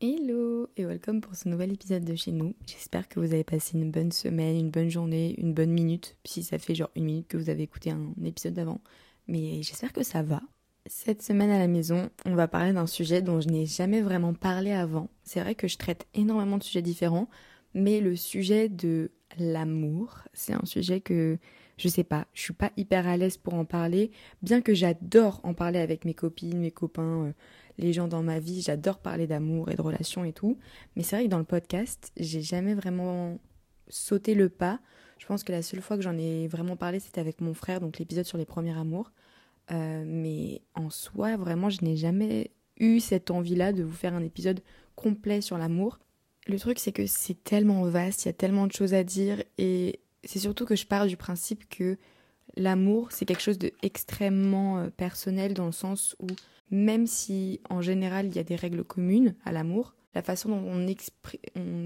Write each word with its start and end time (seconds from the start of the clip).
Hello 0.00 0.68
et 0.76 0.86
welcome 0.86 1.20
pour 1.20 1.34
ce 1.34 1.48
nouvel 1.48 1.72
épisode 1.72 2.04
de 2.04 2.14
chez 2.14 2.30
nous. 2.30 2.54
J'espère 2.68 3.08
que 3.08 3.18
vous 3.18 3.32
avez 3.32 3.42
passé 3.42 3.76
une 3.76 3.90
bonne 3.90 4.12
semaine, 4.12 4.56
une 4.56 4.70
bonne 4.70 4.90
journée, 4.90 5.34
une 5.38 5.52
bonne 5.52 5.72
minute, 5.72 6.16
si 6.24 6.44
ça 6.44 6.60
fait 6.60 6.76
genre 6.76 6.90
une 6.94 7.06
minute 7.06 7.26
que 7.26 7.36
vous 7.36 7.50
avez 7.50 7.64
écouté 7.64 7.90
un 7.90 8.14
épisode 8.24 8.54
d'avant. 8.54 8.80
Mais 9.26 9.60
j'espère 9.64 9.92
que 9.92 10.04
ça 10.04 10.22
va. 10.22 10.40
Cette 10.86 11.20
semaine 11.20 11.50
à 11.50 11.58
la 11.58 11.66
maison, 11.66 12.10
on 12.26 12.36
va 12.36 12.46
parler 12.46 12.72
d'un 12.72 12.86
sujet 12.86 13.22
dont 13.22 13.40
je 13.40 13.48
n'ai 13.48 13.66
jamais 13.66 14.00
vraiment 14.00 14.34
parlé 14.34 14.70
avant. 14.70 15.10
C'est 15.24 15.40
vrai 15.40 15.56
que 15.56 15.66
je 15.66 15.78
traite 15.78 16.06
énormément 16.14 16.58
de 16.58 16.62
sujets 16.62 16.80
différents, 16.80 17.28
mais 17.74 18.00
le 18.00 18.14
sujet 18.14 18.68
de 18.68 19.10
l'amour, 19.36 20.20
c'est 20.32 20.54
un 20.54 20.64
sujet 20.64 21.00
que 21.00 21.38
je 21.76 21.88
sais 21.88 22.04
pas, 22.04 22.26
je 22.34 22.42
suis 22.42 22.52
pas 22.52 22.72
hyper 22.76 23.06
à 23.06 23.16
l'aise 23.16 23.36
pour 23.36 23.54
en 23.54 23.64
parler, 23.64 24.10
bien 24.42 24.60
que 24.60 24.74
j'adore 24.74 25.40
en 25.44 25.54
parler 25.54 25.78
avec 25.78 26.04
mes 26.04 26.14
copines, 26.14 26.58
mes 26.58 26.72
copains, 26.72 27.26
euh, 27.26 27.32
les 27.78 27.92
gens 27.92 28.08
dans 28.08 28.22
ma 28.22 28.40
vie, 28.40 28.60
j'adore 28.60 28.98
parler 28.98 29.26
d'amour 29.26 29.70
et 29.70 29.76
de 29.76 29.82
relations 29.82 30.24
et 30.24 30.32
tout, 30.32 30.58
mais 30.96 31.02
c'est 31.02 31.16
vrai 31.16 31.24
que 31.26 31.30
dans 31.30 31.38
le 31.38 31.44
podcast, 31.44 32.12
j'ai 32.16 32.42
jamais 32.42 32.74
vraiment 32.74 33.38
sauté 33.88 34.34
le 34.34 34.48
pas. 34.48 34.80
Je 35.18 35.26
pense 35.26 35.44
que 35.44 35.52
la 35.52 35.62
seule 35.62 35.80
fois 35.80 35.96
que 35.96 36.02
j'en 36.02 36.16
ai 36.16 36.46
vraiment 36.48 36.76
parlé, 36.76 37.00
c'était 37.00 37.20
avec 37.20 37.40
mon 37.40 37.54
frère, 37.54 37.80
donc 37.80 37.98
l'épisode 37.98 38.24
sur 38.24 38.38
les 38.38 38.44
premiers 38.44 38.76
amours. 38.76 39.12
Euh, 39.70 40.04
mais 40.06 40.62
en 40.74 40.90
soi, 40.90 41.36
vraiment, 41.36 41.70
je 41.70 41.84
n'ai 41.84 41.96
jamais 41.96 42.52
eu 42.78 43.00
cette 43.00 43.30
envie-là 43.30 43.72
de 43.72 43.82
vous 43.82 43.94
faire 43.94 44.14
un 44.14 44.22
épisode 44.22 44.60
complet 44.94 45.40
sur 45.40 45.58
l'amour. 45.58 45.98
Le 46.46 46.58
truc, 46.58 46.78
c'est 46.78 46.92
que 46.92 47.06
c'est 47.06 47.42
tellement 47.44 47.82
vaste, 47.84 48.24
il 48.24 48.28
y 48.28 48.30
a 48.30 48.34
tellement 48.34 48.66
de 48.66 48.72
choses 48.72 48.94
à 48.94 49.04
dire, 49.04 49.42
et 49.58 50.00
c'est 50.24 50.38
surtout 50.38 50.64
que 50.64 50.76
je 50.76 50.86
pars 50.86 51.06
du 51.06 51.16
principe 51.16 51.68
que 51.68 51.98
l'amour, 52.56 53.08
c'est 53.10 53.24
quelque 53.24 53.42
chose 53.42 53.58
d'extrêmement 53.58 54.78
euh, 54.78 54.90
personnel 54.90 55.54
dans 55.54 55.66
le 55.66 55.72
sens 55.72 56.16
où 56.20 56.26
même 56.70 57.06
si 57.06 57.60
en 57.70 57.80
général 57.80 58.26
il 58.26 58.36
y 58.36 58.38
a 58.38 58.44
des 58.44 58.56
règles 58.56 58.84
communes 58.84 59.34
à 59.44 59.52
l'amour, 59.52 59.94
la 60.14 60.22
façon 60.22 60.48
dont 60.48 60.64
on, 60.66 60.86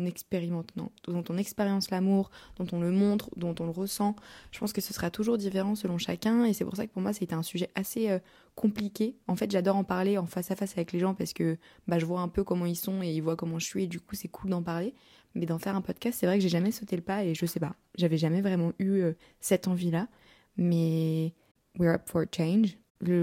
expérimente, 0.07 0.75
non, 0.77 0.91
dont 1.07 1.25
on 1.29 1.37
expérience 1.37 1.91
l'amour, 1.91 2.30
dont 2.57 2.66
on 2.73 2.80
le 2.80 2.91
montre, 2.91 3.29
dont 3.37 3.54
on 3.60 3.65
le 3.65 3.71
ressent, 3.71 4.16
je 4.52 4.59
pense 4.59 4.73
que 4.73 4.80
ce 4.80 4.95
sera 4.95 5.10
toujours 5.10 5.37
différent 5.38 5.74
selon 5.74 5.99
chacun 5.99 6.45
et 6.45 6.52
c'est 6.52 6.65
pour 6.65 6.76
ça 6.76 6.87
que 6.87 6.93
pour 6.93 7.02
moi 7.02 7.13
c'était 7.13 7.35
un 7.35 7.43
sujet 7.43 7.69
assez 7.74 8.10
euh, 8.10 8.21
compliqué. 8.54 9.16
En 9.26 9.37
fait, 9.37 9.51
j'adore 9.51 9.76
en 9.76 9.85
parler 9.85 10.19
en 10.19 10.26
face 10.26 10.51
à 10.51 10.57
face 10.57 10.73
avec 10.73 10.93
les 10.93 10.99
gens 10.99 11.15
parce 11.15 11.32
que 11.32 11.59
bah, 11.88 11.99
je 11.99 12.07
vois 12.07 12.21
un 12.21 12.29
peu 12.29 12.45
comment 12.45 12.66
ils 12.66 12.76
sont 12.76 13.02
et 13.02 13.13
ils 13.13 13.21
voient 13.21 13.37
comment 13.37 13.59
je 13.59 13.66
suis 13.66 13.85
et 13.85 13.87
du 13.87 14.01
coup 14.01 14.15
c'est 14.15 14.29
cool 14.29 14.51
d'en 14.51 14.63
parler. 14.63 14.95
Mais 15.35 15.47
d'en 15.47 15.59
faire 15.59 15.74
un 15.74 15.80
podcast, 15.80 16.19
c'est 16.21 16.26
vrai 16.26 16.37
que 16.37 16.43
j'ai 16.43 16.51
jamais 16.51 16.73
sauté 16.73 16.95
le 16.95 17.02
pas 17.02 17.24
et 17.24 17.35
je 17.35 17.47
sais 17.47 17.60
pas, 17.60 17.74
j'avais 17.97 18.19
jamais 18.19 18.43
vraiment 18.43 18.73
eu 18.79 19.01
euh, 19.01 19.13
cette 19.41 19.66
envie-là. 19.66 20.09
Mais 20.56 21.34
we're 21.78 21.95
up 21.95 22.08
for 22.08 22.24
change 22.30 22.76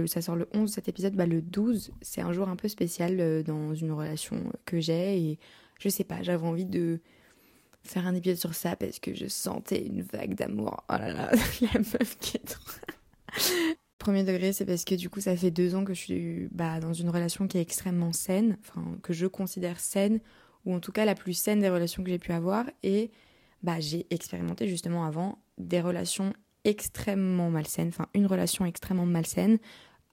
ça 0.07 0.21
sort 0.21 0.35
le 0.35 0.47
11, 0.53 0.71
cet 0.71 0.89
épisode, 0.89 1.15
bah, 1.15 1.25
le 1.25 1.41
12, 1.41 1.91
c'est 2.01 2.21
un 2.21 2.33
jour 2.33 2.49
un 2.49 2.55
peu 2.55 2.67
spécial 2.67 3.19
euh, 3.19 3.43
dans 3.43 3.73
une 3.73 3.91
relation 3.91 4.51
que 4.65 4.79
j'ai 4.79 5.17
et 5.17 5.39
je 5.79 5.89
sais 5.89 6.03
pas, 6.03 6.21
j'avais 6.21 6.45
envie 6.45 6.65
de 6.65 6.99
faire 7.83 8.05
un 8.05 8.13
épisode 8.13 8.37
sur 8.37 8.53
ça 8.53 8.75
parce 8.75 8.99
que 8.99 9.13
je 9.13 9.27
sentais 9.27 9.85
une 9.85 10.01
vague 10.01 10.35
d'amour. 10.35 10.83
Oh 10.89 10.93
là 10.93 11.13
là, 11.13 11.31
la 11.61 11.79
meuf 11.79 12.17
qui 12.19 12.37
est 12.37 12.45
trop... 12.45 12.71
Premier 13.99 14.23
degré, 14.23 14.53
c'est 14.53 14.65
parce 14.65 14.85
que 14.85 14.95
du 14.95 15.09
coup, 15.09 15.19
ça 15.19 15.35
fait 15.35 15.51
deux 15.51 15.75
ans 15.75 15.83
que 15.83 15.93
je 15.93 15.99
suis 15.99 16.47
bah, 16.51 16.79
dans 16.79 16.93
une 16.93 17.09
relation 17.09 17.47
qui 17.47 17.57
est 17.57 17.61
extrêmement 17.61 18.13
saine, 18.13 18.57
enfin, 18.61 18.97
que 19.03 19.13
je 19.13 19.27
considère 19.27 19.79
saine, 19.79 20.19
ou 20.65 20.73
en 20.73 20.79
tout 20.79 20.93
cas 20.93 21.03
la 21.05 21.15
plus 21.15 21.33
saine 21.33 21.59
des 21.59 21.69
relations 21.69 22.03
que 22.03 22.09
j'ai 22.09 22.19
pu 22.19 22.31
avoir. 22.31 22.65
Et 22.81 23.11
bah, 23.61 23.79
j'ai 23.79 24.07
expérimenté 24.09 24.67
justement 24.67 25.05
avant 25.05 25.39
des 25.57 25.81
relations 25.81 26.33
extrêmement 26.69 27.49
malsaine, 27.49 27.89
enfin 27.89 28.07
une 28.13 28.25
relation 28.25 28.65
extrêmement 28.65 29.05
malsaine, 29.05 29.57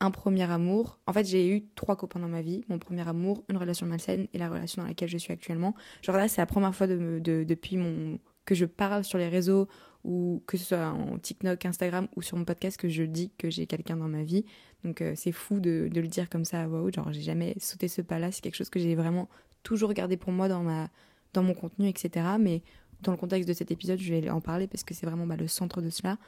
un 0.01 0.11
premier 0.11 0.51
amour. 0.51 0.99
En 1.07 1.13
fait, 1.13 1.25
j'ai 1.25 1.49
eu 1.49 1.65
trois 1.75 1.97
copains 1.97 2.21
dans 2.21 2.29
ma 2.29 2.43
vie. 2.43 2.65
Mon 2.69 2.79
premier 2.79 3.07
amour, 3.09 3.45
une 3.49 3.57
relation 3.57 3.87
malsaine 3.87 4.27
et 4.33 4.39
la 4.39 4.49
relation 4.49 4.83
dans 4.83 4.89
laquelle 4.89 5.09
je 5.09 5.17
suis 5.17 5.33
actuellement. 5.33 5.75
Genre 6.03 6.17
là, 6.17 6.29
c'est 6.29 6.41
la 6.41 6.47
première 6.47 6.75
fois 6.75 6.87
de, 6.87 7.21
depuis 7.21 7.77
mon 7.77 8.19
que 8.45 8.55
je 8.55 8.65
parle 8.65 9.03
sur 9.03 9.19
les 9.19 9.29
réseaux 9.29 9.67
ou 10.05 10.43
que 10.47 10.57
ce 10.57 10.65
soit 10.65 10.87
en 10.87 11.19
TikTok, 11.19 11.67
Instagram 11.67 12.07
ou 12.15 12.23
sur 12.23 12.37
mon 12.37 12.45
podcast 12.45 12.77
que 12.77 12.89
je 12.89 13.03
dis 13.03 13.33
que 13.39 13.51
j'ai 13.51 13.67
quelqu'un 13.67 13.97
dans 13.97 14.07
ma 14.07 14.23
vie. 14.23 14.45
Donc 14.85 15.01
euh, 15.01 15.15
c'est 15.17 15.33
fou 15.33 15.59
de, 15.59 15.91
le 15.93 16.07
dire 16.07 16.31
comme 16.31 16.45
ça 16.45 16.63
à 16.63 16.67
voix 16.69 16.83
haute. 16.83 16.95
Genre 16.95 17.13
j'ai 17.13 17.23
jamais 17.23 17.55
sauté 17.59 17.89
ce 17.89 18.03
pas-là. 18.03 18.31
C'est 18.31 18.43
quelque 18.43 18.55
chose 18.55 18.71
que 18.71 18.79
j'ai 18.79 18.95
vraiment 18.95 19.29
toujours 19.65 19.93
gardé 19.95 20.17
pour 20.17 20.33
moi 20.33 20.49
dans 20.49 20.63
ma 20.63 20.89
dans 21.33 21.43
mon 21.43 21.55
contenu, 21.55 21.89
etc. 21.89 22.27
Mais 22.39 22.63
dans 23.03 23.13
le 23.13 23.19
contexte 23.19 23.49
de 23.49 23.55
cet 23.55 23.71
épisode, 23.71 23.99
je 23.99 24.13
vais 24.13 24.31
en 24.31 24.41
parler 24.41 24.67
parce 24.67 24.85
que 24.85 24.95
c'est 24.95 25.07
vraiment 25.07 25.27
bah, 25.27 25.37
le 25.37 25.49
centre 25.49 25.81
de 25.81 25.91
cela. 25.91 26.19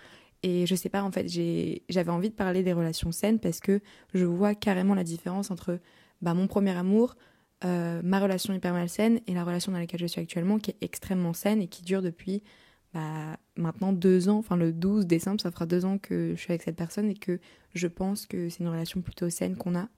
Et 0.42 0.66
je 0.66 0.74
sais 0.74 0.88
pas, 0.88 1.02
en 1.02 1.10
fait, 1.10 1.26
j'avais 1.28 2.10
envie 2.10 2.30
de 2.30 2.34
parler 2.34 2.62
des 2.62 2.72
relations 2.72 3.10
saines 3.10 3.40
parce 3.40 3.60
que 3.60 3.80
je 4.14 4.24
vois 4.24 4.54
carrément 4.54 4.94
la 4.94 5.04
différence 5.04 5.50
entre 5.50 5.80
bah, 6.22 6.34
mon 6.34 6.46
premier 6.46 6.70
amour, 6.76 7.16
euh, 7.64 8.00
ma 8.04 8.20
relation 8.20 8.54
hyper 8.54 8.72
malsaine 8.72 9.20
et 9.26 9.34
la 9.34 9.44
relation 9.44 9.72
dans 9.72 9.78
laquelle 9.78 10.00
je 10.00 10.06
suis 10.06 10.20
actuellement 10.20 10.58
qui 10.58 10.70
est 10.70 10.76
extrêmement 10.80 11.32
saine 11.32 11.60
et 11.60 11.66
qui 11.66 11.82
dure 11.82 12.02
depuis 12.02 12.42
bah, 12.94 13.36
maintenant 13.56 13.92
deux 13.92 14.28
ans. 14.28 14.38
Enfin, 14.38 14.56
le 14.56 14.72
12 14.72 15.06
décembre, 15.06 15.40
ça 15.40 15.50
fera 15.50 15.66
deux 15.66 15.84
ans 15.84 15.98
que 15.98 16.34
je 16.36 16.40
suis 16.40 16.52
avec 16.52 16.62
cette 16.62 16.76
personne 16.76 17.10
et 17.10 17.14
que 17.14 17.40
je 17.74 17.88
pense 17.88 18.26
que 18.26 18.48
c'est 18.48 18.60
une 18.60 18.68
relation 18.68 19.00
plutôt 19.00 19.28
saine 19.30 19.56
qu'on 19.56 19.74
a. 19.74 19.88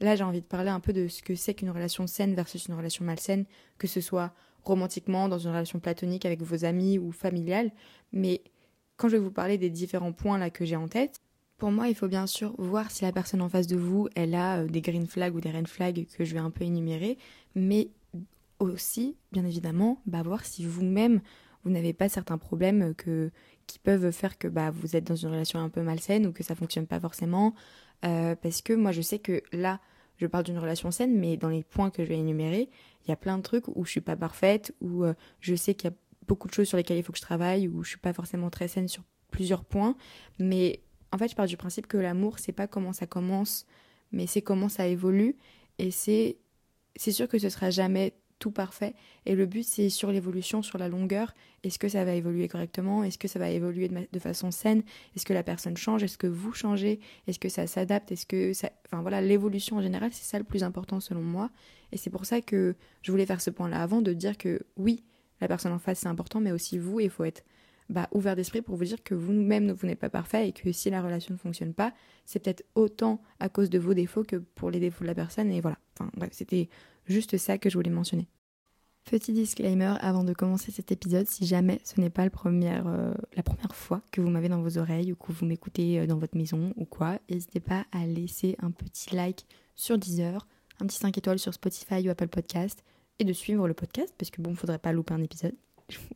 Là, 0.00 0.16
j'ai 0.16 0.24
envie 0.24 0.40
de 0.40 0.46
parler 0.46 0.70
un 0.70 0.80
peu 0.80 0.94
de 0.94 1.08
ce 1.08 1.22
que 1.22 1.34
c'est 1.34 1.52
qu'une 1.52 1.70
relation 1.70 2.06
saine 2.06 2.34
versus 2.34 2.66
une 2.66 2.74
relation 2.74 3.04
malsaine, 3.04 3.44
que 3.76 3.86
ce 3.86 4.00
soit 4.00 4.32
romantiquement, 4.64 5.28
dans 5.28 5.38
une 5.38 5.50
relation 5.50 5.80
platonique 5.80 6.26
avec 6.26 6.42
vos 6.42 6.64
amis 6.64 6.98
ou 6.98 7.12
familiale. 7.12 7.70
Mais 8.12 8.42
quand 8.96 9.08
je 9.08 9.16
vais 9.16 9.22
vous 9.22 9.30
parler 9.30 9.58
des 9.58 9.70
différents 9.70 10.12
points 10.12 10.38
là 10.38 10.50
que 10.50 10.64
j'ai 10.64 10.76
en 10.76 10.88
tête, 10.88 11.20
pour 11.60 11.70
moi, 11.70 11.88
il 11.88 11.94
faut 11.94 12.08
bien 12.08 12.26
sûr 12.26 12.54
voir 12.58 12.90
si 12.90 13.04
la 13.04 13.12
personne 13.12 13.42
en 13.42 13.48
face 13.48 13.66
de 13.66 13.76
vous, 13.76 14.08
elle 14.16 14.34
a 14.34 14.60
euh, 14.60 14.66
des 14.66 14.80
green 14.80 15.06
flags 15.06 15.34
ou 15.34 15.40
des 15.40 15.50
red 15.50 15.68
flags 15.68 16.06
que 16.16 16.24
je 16.24 16.32
vais 16.32 16.40
un 16.40 16.50
peu 16.50 16.64
énumérer, 16.64 17.18
mais 17.54 17.90
aussi, 18.58 19.16
bien 19.32 19.44
évidemment, 19.44 20.00
bah, 20.06 20.22
voir 20.22 20.44
si 20.44 20.64
vous-même, 20.64 21.20
vous 21.64 21.70
n'avez 21.70 21.92
pas 21.92 22.08
certains 22.08 22.38
problèmes 22.38 22.94
que, 22.94 23.30
qui 23.66 23.78
peuvent 23.78 24.10
faire 24.10 24.38
que 24.38 24.48
bah, 24.48 24.70
vous 24.70 24.96
êtes 24.96 25.04
dans 25.04 25.16
une 25.16 25.30
relation 25.30 25.60
un 25.60 25.68
peu 25.68 25.82
malsaine 25.82 26.26
ou 26.26 26.32
que 26.32 26.42
ça 26.42 26.54
fonctionne 26.54 26.86
pas 26.86 27.00
forcément. 27.00 27.54
Euh, 28.04 28.34
parce 28.36 28.62
que 28.62 28.72
moi, 28.72 28.92
je 28.92 29.02
sais 29.02 29.18
que 29.18 29.42
là, 29.52 29.80
je 30.20 30.26
parle 30.26 30.44
d'une 30.44 30.58
relation 30.58 30.90
saine, 30.90 31.18
mais 31.18 31.36
dans 31.36 31.48
les 31.48 31.64
points 31.64 31.90
que 31.90 32.04
je 32.04 32.08
vais 32.08 32.18
énumérer, 32.18 32.68
il 33.04 33.08
y 33.08 33.12
a 33.12 33.16
plein 33.16 33.38
de 33.38 33.42
trucs 33.42 33.66
où 33.68 33.84
je 33.84 33.90
suis 33.90 34.00
pas 34.00 34.16
parfaite, 34.16 34.74
où 34.80 35.04
euh, 35.04 35.14
je 35.40 35.54
sais 35.54 35.74
qu'il 35.74 35.90
y 35.90 35.92
a 35.92 35.96
beaucoup 36.28 36.46
de 36.46 36.52
choses 36.52 36.68
sur 36.68 36.76
lesquelles 36.76 36.98
il 36.98 37.02
faut 37.02 37.12
que 37.12 37.18
je 37.18 37.22
travaille, 37.22 37.68
où 37.68 37.82
je 37.82 37.90
suis 37.90 37.98
pas 37.98 38.12
forcément 38.12 38.50
très 38.50 38.68
saine 38.68 38.86
sur 38.86 39.02
plusieurs 39.30 39.64
points. 39.64 39.96
Mais 40.38 40.80
en 41.12 41.18
fait, 41.18 41.28
je 41.28 41.34
pars 41.34 41.46
du 41.46 41.56
principe 41.56 41.86
que 41.86 41.96
l'amour, 41.96 42.38
c'est 42.38 42.52
pas 42.52 42.66
comment 42.66 42.92
ça 42.92 43.06
commence, 43.06 43.66
mais 44.12 44.26
c'est 44.26 44.42
comment 44.42 44.68
ça 44.68 44.86
évolue. 44.86 45.36
Et 45.78 45.90
c'est, 45.90 46.36
c'est 46.96 47.12
sûr 47.12 47.26
que 47.26 47.38
ce 47.38 47.48
sera 47.48 47.70
jamais 47.70 48.12
tout 48.40 48.50
parfait. 48.50 48.94
Et 49.26 49.36
le 49.36 49.46
but, 49.46 49.62
c'est 49.62 49.88
sur 49.88 50.10
l'évolution, 50.10 50.62
sur 50.62 50.78
la 50.78 50.88
longueur. 50.88 51.32
Est-ce 51.62 51.78
que 51.78 51.88
ça 51.88 52.04
va 52.04 52.14
évoluer 52.14 52.48
correctement? 52.48 53.04
Est-ce 53.04 53.18
que 53.18 53.28
ça 53.28 53.38
va 53.38 53.50
évoluer 53.50 53.88
de, 53.88 54.18
façon 54.18 54.50
saine? 54.50 54.82
Est-ce 55.14 55.24
que 55.24 55.32
la 55.32 55.44
personne 55.44 55.76
change? 55.76 56.02
Est-ce 56.02 56.18
que 56.18 56.26
vous 56.26 56.52
changez? 56.52 56.98
Est-ce 57.28 57.38
que 57.38 57.48
ça 57.48 57.68
s'adapte? 57.68 58.10
Est-ce 58.10 58.26
que 58.26 58.52
ça... 58.52 58.72
Enfin 58.86 59.02
voilà, 59.02 59.20
l'évolution 59.20 59.76
en 59.76 59.82
général, 59.82 60.10
c'est 60.12 60.24
ça 60.24 60.38
le 60.38 60.44
plus 60.44 60.64
important 60.64 60.98
selon 60.98 61.22
moi. 61.22 61.50
Et 61.92 61.96
c'est 61.96 62.10
pour 62.10 62.24
ça 62.24 62.40
que 62.40 62.74
je 63.02 63.12
voulais 63.12 63.26
faire 63.26 63.40
ce 63.40 63.50
point-là 63.50 63.80
avant, 63.80 64.00
de 64.02 64.12
dire 64.12 64.36
que 64.36 64.60
oui, 64.76 65.04
la 65.40 65.46
personne 65.46 65.72
en 65.72 65.78
face, 65.78 66.00
c'est 66.00 66.08
important, 66.08 66.40
mais 66.40 66.50
aussi 66.50 66.78
vous, 66.78 66.98
il 66.98 67.10
faut 67.10 67.24
être 67.24 67.44
bah, 67.90 68.08
ouvert 68.12 68.36
d'esprit 68.36 68.62
pour 68.62 68.76
vous 68.76 68.84
dire 68.84 69.02
que 69.02 69.14
vous-même, 69.14 69.72
vous 69.72 69.86
n'êtes 69.86 69.98
pas 69.98 70.10
parfait 70.10 70.48
et 70.48 70.52
que 70.52 70.70
si 70.72 70.90
la 70.90 71.02
relation 71.02 71.34
ne 71.34 71.38
fonctionne 71.38 71.74
pas, 71.74 71.92
c'est 72.24 72.38
peut-être 72.38 72.64
autant 72.74 73.20
à 73.40 73.48
cause 73.48 73.68
de 73.68 73.78
vos 73.78 73.94
défauts 73.94 74.22
que 74.22 74.36
pour 74.36 74.70
les 74.70 74.78
défauts 74.78 75.02
de 75.02 75.08
la 75.08 75.14
personne. 75.14 75.50
Et 75.50 75.60
voilà, 75.60 75.78
enfin 75.98 76.10
bref, 76.16 76.30
c'était 76.32 76.68
juste 77.10 77.36
ça 77.36 77.58
que 77.58 77.68
je 77.68 77.76
voulais 77.76 77.90
mentionner. 77.90 78.28
Petit 79.04 79.32
disclaimer 79.32 79.94
avant 80.00 80.24
de 80.24 80.32
commencer 80.32 80.70
cet 80.70 80.92
épisode, 80.92 81.26
si 81.26 81.46
jamais 81.46 81.80
ce 81.84 82.00
n'est 82.00 82.10
pas 82.10 82.26
euh, 82.26 83.14
la 83.34 83.42
première 83.42 83.74
fois 83.74 84.02
que 84.12 84.20
vous 84.20 84.30
m'avez 84.30 84.48
dans 84.48 84.62
vos 84.62 84.78
oreilles 84.78 85.12
ou 85.12 85.16
que 85.16 85.32
vous 85.32 85.46
m'écoutez 85.46 85.98
euh, 85.98 86.06
dans 86.06 86.18
votre 86.18 86.36
maison 86.36 86.72
ou 86.76 86.84
quoi, 86.84 87.18
n'hésitez 87.28 87.60
pas 87.60 87.86
à 87.92 88.06
laisser 88.06 88.56
un 88.60 88.70
petit 88.70 89.14
like 89.14 89.46
sur 89.74 89.98
Deezer, 89.98 90.46
un 90.80 90.86
petit 90.86 90.98
5 90.98 91.16
étoiles 91.18 91.38
sur 91.38 91.52
Spotify 91.54 92.06
ou 92.06 92.10
Apple 92.10 92.28
Podcast 92.28 92.84
et 93.18 93.24
de 93.24 93.32
suivre 93.32 93.66
le 93.66 93.74
podcast 93.74 94.14
parce 94.16 94.30
que 94.30 94.42
bon, 94.42 94.54
faudrait 94.54 94.78
pas 94.78 94.92
louper 94.92 95.14
un 95.14 95.22
épisode. 95.22 95.54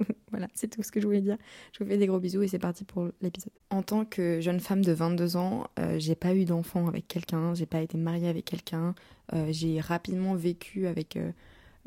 voilà, 0.31 0.49
c'est 0.55 0.69
tout 0.69 0.83
ce 0.83 0.93
que 0.93 1.01
je 1.01 1.07
voulais 1.07 1.21
dire. 1.21 1.37
Je 1.73 1.83
vous 1.83 1.91
fais 1.91 1.97
des 1.97 2.07
gros 2.07 2.21
bisous 2.21 2.43
et 2.43 2.49
c'est 2.49 2.59
parti 2.59 2.85
pour 2.85 3.09
l'épisode. 3.21 3.53
En 3.71 3.83
tant 3.83 4.05
que 4.05 4.41
jeune 4.41 4.61
femme 4.61 4.85
de 4.85 4.93
22 4.93 5.37
ans, 5.37 5.67
euh, 5.79 5.97
j'ai 5.99 6.15
pas 6.15 6.35
eu 6.35 6.45
d'enfant 6.45 6.87
avec 6.87 7.09
quelqu'un, 7.09 7.55
j'ai 7.55 7.67
pas 7.67 7.81
été 7.81 7.99
mariée 7.99 8.29
avec 8.29 8.45
quelqu'un, 8.45 8.95
j'ai 9.51 9.81
rapidement 9.81 10.35
vécu 10.35 10.87
avec 10.87 11.19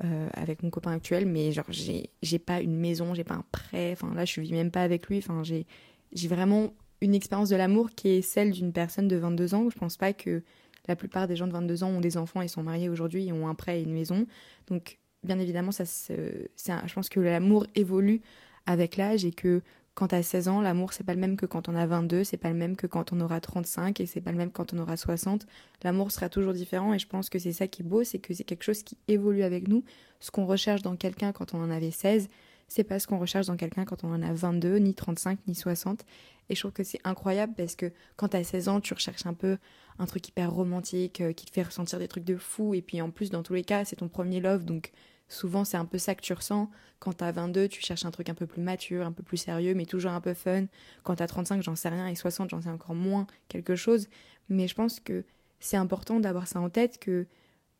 euh, 0.03 0.29
avec 0.33 0.61
mon 0.61 0.69
copain 0.69 0.91
actuel, 0.91 1.25
mais 1.25 1.51
genre 1.51 1.65
j'ai, 1.69 2.11
j'ai 2.21 2.37
pas 2.37 2.61
une 2.61 2.77
maison, 2.77 3.15
j'ai 3.15 3.23
pas 3.23 3.33
un 3.33 3.45
prêt, 3.51 3.93
enfin 3.93 4.13
là 4.13 4.25
je 4.25 4.39
vis 4.41 4.51
même 4.51 4.69
pas 4.69 4.83
avec 4.83 5.07
lui, 5.07 5.17
enfin 5.17 5.41
j'ai, 5.43 5.65
j'ai 6.13 6.27
vraiment 6.27 6.71
une 7.01 7.15
expérience 7.15 7.49
de 7.49 7.55
l'amour 7.55 7.89
qui 7.89 8.09
est 8.09 8.21
celle 8.21 8.51
d'une 8.51 8.71
personne 8.71 9.07
de 9.07 9.15
22 9.15 9.55
ans. 9.55 9.69
Je 9.71 9.75
pense 9.75 9.97
pas 9.97 10.13
que 10.13 10.43
la 10.87 10.95
plupart 10.95 11.27
des 11.27 11.35
gens 11.35 11.47
de 11.47 11.51
22 11.51 11.83
ans 11.83 11.89
ont 11.89 11.99
des 11.99 12.17
enfants 12.17 12.41
et 12.41 12.47
sont 12.47 12.61
mariés 12.61 12.89
aujourd'hui 12.89 13.27
et 13.27 13.33
ont 13.33 13.47
un 13.47 13.55
prêt 13.55 13.79
et 13.79 13.83
une 13.83 13.91
maison. 13.91 14.27
Donc 14.67 14.99
bien 15.27 15.39
évidemment 15.39 15.71
ça, 15.71 15.85
se, 15.85 16.13
je 16.57 16.93
pense 16.93 17.09
que 17.09 17.19
l'amour 17.19 17.67
évolue 17.75 18.21
avec 18.65 18.97
l'âge 18.97 19.25
et 19.25 19.31
que 19.31 19.61
quand 19.93 20.09
t'as 20.09 20.21
16 20.21 20.47
ans, 20.47 20.61
l'amour 20.61 20.93
c'est 20.93 21.03
pas 21.03 21.13
le 21.13 21.19
même 21.19 21.37
que 21.37 21.45
quand 21.45 21.69
on 21.69 21.75
a 21.75 21.85
22, 21.87 22.23
c'est 22.23 22.37
pas 22.37 22.49
le 22.49 22.55
même 22.55 22.75
que 22.75 22.85
quand 22.85 23.13
on 23.13 23.19
aura 23.19 23.39
35 23.41 23.99
et 23.99 24.05
c'est 24.05 24.21
pas 24.21 24.31
le 24.31 24.37
même 24.37 24.51
quand 24.51 24.73
on 24.73 24.77
aura 24.77 24.95
60. 24.95 25.47
L'amour 25.83 26.11
sera 26.11 26.29
toujours 26.29 26.53
différent 26.53 26.93
et 26.93 26.99
je 26.99 27.07
pense 27.07 27.29
que 27.29 27.39
c'est 27.39 27.51
ça 27.51 27.67
qui 27.67 27.81
est 27.81 27.85
beau, 27.85 28.03
c'est 28.03 28.19
que 28.19 28.33
c'est 28.33 28.43
quelque 28.43 28.63
chose 28.63 28.83
qui 28.83 28.97
évolue 29.07 29.43
avec 29.43 29.67
nous. 29.67 29.83
Ce 30.19 30.29
qu'on 30.31 30.45
recherche 30.45 30.81
dans 30.81 30.95
quelqu'un 30.95 31.31
quand 31.31 31.53
on 31.53 31.63
en 31.63 31.71
avait 31.71 31.91
16, 31.91 32.29
c'est 32.67 32.83
pas 32.83 32.99
ce 32.99 33.07
qu'on 33.07 33.17
recherche 33.17 33.47
dans 33.47 33.55
quelqu'un 33.55 33.85
quand 33.85 34.03
on 34.03 34.13
en 34.13 34.21
a 34.21 34.33
22, 34.33 34.77
ni 34.77 34.93
35, 34.93 35.39
ni 35.47 35.55
60. 35.55 36.05
Et 36.49 36.55
je 36.55 36.59
trouve 36.59 36.73
que 36.73 36.83
c'est 36.83 36.99
incroyable 37.03 37.53
parce 37.55 37.75
que 37.75 37.91
quand 38.17 38.29
t'as 38.29 38.43
16 38.43 38.69
ans, 38.69 38.81
tu 38.81 38.93
recherches 38.93 39.25
un 39.25 39.33
peu 39.33 39.57
un 39.99 40.05
truc 40.05 40.27
hyper 40.27 40.51
romantique 40.51 41.21
euh, 41.21 41.33
qui 41.33 41.45
te 41.45 41.51
fait 41.51 41.63
ressentir 41.63 41.99
des 41.99 42.07
trucs 42.07 42.23
de 42.23 42.37
fou 42.37 42.73
et 42.73 42.81
puis 42.81 43.01
en 43.01 43.09
plus 43.09 43.31
dans 43.31 43.43
tous 43.43 43.53
les 43.53 43.63
cas, 43.63 43.85
c'est 43.85 43.97
ton 43.97 44.09
premier 44.09 44.39
love 44.39 44.63
donc 44.63 44.91
Souvent, 45.29 45.65
c'est 45.65 45.77
un 45.77 45.85
peu 45.85 45.97
ça 45.97 46.15
que 46.15 46.21
tu 46.21 46.33
ressens. 46.33 46.69
Quand 46.99 47.13
t'as 47.13 47.31
22, 47.31 47.67
tu 47.67 47.81
cherches 47.81 48.05
un 48.05 48.11
truc 48.11 48.29
un 48.29 48.33
peu 48.33 48.47
plus 48.47 48.61
mature, 48.61 49.05
un 49.05 49.11
peu 49.11 49.23
plus 49.23 49.37
sérieux, 49.37 49.73
mais 49.73 49.85
toujours 49.85 50.11
un 50.11 50.21
peu 50.21 50.33
fun. 50.33 50.65
Quand 51.03 51.15
t'as 51.15 51.27
35, 51.27 51.61
j'en 51.61 51.75
sais 51.75 51.89
rien, 51.89 52.07
et 52.07 52.15
60, 52.15 52.49
j'en 52.49 52.61
sais 52.61 52.69
encore 52.69 52.95
moins 52.95 53.27
quelque 53.49 53.75
chose. 53.75 54.07
Mais 54.49 54.67
je 54.67 54.75
pense 54.75 54.99
que 54.99 55.25
c'est 55.59 55.77
important 55.77 56.19
d'avoir 56.19 56.47
ça 56.47 56.59
en 56.61 56.69
tête, 56.69 56.99
que 56.99 57.27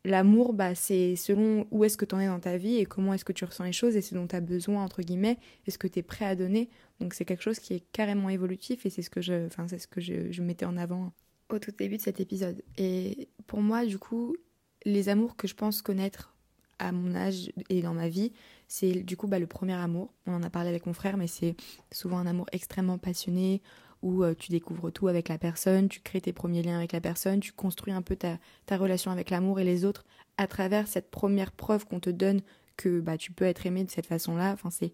l'amour, 0.04 0.52
bah, 0.52 0.74
c'est 0.74 1.16
selon 1.16 1.66
où 1.70 1.84
est-ce 1.84 1.96
que 1.96 2.04
t'en 2.04 2.20
es 2.20 2.26
dans 2.26 2.40
ta 2.40 2.56
vie 2.56 2.76
et 2.76 2.86
comment 2.86 3.14
est-ce 3.14 3.24
que 3.24 3.32
tu 3.32 3.44
ressens 3.44 3.64
les 3.64 3.72
choses 3.72 3.96
et 3.96 4.02
ce 4.02 4.14
dont 4.14 4.26
t'as 4.26 4.40
besoin, 4.40 4.84
entre 4.84 5.02
guillemets, 5.02 5.38
et 5.66 5.70
ce 5.70 5.78
que 5.78 5.86
t'es 5.88 6.02
prêt 6.02 6.26
à 6.26 6.36
donner. 6.36 6.68
Donc 7.00 7.14
c'est 7.14 7.24
quelque 7.24 7.42
chose 7.42 7.58
qui 7.58 7.74
est 7.74 7.84
carrément 7.92 8.28
évolutif 8.28 8.84
et 8.86 8.90
c'est 8.90 9.02
ce 9.02 9.10
que 9.10 9.20
je, 9.20 9.46
enfin, 9.46 9.68
c'est 9.68 9.78
ce 9.78 9.88
que 9.88 10.00
je, 10.00 10.30
je 10.30 10.42
mettais 10.42 10.66
en 10.66 10.76
avant 10.76 11.12
au 11.50 11.58
tout 11.58 11.72
début 11.72 11.96
de 11.96 12.02
cet 12.02 12.20
épisode. 12.20 12.62
Et 12.76 13.28
pour 13.46 13.60
moi, 13.60 13.86
du 13.86 13.98
coup, 13.98 14.36
les 14.84 15.08
amours 15.08 15.36
que 15.36 15.48
je 15.48 15.54
pense 15.54 15.82
connaître 15.82 16.34
à 16.78 16.92
mon 16.92 17.14
âge 17.14 17.50
et 17.68 17.82
dans 17.82 17.94
ma 17.94 18.08
vie, 18.08 18.32
c'est 18.66 18.92
du 18.92 19.16
coup 19.16 19.26
bah, 19.26 19.38
le 19.38 19.46
premier 19.46 19.74
amour. 19.74 20.12
On 20.26 20.34
en 20.34 20.42
a 20.42 20.50
parlé 20.50 20.68
avec 20.68 20.86
mon 20.86 20.92
frère, 20.92 21.16
mais 21.16 21.26
c'est 21.26 21.56
souvent 21.92 22.18
un 22.18 22.26
amour 22.26 22.46
extrêmement 22.52 22.98
passionné 22.98 23.62
où 24.02 24.22
euh, 24.22 24.34
tu 24.38 24.52
découvres 24.52 24.92
tout 24.92 25.08
avec 25.08 25.28
la 25.28 25.38
personne, 25.38 25.88
tu 25.88 26.00
crées 26.00 26.20
tes 26.20 26.32
premiers 26.32 26.62
liens 26.62 26.78
avec 26.78 26.92
la 26.92 27.00
personne, 27.00 27.40
tu 27.40 27.52
construis 27.52 27.92
un 27.92 28.02
peu 28.02 28.14
ta, 28.14 28.38
ta 28.66 28.76
relation 28.76 29.10
avec 29.10 29.30
l'amour 29.30 29.58
et 29.58 29.64
les 29.64 29.84
autres 29.84 30.04
à 30.36 30.46
travers 30.46 30.86
cette 30.86 31.10
première 31.10 31.50
preuve 31.50 31.84
qu'on 31.84 32.00
te 32.00 32.10
donne 32.10 32.40
que 32.76 33.00
bah, 33.00 33.18
tu 33.18 33.32
peux 33.32 33.44
être 33.44 33.66
aimé 33.66 33.84
de 33.84 33.90
cette 33.90 34.06
façon-là. 34.06 34.52
Enfin, 34.52 34.70
c'est 34.70 34.92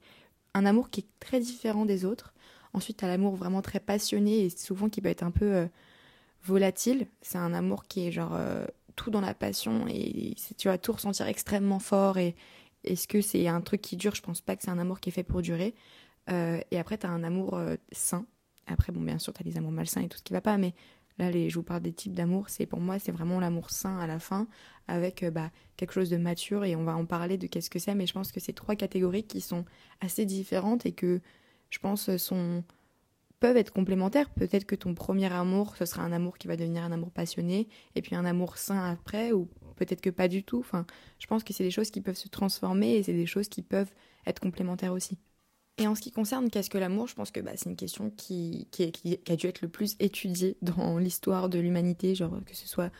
un 0.54 0.64
amour 0.64 0.90
qui 0.90 1.00
est 1.00 1.06
très 1.20 1.38
différent 1.40 1.84
des 1.84 2.04
autres. 2.04 2.32
Ensuite, 2.72 2.98
tu 2.98 3.04
as 3.04 3.08
l'amour 3.08 3.36
vraiment 3.36 3.62
très 3.62 3.78
passionné 3.78 4.46
et 4.46 4.50
souvent 4.50 4.88
qui 4.88 5.00
peut 5.00 5.08
être 5.08 5.22
un 5.22 5.30
peu 5.30 5.54
euh, 5.54 5.66
volatile. 6.42 7.06
C'est 7.20 7.38
un 7.38 7.52
amour 7.52 7.84
qui 7.84 8.06
est 8.06 8.10
genre 8.10 8.32
euh, 8.34 8.66
tout 8.96 9.10
dans 9.10 9.20
la 9.20 9.34
passion 9.34 9.86
et 9.88 10.34
tu 10.56 10.68
vas 10.68 10.78
tout 10.78 10.92
ressentir 10.92 11.26
extrêmement 11.26 11.78
fort 11.78 12.18
et 12.18 12.34
est-ce 12.84 13.08
que 13.08 13.20
c'est 13.20 13.48
un 13.48 13.60
truc 13.60 13.80
qui 13.80 13.96
dure 13.96 14.14
Je 14.14 14.22
pense 14.22 14.40
pas 14.40 14.56
que 14.56 14.62
c'est 14.62 14.70
un 14.70 14.78
amour 14.78 15.00
qui 15.00 15.08
est 15.08 15.12
fait 15.12 15.22
pour 15.22 15.42
durer. 15.42 15.74
Euh, 16.30 16.60
et 16.70 16.78
après, 16.78 16.98
tu 16.98 17.06
as 17.06 17.10
un 17.10 17.24
amour 17.24 17.54
euh, 17.54 17.76
sain. 17.92 18.26
Après, 18.66 18.92
bon, 18.92 19.00
bien 19.00 19.18
sûr, 19.18 19.32
tu 19.32 19.40
as 19.40 19.44
des 19.44 19.56
amours 19.56 19.72
malsains 19.72 20.02
et 20.02 20.08
tout 20.08 20.18
ce 20.18 20.22
qui 20.22 20.32
va 20.32 20.40
pas, 20.40 20.56
mais 20.56 20.74
là, 21.18 21.30
les, 21.30 21.50
je 21.50 21.56
vous 21.56 21.62
parle 21.62 21.82
des 21.82 21.92
types 21.92 22.14
d'amour. 22.14 22.48
C'est 22.48 22.66
pour 22.66 22.80
moi, 22.80 22.98
c'est 22.98 23.12
vraiment 23.12 23.40
l'amour 23.40 23.70
sain 23.70 23.98
à 23.98 24.06
la 24.06 24.18
fin, 24.18 24.46
avec 24.88 25.22
euh, 25.22 25.30
bah, 25.30 25.50
quelque 25.76 25.92
chose 25.92 26.10
de 26.10 26.16
mature 26.16 26.64
et 26.64 26.76
on 26.76 26.84
va 26.84 26.96
en 26.96 27.04
parler 27.04 27.36
de 27.38 27.46
qu'est-ce 27.46 27.70
que 27.70 27.78
c'est. 27.78 27.94
Mais 27.94 28.06
je 28.06 28.12
pense 28.12 28.32
que 28.32 28.40
c'est 28.40 28.52
trois 28.52 28.76
catégories 28.76 29.24
qui 29.24 29.40
sont 29.40 29.64
assez 30.00 30.24
différentes 30.24 30.86
et 30.86 30.92
que 30.92 31.20
je 31.70 31.78
pense 31.78 32.14
sont 32.16 32.64
peuvent 33.44 33.58
être 33.58 33.74
complémentaires. 33.74 34.30
Peut-être 34.30 34.64
que 34.64 34.74
ton 34.74 34.94
premier 34.94 35.30
amour, 35.30 35.76
ce 35.76 35.84
sera 35.84 36.02
un 36.02 36.12
amour 36.12 36.38
qui 36.38 36.48
va 36.48 36.56
devenir 36.56 36.82
un 36.82 36.92
amour 36.92 37.10
passionné, 37.10 37.68
et 37.94 38.00
puis 38.00 38.16
un 38.16 38.24
amour 38.24 38.56
sain 38.56 38.82
après, 38.82 39.32
ou 39.32 39.50
peut-être 39.76 40.00
que 40.00 40.08
pas 40.08 40.28
du 40.28 40.42
tout. 40.42 40.60
Enfin, 40.60 40.86
je 41.18 41.26
pense 41.26 41.44
que 41.44 41.52
c'est 41.52 41.62
des 41.62 41.70
choses 41.70 41.90
qui 41.90 42.00
peuvent 42.00 42.16
se 42.16 42.28
transformer 42.28 42.94
et 42.94 43.02
c'est 43.02 43.12
des 43.12 43.26
choses 43.26 43.48
qui 43.48 43.60
peuvent 43.60 43.92
être 44.26 44.40
complémentaires 44.40 44.94
aussi. 44.94 45.18
Et 45.76 45.86
en 45.86 45.94
ce 45.94 46.00
qui 46.00 46.10
concerne 46.10 46.48
qu'est-ce 46.48 46.70
que 46.70 46.78
l'amour, 46.78 47.06
je 47.06 47.14
pense 47.16 47.30
que 47.30 47.40
bah, 47.40 47.50
c'est 47.56 47.68
une 47.68 47.76
question 47.76 48.10
qui, 48.16 48.66
qui, 48.70 49.20
a 49.28 49.36
dû 49.36 49.46
être 49.46 49.60
le 49.60 49.68
plus 49.68 49.96
étudiée 50.00 50.56
dans 50.62 50.96
l'histoire 50.96 51.50
de 51.50 51.58
l'humanité, 51.58 52.14
genre 52.14 52.40
que 52.46 52.56
ce 52.56 52.66
soit 52.66 52.90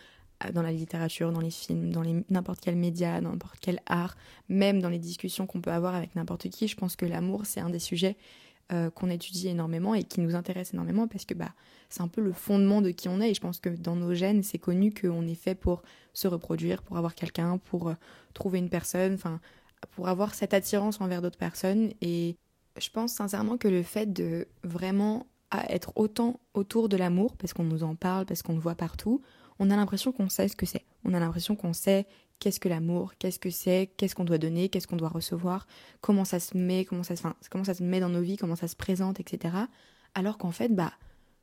euh, 0.44 0.52
dans 0.52 0.60
la 0.60 0.72
littérature, 0.72 1.32
dans 1.32 1.40
les 1.40 1.50
films, 1.50 1.90
dans 1.90 2.02
n'importe 2.28 2.60
quel 2.60 2.76
média, 2.76 3.22
dans 3.22 3.30
n'importe 3.30 3.60
quel 3.62 3.80
art, 3.86 4.14
même 4.50 4.82
dans 4.82 4.90
les 4.90 4.98
discussions 4.98 5.46
qu'on 5.46 5.62
peut 5.62 5.72
avoir 5.72 5.94
avec 5.94 6.14
n'importe 6.14 6.50
qui. 6.50 6.68
Je 6.68 6.76
pense 6.76 6.96
que 6.96 7.06
l'amour, 7.06 7.46
c'est 7.46 7.60
un 7.60 7.70
des 7.70 7.78
sujets 7.78 8.18
euh, 8.72 8.90
qu'on 8.90 9.10
étudie 9.10 9.48
énormément 9.48 9.94
et 9.94 10.04
qui 10.04 10.20
nous 10.20 10.34
intéresse 10.34 10.72
énormément 10.72 11.06
parce 11.06 11.24
que 11.24 11.34
bah, 11.34 11.52
c'est 11.90 12.00
un 12.00 12.08
peu 12.08 12.20
le 12.20 12.32
fondement 12.32 12.80
de 12.80 12.90
qui 12.90 13.08
on 13.08 13.20
est. 13.20 13.30
Et 13.30 13.34
je 13.34 13.40
pense 13.40 13.60
que 13.60 13.68
dans 13.68 13.96
nos 13.96 14.14
gènes, 14.14 14.42
c'est 14.42 14.58
connu 14.58 14.92
qu'on 14.92 15.26
est 15.26 15.34
fait 15.34 15.54
pour 15.54 15.82
se 16.12 16.28
reproduire, 16.28 16.82
pour 16.82 16.96
avoir 16.96 17.14
quelqu'un, 17.14 17.58
pour 17.58 17.88
euh, 17.88 17.94
trouver 18.32 18.58
une 18.58 18.70
personne, 18.70 19.18
pour 19.90 20.08
avoir 20.08 20.34
cette 20.34 20.54
attirance 20.54 21.00
envers 21.00 21.20
d'autres 21.20 21.38
personnes. 21.38 21.92
Et 22.00 22.36
je 22.78 22.90
pense 22.90 23.12
sincèrement 23.12 23.58
que 23.58 23.68
le 23.68 23.82
fait 23.82 24.12
de 24.12 24.48
vraiment 24.62 25.26
être 25.68 25.92
autant 25.94 26.40
autour 26.54 26.88
de 26.88 26.96
l'amour, 26.96 27.36
parce 27.36 27.52
qu'on 27.52 27.64
nous 27.64 27.84
en 27.84 27.94
parle, 27.94 28.26
parce 28.26 28.42
qu'on 28.42 28.54
le 28.54 28.60
voit 28.60 28.74
partout, 28.74 29.20
on 29.58 29.70
a 29.70 29.76
l'impression 29.76 30.12
qu'on 30.12 30.28
sait 30.28 30.48
ce 30.48 30.56
que 30.56 30.66
c'est. 30.66 30.84
On 31.04 31.14
a 31.14 31.20
l'impression 31.20 31.54
qu'on 31.54 31.72
sait 31.72 32.06
qu'est-ce 32.38 32.60
que 32.60 32.68
l'amour, 32.68 33.14
qu'est-ce 33.18 33.38
que 33.38 33.50
c'est, 33.50 33.90
qu'est-ce 33.96 34.14
qu'on 34.14 34.24
doit 34.24 34.38
donner, 34.38 34.68
qu'est-ce 34.68 34.86
qu'on 34.86 34.96
doit 34.96 35.08
recevoir, 35.08 35.66
comment 36.00 36.24
ça 36.24 36.40
se 36.40 36.56
met, 36.56 36.84
comment 36.84 37.02
ça, 37.02 37.16
se, 37.16 37.22
comment 37.50 37.64
ça 37.64 37.74
se 37.74 37.82
met 37.82 38.00
dans 38.00 38.08
nos 38.08 38.22
vies, 38.22 38.36
comment 38.36 38.56
ça 38.56 38.68
se 38.68 38.76
présente, 38.76 39.20
etc. 39.20 39.54
Alors 40.14 40.38
qu'en 40.38 40.50
fait, 40.50 40.68
bah, 40.68 40.92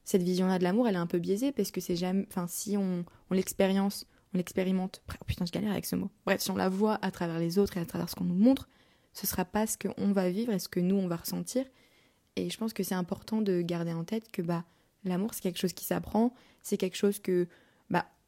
cette 0.04 0.24
vision-là 0.24 0.60
de 0.60 0.64
l'amour, 0.64 0.88
elle 0.88 0.96
est 0.96 1.00
un 1.00 1.08
peu 1.08 1.20
biaisée 1.20 1.52
parce 1.52 1.72
que 1.72 1.82
c'est 1.82 1.96
jamais, 1.96 2.26
enfin, 2.28 2.48
si 2.48 2.78
on, 2.78 3.06
l'expérience, 3.32 4.06
on 4.34 4.38
l'expérimente, 4.38 5.02
oh 5.10 5.26
putain, 5.26 5.46
je 5.46 5.52
galère 5.52 5.72
avec 5.72 5.86
ce 5.86 5.96
mot. 5.96 6.10
Bref, 6.26 6.42
si 6.42 6.52
on 6.52 6.56
la 6.56 6.70
voit 6.70 7.00
à 7.02 7.12
travers 7.12 7.40
les 7.40 7.58
autres 7.60 7.78
et 7.78 7.80
à 7.80 7.86
travers 7.86 8.10
ce 8.10 8.16
qu'on 8.16 8.26
nous 8.26 8.36
montre, 8.36 8.70
ce 9.14 9.28
sera 9.28 9.46
pas 9.46 9.68
ce 9.68 9.78
qu'on 9.78 10.12
va 10.12 10.30
vivre 10.30 10.54
et 10.54 10.60
ce 10.60 10.70
que 10.70 10.80
nous 10.80 10.96
on 10.96 11.08
va 11.08 11.18
ressentir. 11.18 11.66
Et 12.36 12.50
je 12.50 12.58
pense 12.58 12.74
que 12.74 12.84
c'est 12.84 12.96
important 12.96 13.42
de 13.42 13.62
garder 13.62 13.94
en 13.94 14.04
tête 14.04 14.32
que 14.32 14.42
bah 14.42 14.64
l'amour 15.04 15.34
c'est 15.34 15.42
quelque 15.42 15.60
chose 15.60 15.74
qui 15.74 15.84
s'apprend, 15.84 16.34
c'est 16.62 16.78
quelque 16.78 16.96
chose 16.96 17.20
que 17.20 17.48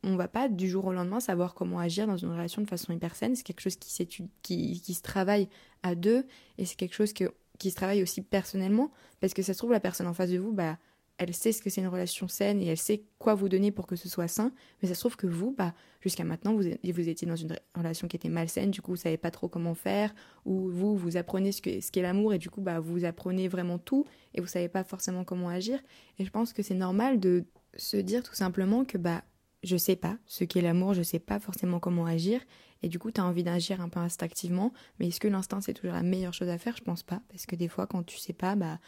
on 0.04 0.16
va 0.16 0.28
pas 0.28 0.50
du 0.50 0.70
jour 0.70 0.86
au 0.86 0.94
lendemain 0.94 1.20
savoir 1.20 1.54
comment 1.54 1.80
agir 1.80 2.08
dans 2.08 2.18
une 2.18 2.30
relation 2.30 2.62
de 2.62 2.68
façon 2.68 2.94
hyper 2.94 3.16
saine. 3.16 3.36
C'est 3.36 3.44
quelque 3.44 3.62
chose 3.62 3.78
qui 3.78 4.06
qui, 4.42 4.82
qui, 4.82 4.94
se 4.94 5.02
travaille 5.02 5.48
à 5.82 5.96
deux 5.96 6.26
et 6.58 6.66
c'est 6.66 6.76
quelque 6.76 6.96
chose 6.96 7.14
que, 7.14 7.34
qui 7.58 7.72
se 7.72 7.76
travaille 7.76 8.04
aussi 8.04 8.22
personnellement 8.22 8.92
parce 9.22 9.34
que 9.34 9.42
ça 9.42 9.54
se 9.54 9.58
trouve 9.58 9.72
la 9.72 9.80
personne 9.80 10.08
en 10.08 10.14
face 10.14 10.30
de 10.30 10.38
vous, 10.38 10.52
bah, 10.52 10.78
elle 11.18 11.34
sait 11.34 11.52
ce 11.52 11.62
que 11.62 11.70
c'est 11.70 11.82
une 11.82 11.88
relation 11.88 12.28
saine 12.28 12.62
et 12.62 12.68
elle 12.68 12.78
sait 12.78 13.04
quoi 13.20 13.36
vous 13.36 13.48
donner 13.48 13.72
pour 13.72 13.88
que 13.88 13.96
ce 13.96 14.10
soit 14.10 14.28
sain. 14.28 14.52
Mais 14.82 14.88
ça 14.88 14.96
se 14.96 15.00
trouve 15.00 15.16
que 15.16 15.28
vous, 15.28 15.54
bah, 15.58 15.74
jusqu'à 16.02 16.24
maintenant, 16.24 16.54
vous, 16.54 16.64
vous 16.64 17.10
étiez 17.10 17.28
dans 17.28 17.36
une 17.36 17.56
relation 17.76 18.08
qui 18.08 18.16
était 18.16 18.30
malsaine, 18.30 18.72
du 18.72 18.82
coup, 18.82 18.92
vous 18.92 18.98
savez 18.98 19.18
pas 19.18 19.32
trop 19.32 19.48
comment 19.48 19.76
faire, 19.76 20.14
ou 20.46 20.70
vous, 20.70 20.98
vous 20.98 21.18
apprenez 21.18 21.52
ce 21.52 21.62
qu'est 21.62 21.82
ce 21.82 22.00
l'amour 22.00 22.34
et 22.34 22.40
du 22.40 22.50
coup, 22.50 22.62
bah, 22.62 22.80
vous 22.80 23.06
apprenez 23.06 23.48
vraiment 23.48 23.78
tout 23.78 24.06
et 24.34 24.42
vous 24.42 24.48
savez 24.48 24.70
pas 24.70 24.84
forcément 24.84 25.24
comment 25.24 25.50
agir. 25.50 25.80
Et 26.18 26.26
je 26.26 26.32
pense 26.32 26.52
que 26.52 26.64
c'est 26.64 26.74
normal 26.74 27.20
de 27.20 27.46
se 27.78 27.98
dire 27.98 28.24
tout 28.24 28.36
simplement 28.36 28.84
que, 28.84 28.98
bah, 28.98 29.24
je 29.64 29.78
sais 29.78 29.96
pas. 29.96 30.18
Ce 30.26 30.44
qu'est 30.44 30.62
l'amour, 30.62 30.94
je 30.94 31.02
sais 31.02 31.20
pas 31.20 31.40
forcément 31.40 31.80
comment 31.80 32.06
agir, 32.06 32.42
et 32.82 32.90
du 32.90 33.00
coup 33.00 33.12
tu 33.12 33.22
as 33.22 33.26
envie 33.26 33.44
d'agir 33.44 33.82
un 33.82 33.90
peu 33.90 34.00
instinctivement, 34.00 34.74
mais 35.00 35.08
est-ce 35.08 35.20
que 35.20 35.28
l'instinct 35.28 35.62
c'est 35.62 35.74
toujours 35.74 35.96
la 35.96 36.04
meilleure 36.04 36.34
chose 36.34 36.50
à 36.50 36.58
faire? 36.58 36.76
Je 36.78 36.84
pense 36.84 37.04
pas, 37.04 37.22
parce 37.30 37.46
que 37.46 37.56
des 37.56 37.68
fois 37.68 37.88
quand 37.88 38.04
tu 38.04 38.18
sais 38.18 38.34
pas, 38.34 38.56
bah 38.56 38.80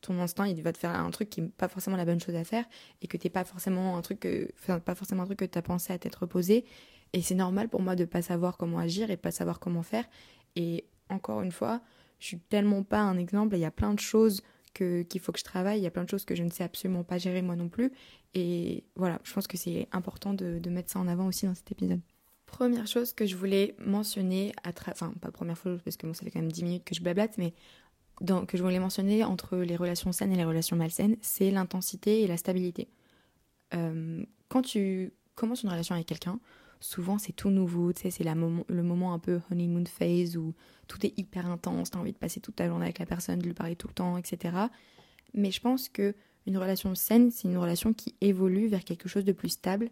ton 0.00 0.20
instinct 0.20 0.46
il 0.46 0.60
va 0.62 0.72
te 0.72 0.78
faire 0.78 0.90
un 0.90 1.10
truc 1.10 1.30
qui 1.30 1.40
n'est 1.40 1.48
pas 1.48 1.68
forcément 1.68 1.96
la 1.96 2.04
bonne 2.04 2.20
chose 2.20 2.34
à 2.34 2.44
faire, 2.44 2.64
et 3.00 3.06
que 3.06 3.16
t'es 3.16 3.30
pas 3.30 3.44
forcément 3.44 3.96
un 3.96 4.02
truc 4.02 4.20
que, 4.20 4.50
pas 4.80 4.94
forcément 4.94 5.22
un 5.22 5.26
truc 5.26 5.38
que 5.38 5.44
t'as 5.44 5.62
pensé 5.62 5.92
à 5.92 5.98
t'être 5.98 6.22
reposé, 6.22 6.64
et 7.12 7.22
c'est 7.22 7.36
normal 7.36 7.68
pour 7.68 7.80
moi 7.80 7.94
de 7.94 8.04
pas 8.04 8.22
savoir 8.22 8.56
comment 8.56 8.78
agir 8.78 9.10
et 9.10 9.16
pas 9.16 9.30
savoir 9.30 9.60
comment 9.60 9.82
faire, 9.82 10.04
et 10.56 10.84
encore 11.08 11.42
une 11.42 11.52
fois, 11.52 11.80
je 12.18 12.26
suis 12.26 12.38
tellement 12.38 12.82
pas 12.82 13.00
un 13.00 13.18
exemple, 13.18 13.56
il 13.56 13.60
y 13.60 13.64
a 13.64 13.70
plein 13.70 13.94
de 13.94 14.00
choses 14.00 14.42
qu'il 14.74 15.20
faut 15.20 15.32
que 15.32 15.38
je 15.38 15.44
travaille. 15.44 15.80
Il 15.80 15.82
y 15.82 15.86
a 15.86 15.90
plein 15.90 16.04
de 16.04 16.10
choses 16.10 16.24
que 16.24 16.34
je 16.34 16.42
ne 16.42 16.50
sais 16.50 16.64
absolument 16.64 17.04
pas 17.04 17.18
gérer 17.18 17.42
moi 17.42 17.56
non 17.56 17.68
plus. 17.68 17.92
Et 18.34 18.84
voilà, 18.96 19.20
je 19.24 19.32
pense 19.32 19.46
que 19.46 19.56
c'est 19.56 19.88
important 19.92 20.34
de, 20.34 20.60
mettre 20.68 20.90
ça 20.90 20.98
en 20.98 21.08
avant 21.08 21.26
aussi 21.26 21.46
dans 21.46 21.54
cet 21.54 21.70
épisode. 21.72 22.00
Première 22.46 22.86
chose 22.86 23.12
que 23.12 23.26
je 23.26 23.36
voulais 23.36 23.74
mentionner, 23.78 24.52
à 24.62 24.70
enfin 24.90 25.12
pas 25.20 25.30
première 25.30 25.56
fois 25.56 25.76
parce 25.84 25.96
que 25.96 26.06
bon, 26.06 26.14
ça 26.14 26.24
fait 26.24 26.30
quand 26.30 26.40
même 26.40 26.52
10 26.52 26.64
minutes 26.64 26.84
que 26.84 26.94
je 26.94 27.00
blablate, 27.00 27.38
mais 27.38 27.54
que 28.46 28.56
je 28.56 28.62
voulais 28.62 28.78
mentionner 28.78 29.24
entre 29.24 29.56
les 29.56 29.76
relations 29.76 30.12
saines 30.12 30.32
et 30.32 30.36
les 30.36 30.44
relations 30.44 30.76
malsaines, 30.76 31.16
c'est 31.20 31.50
l'intensité 31.50 32.22
et 32.22 32.26
la 32.26 32.36
stabilité. 32.36 32.88
Euh, 33.74 34.24
quand 34.48 34.62
tu 34.62 35.12
commences 35.34 35.62
une 35.62 35.70
relation 35.70 35.94
avec 35.94 36.06
quelqu'un, 36.06 36.38
souvent 36.84 37.16
c'est 37.16 37.32
tout 37.32 37.48
nouveau, 37.48 37.94
tu 37.94 38.02
sais, 38.02 38.10
c'est 38.10 38.24
le 38.24 38.82
moment 38.82 39.14
un 39.14 39.18
peu 39.18 39.40
honeymoon 39.50 39.86
phase 39.86 40.36
où 40.36 40.52
tout 40.86 41.04
est 41.06 41.18
hyper 41.18 41.46
intense, 41.46 41.90
t'as 41.90 41.98
envie 41.98 42.12
de 42.12 42.18
passer 42.18 42.40
toute 42.40 42.56
ta 42.56 42.68
journée 42.68 42.84
avec 42.84 42.98
la 42.98 43.06
personne, 43.06 43.38
de 43.38 43.46
lui 43.46 43.54
parler 43.54 43.74
tout 43.74 43.88
le 43.88 43.94
temps, 43.94 44.18
etc. 44.18 44.54
Mais 45.32 45.50
je 45.50 45.62
pense 45.62 45.88
que 45.88 46.14
une 46.46 46.58
relation 46.58 46.94
saine, 46.94 47.30
c'est 47.30 47.48
une 47.48 47.56
relation 47.56 47.94
qui 47.94 48.14
évolue 48.20 48.66
vers 48.66 48.84
quelque 48.84 49.08
chose 49.08 49.24
de 49.24 49.32
plus 49.32 49.48
stable, 49.48 49.88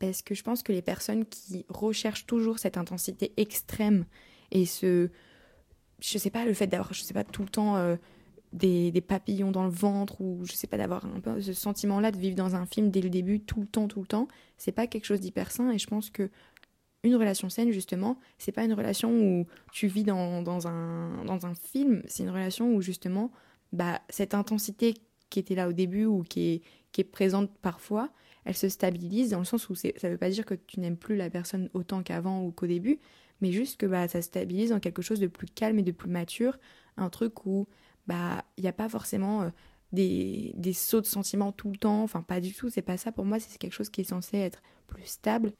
parce 0.00 0.22
que 0.22 0.34
je 0.34 0.42
pense 0.42 0.64
que 0.64 0.72
les 0.72 0.82
personnes 0.82 1.24
qui 1.24 1.64
recherchent 1.68 2.26
toujours 2.26 2.58
cette 2.58 2.78
intensité 2.78 3.32
extrême 3.36 4.04
et 4.50 4.66
ce, 4.66 5.10
je 6.00 6.18
sais 6.18 6.30
pas, 6.30 6.44
le 6.44 6.52
fait 6.52 6.66
d'avoir, 6.66 6.92
je 6.92 7.02
sais 7.02 7.14
pas, 7.14 7.22
tout 7.22 7.42
le 7.42 7.48
temps 7.48 7.76
euh, 7.76 7.94
des, 8.54 9.00
papillons 9.00 9.50
dans 9.50 9.64
le 9.64 9.70
ventre 9.70 10.20
ou 10.20 10.44
je 10.44 10.52
sais 10.52 10.66
pas, 10.66 10.76
d'avoir 10.76 11.04
un 11.04 11.20
peu 11.20 11.40
ce 11.40 11.52
sentiment-là 11.52 12.12
de 12.12 12.18
vivre 12.18 12.36
dans 12.36 12.54
un 12.54 12.66
film 12.66 12.90
dès 12.90 13.00
le 13.00 13.10
début, 13.10 13.40
tout 13.40 13.60
le 13.60 13.66
temps, 13.66 13.88
tout 13.88 14.00
le 14.00 14.06
temps, 14.06 14.28
c'est 14.56 14.72
pas 14.72 14.86
quelque 14.86 15.04
chose 15.04 15.20
d'hyper 15.20 15.50
sain 15.50 15.70
et 15.70 15.78
je 15.78 15.86
pense 15.86 16.10
que 16.10 16.30
une 17.02 17.16
relation 17.16 17.50
saine, 17.50 17.70
justement, 17.70 18.18
c'est 18.38 18.52
pas 18.52 18.64
une 18.64 18.72
relation 18.72 19.10
où 19.12 19.46
tu 19.72 19.88
vis 19.88 20.04
dans, 20.04 20.40
dans, 20.40 20.66
un, 20.66 21.22
dans 21.26 21.44
un 21.44 21.54
film, 21.54 22.02
c'est 22.06 22.22
une 22.22 22.30
relation 22.30 22.74
où 22.74 22.80
justement, 22.80 23.30
bah, 23.72 24.00
cette 24.08 24.32
intensité 24.32 24.94
qui 25.28 25.38
était 25.38 25.54
là 25.54 25.68
au 25.68 25.72
début 25.72 26.06
ou 26.06 26.22
qui 26.22 26.52
est, 26.52 26.62
qui 26.92 27.02
est 27.02 27.04
présente 27.04 27.50
parfois, 27.60 28.10
elle 28.46 28.56
se 28.56 28.70
stabilise 28.70 29.30
dans 29.30 29.38
le 29.38 29.44
sens 29.44 29.68
où 29.68 29.74
ça 29.74 29.90
veut 30.04 30.16
pas 30.16 30.30
dire 30.30 30.46
que 30.46 30.54
tu 30.54 30.80
n'aimes 30.80 30.96
plus 30.96 31.16
la 31.16 31.28
personne 31.28 31.68
autant 31.74 32.02
qu'avant 32.02 32.42
ou 32.42 32.52
qu'au 32.52 32.66
début, 32.66 33.00
mais 33.42 33.52
juste 33.52 33.78
que 33.78 33.86
bah, 33.86 34.08
ça 34.08 34.22
stabilise 34.22 34.72
en 34.72 34.80
quelque 34.80 35.02
chose 35.02 35.20
de 35.20 35.26
plus 35.26 35.46
calme 35.46 35.78
et 35.78 35.82
de 35.82 35.92
plus 35.92 36.08
mature, 36.08 36.58
un 36.96 37.10
truc 37.10 37.46
où 37.46 37.66
bah 38.06 38.44
il 38.56 38.62
n'y 38.62 38.68
a 38.68 38.72
pas 38.72 38.88
forcément 38.88 39.42
euh, 39.42 39.50
des, 39.92 40.52
des 40.56 40.72
sauts 40.72 41.00
de 41.00 41.06
sentiments 41.06 41.52
tout 41.52 41.70
le 41.70 41.76
temps, 41.76 42.02
enfin 42.02 42.22
pas 42.22 42.40
du 42.40 42.52
tout, 42.52 42.68
c'est 42.68 42.82
pas 42.82 42.96
ça. 42.96 43.12
Pour 43.12 43.24
moi, 43.24 43.38
c'est 43.40 43.58
quelque 43.58 43.72
chose 43.72 43.90
qui 43.90 44.00
est 44.00 44.04
censé 44.04 44.38
être 44.38 44.62
plus 44.86 45.06
stable 45.06 45.52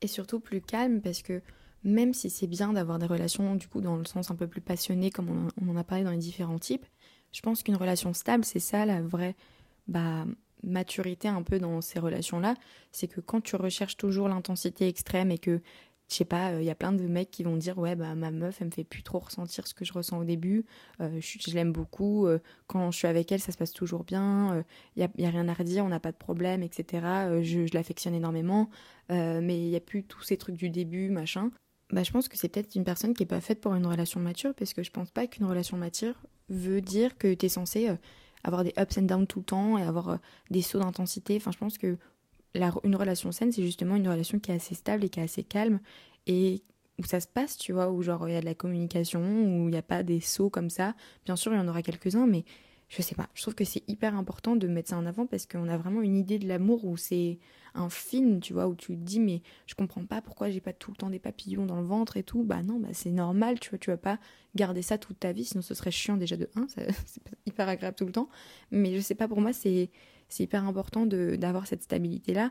et 0.00 0.06
surtout 0.06 0.40
plus 0.40 0.60
calme 0.60 1.00
parce 1.00 1.22
que 1.22 1.42
même 1.84 2.12
si 2.12 2.30
c'est 2.30 2.46
bien 2.46 2.72
d'avoir 2.72 2.98
des 2.98 3.06
relations 3.06 3.54
du 3.54 3.68
coup 3.68 3.80
dans 3.80 3.96
le 3.96 4.04
sens 4.04 4.30
un 4.30 4.34
peu 4.34 4.46
plus 4.46 4.60
passionné 4.60 5.10
comme 5.10 5.50
on, 5.60 5.68
en 5.68 5.76
a 5.76 5.84
parlé 5.84 6.04
dans 6.04 6.10
les 6.10 6.18
différents 6.18 6.58
types, 6.58 6.86
je 7.32 7.40
pense 7.40 7.62
qu'une 7.62 7.76
relation 7.76 8.12
stable, 8.14 8.44
c'est 8.44 8.58
ça 8.58 8.84
la 8.86 9.00
vraie 9.00 9.36
bah, 9.86 10.24
maturité 10.62 11.28
un 11.28 11.42
peu 11.42 11.58
dans 11.58 11.80
ces 11.80 11.98
relations-là, 11.98 12.54
c'est 12.90 13.06
que 13.06 13.20
quand 13.20 13.40
tu 13.40 13.56
recherches 13.56 13.96
toujours 13.96 14.28
l'intensité 14.28 14.88
extrême 14.88 15.30
et 15.30 15.38
que 15.38 15.60
je 16.08 16.14
sais 16.14 16.24
pas, 16.24 16.54
il 16.54 16.64
y 16.64 16.70
a 16.70 16.74
plein 16.74 16.92
de 16.92 17.06
mecs 17.06 17.30
qui 17.30 17.42
vont 17.42 17.56
dire 17.56 17.76
ouais 17.78 17.94
bah 17.94 18.14
ma 18.14 18.30
meuf 18.30 18.60
elle 18.60 18.68
me 18.68 18.72
fait 18.72 18.84
plus 18.84 19.02
trop 19.02 19.18
ressentir 19.18 19.66
ce 19.66 19.74
que 19.74 19.84
je 19.84 19.92
ressens 19.92 20.18
au 20.18 20.24
début, 20.24 20.64
euh, 21.00 21.20
je, 21.20 21.54
l'aime 21.54 21.72
beaucoup, 21.72 22.26
euh, 22.26 22.38
quand 22.66 22.90
je 22.90 22.96
suis 22.96 23.06
avec 23.06 23.30
elle 23.30 23.40
ça 23.40 23.52
se 23.52 23.58
passe 23.58 23.72
toujours 23.72 24.04
bien, 24.04 24.64
il 24.96 25.02
euh, 25.02 25.08
y, 25.18 25.26
a, 25.26 25.30
rien 25.30 25.48
à 25.48 25.52
redire, 25.52 25.84
on 25.84 25.88
n'a 25.88 26.00
pas 26.00 26.12
de 26.12 26.16
problème, 26.16 26.62
etc. 26.62 27.42
je, 27.42 27.66
je 27.66 27.74
l'affectionne 27.74 28.14
énormément, 28.14 28.70
mais 29.10 29.58
il 29.58 29.68
y 29.68 29.76
a 29.76 29.80
plus 29.80 30.02
tous 30.02 30.22
ces 30.22 30.38
trucs 30.38 30.56
du 30.56 30.70
début 30.70 31.10
machin. 31.10 31.50
Bah, 31.90 32.02
je 32.02 32.10
pense 32.10 32.28
que 32.28 32.36
c'est 32.36 32.48
peut-être 32.48 32.74
une 32.74 32.84
personne 32.84 33.14
qui 33.14 33.22
est 33.22 33.26
pas 33.26 33.40
faite 33.40 33.60
pour 33.62 33.74
une 33.74 33.86
relation 33.86 34.20
mature 34.20 34.54
parce 34.54 34.74
que 34.74 34.82
je 34.82 34.90
pense 34.90 35.10
pas 35.10 35.26
qu'une 35.26 35.46
relation 35.46 35.78
mature 35.78 36.14
veut 36.50 36.82
dire 36.82 37.16
que 37.16 37.32
tu 37.32 37.46
es 37.46 37.48
censé 37.48 37.88
avoir 38.44 38.62
des 38.62 38.74
ups 38.78 38.98
and 38.98 39.02
downs 39.02 39.26
tout 39.26 39.38
le 39.38 39.44
temps 39.46 39.78
et 39.78 39.82
avoir 39.82 40.18
des 40.50 40.60
sauts 40.60 40.80
d'intensité. 40.80 41.36
Enfin, 41.36 41.50
je 41.50 41.58
pense 41.58 41.78
que 41.78 41.96
une 42.54 42.96
relation 42.96 43.32
saine, 43.32 43.52
c'est 43.52 43.62
justement 43.62 43.96
une 43.96 44.08
relation 44.08 44.38
qui 44.38 44.50
est 44.50 44.54
assez 44.54 44.74
stable 44.74 45.04
et 45.04 45.08
qui 45.08 45.20
est 45.20 45.24
assez 45.24 45.42
calme 45.44 45.80
et 46.26 46.62
où 46.98 47.04
ça 47.04 47.20
se 47.20 47.28
passe, 47.28 47.56
tu 47.56 47.72
vois, 47.72 47.90
où 47.90 48.02
genre 48.02 48.28
il 48.28 48.32
y 48.32 48.36
a 48.36 48.40
de 48.40 48.46
la 48.46 48.54
communication, 48.54 49.20
où 49.20 49.68
il 49.68 49.70
n'y 49.70 49.76
a 49.76 49.82
pas 49.82 50.02
des 50.02 50.20
sauts 50.20 50.50
comme 50.50 50.70
ça. 50.70 50.94
Bien 51.24 51.36
sûr, 51.36 51.52
il 51.52 51.56
y 51.56 51.60
en 51.60 51.68
aura 51.68 51.82
quelques-uns, 51.82 52.26
mais 52.26 52.44
je 52.88 53.02
sais 53.02 53.14
pas. 53.14 53.28
Je 53.34 53.42
trouve 53.42 53.54
que 53.54 53.64
c'est 53.64 53.82
hyper 53.88 54.16
important 54.16 54.56
de 54.56 54.66
mettre 54.66 54.90
ça 54.90 54.96
en 54.96 55.06
avant 55.06 55.26
parce 55.26 55.46
qu'on 55.46 55.68
a 55.68 55.76
vraiment 55.76 56.00
une 56.00 56.16
idée 56.16 56.38
de 56.38 56.48
l'amour 56.48 56.84
où 56.84 56.96
c'est 56.96 57.38
un 57.74 57.90
film, 57.90 58.40
tu 58.40 58.54
vois, 58.54 58.66
où 58.66 58.74
tu 58.74 58.96
te 58.96 59.02
dis, 59.02 59.20
mais 59.20 59.42
je 59.66 59.74
comprends 59.74 60.04
pas 60.04 60.22
pourquoi 60.22 60.50
j'ai 60.50 60.60
pas 60.60 60.72
tout 60.72 60.90
le 60.90 60.96
temps 60.96 61.10
des 61.10 61.18
papillons 61.18 61.66
dans 61.66 61.80
le 61.80 61.86
ventre 61.86 62.16
et 62.16 62.22
tout. 62.22 62.42
Bah 62.44 62.62
non, 62.62 62.80
bah 62.80 62.88
c'est 62.92 63.10
normal, 63.10 63.60
tu 63.60 63.70
vois, 63.70 63.78
tu 63.78 63.90
vas 63.90 63.98
pas 63.98 64.18
garder 64.56 64.82
ça 64.82 64.96
toute 64.98 65.20
ta 65.20 65.32
vie, 65.32 65.44
sinon 65.44 65.62
ce 65.62 65.74
serait 65.74 65.90
chiant 65.90 66.16
déjà 66.16 66.36
de 66.36 66.48
1, 66.56 66.66
c'est 67.06 67.22
hyper 67.46 67.68
agréable 67.68 67.96
tout 67.96 68.06
le 68.06 68.12
temps. 68.12 68.28
Mais 68.70 68.96
je 68.96 69.00
sais 69.00 69.14
pas, 69.14 69.28
pour 69.28 69.40
moi, 69.40 69.52
c'est 69.52 69.90
c'est 70.28 70.44
hyper 70.44 70.64
important 70.64 71.06
d'avoir 71.06 71.66
cette 71.66 71.82
stabilité-là. 71.82 72.50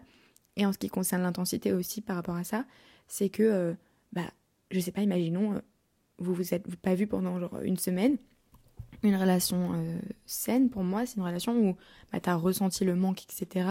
Et 0.56 0.66
en 0.66 0.74
ce 0.74 0.78
qui 0.78 0.90
concerne 0.90 1.22
l'intensité 1.22 1.72
aussi 1.74 2.02
par 2.02 2.16
rapport 2.16 2.36
à 2.36 2.44
ça, 2.44 2.66
c'est 3.08 3.30
que, 3.30 3.44
euh, 3.44 3.74
bah, 4.12 4.30
je 4.72 4.80
sais 4.80 4.92
pas, 4.92 5.02
imaginons, 5.02 5.54
euh, 5.54 5.60
vous 6.18 6.34
vous 6.34 6.54
êtes 6.54 6.76
pas 6.78 6.96
vu 6.96 7.08
pendant 7.08 7.40
genre 7.40 7.60
une 7.62 7.78
semaine. 7.78 8.18
Une 9.04 9.16
relation 9.16 9.74
euh, 9.76 10.00
saine, 10.26 10.70
pour 10.70 10.84
moi, 10.84 11.06
c'est 11.06 11.18
une 11.18 11.24
relation 11.24 11.56
où 11.56 11.76
bah, 12.12 12.20
tu 12.20 12.30
as 12.30 12.36
ressenti 12.36 12.84
le 12.84 12.96
manque, 12.96 13.24
etc. 13.24 13.70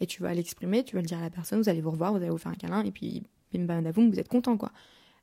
Et 0.00 0.06
tu 0.06 0.22
vas 0.22 0.34
l'exprimer, 0.34 0.82
tu 0.82 0.96
vas 0.96 1.02
le 1.02 1.06
dire 1.06 1.18
à 1.18 1.22
la 1.22 1.30
personne, 1.30 1.60
vous 1.60 1.68
allez 1.68 1.80
vous 1.80 1.92
revoir, 1.92 2.10
vous 2.12 2.18
allez 2.18 2.30
vous 2.30 2.38
faire 2.38 2.50
un 2.50 2.56
câlin, 2.56 2.82
et 2.82 2.90
puis, 2.90 3.22
bim 3.52 3.64
bam 3.64 3.88
vous 3.88 4.18
êtes 4.18 4.28
content, 4.28 4.56
quoi. 4.56 4.72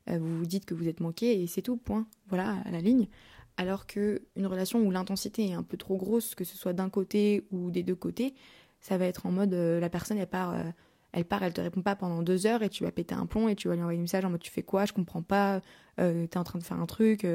vous 0.06 0.38
vous 0.38 0.46
dites 0.46 0.64
que 0.64 0.72
vous 0.72 0.88
êtes 0.88 1.00
manqué, 1.00 1.42
et 1.42 1.46
c'est 1.46 1.60
tout, 1.60 1.76
point. 1.76 2.06
Voilà, 2.28 2.56
à 2.64 2.70
la 2.70 2.80
ligne. 2.80 3.08
Alors 3.56 3.86
que 3.86 4.22
une 4.36 4.46
relation 4.46 4.80
où 4.80 4.90
l'intensité 4.90 5.48
est 5.48 5.52
un 5.52 5.62
peu 5.62 5.76
trop 5.76 5.96
grosse, 5.96 6.34
que 6.34 6.44
ce 6.44 6.56
soit 6.56 6.72
d'un 6.72 6.88
côté 6.88 7.46
ou 7.50 7.70
des 7.70 7.82
deux 7.82 7.94
côtés, 7.94 8.34
ça 8.80 8.96
va 8.98 9.06
être 9.06 9.26
en 9.26 9.30
mode 9.30 9.54
euh, 9.54 9.80
la 9.80 9.88
personne 9.88 10.18
elle 10.18 10.26
part, 10.26 10.54
euh, 10.54 10.64
elle 11.12 11.24
part, 11.24 11.42
elle 11.42 11.52
te 11.52 11.60
répond 11.60 11.82
pas 11.82 11.94
pendant 11.94 12.22
deux 12.22 12.46
heures 12.46 12.62
et 12.62 12.68
tu 12.68 12.84
vas 12.84 12.90
péter 12.90 13.14
un 13.14 13.26
plomb 13.26 13.48
et 13.48 13.54
tu 13.54 13.68
vas 13.68 13.74
lui 13.74 13.82
envoyer 13.82 13.98
un 13.98 14.02
message 14.02 14.24
en 14.24 14.30
mode 14.30 14.40
tu 14.40 14.50
fais 14.50 14.62
quoi, 14.62 14.86
je 14.86 14.92
comprends 14.92 15.22
pas, 15.22 15.60
euh, 16.00 16.26
t'es 16.26 16.38
en 16.38 16.44
train 16.44 16.58
de 16.58 16.64
faire 16.64 16.80
un 16.80 16.86
truc, 16.86 17.26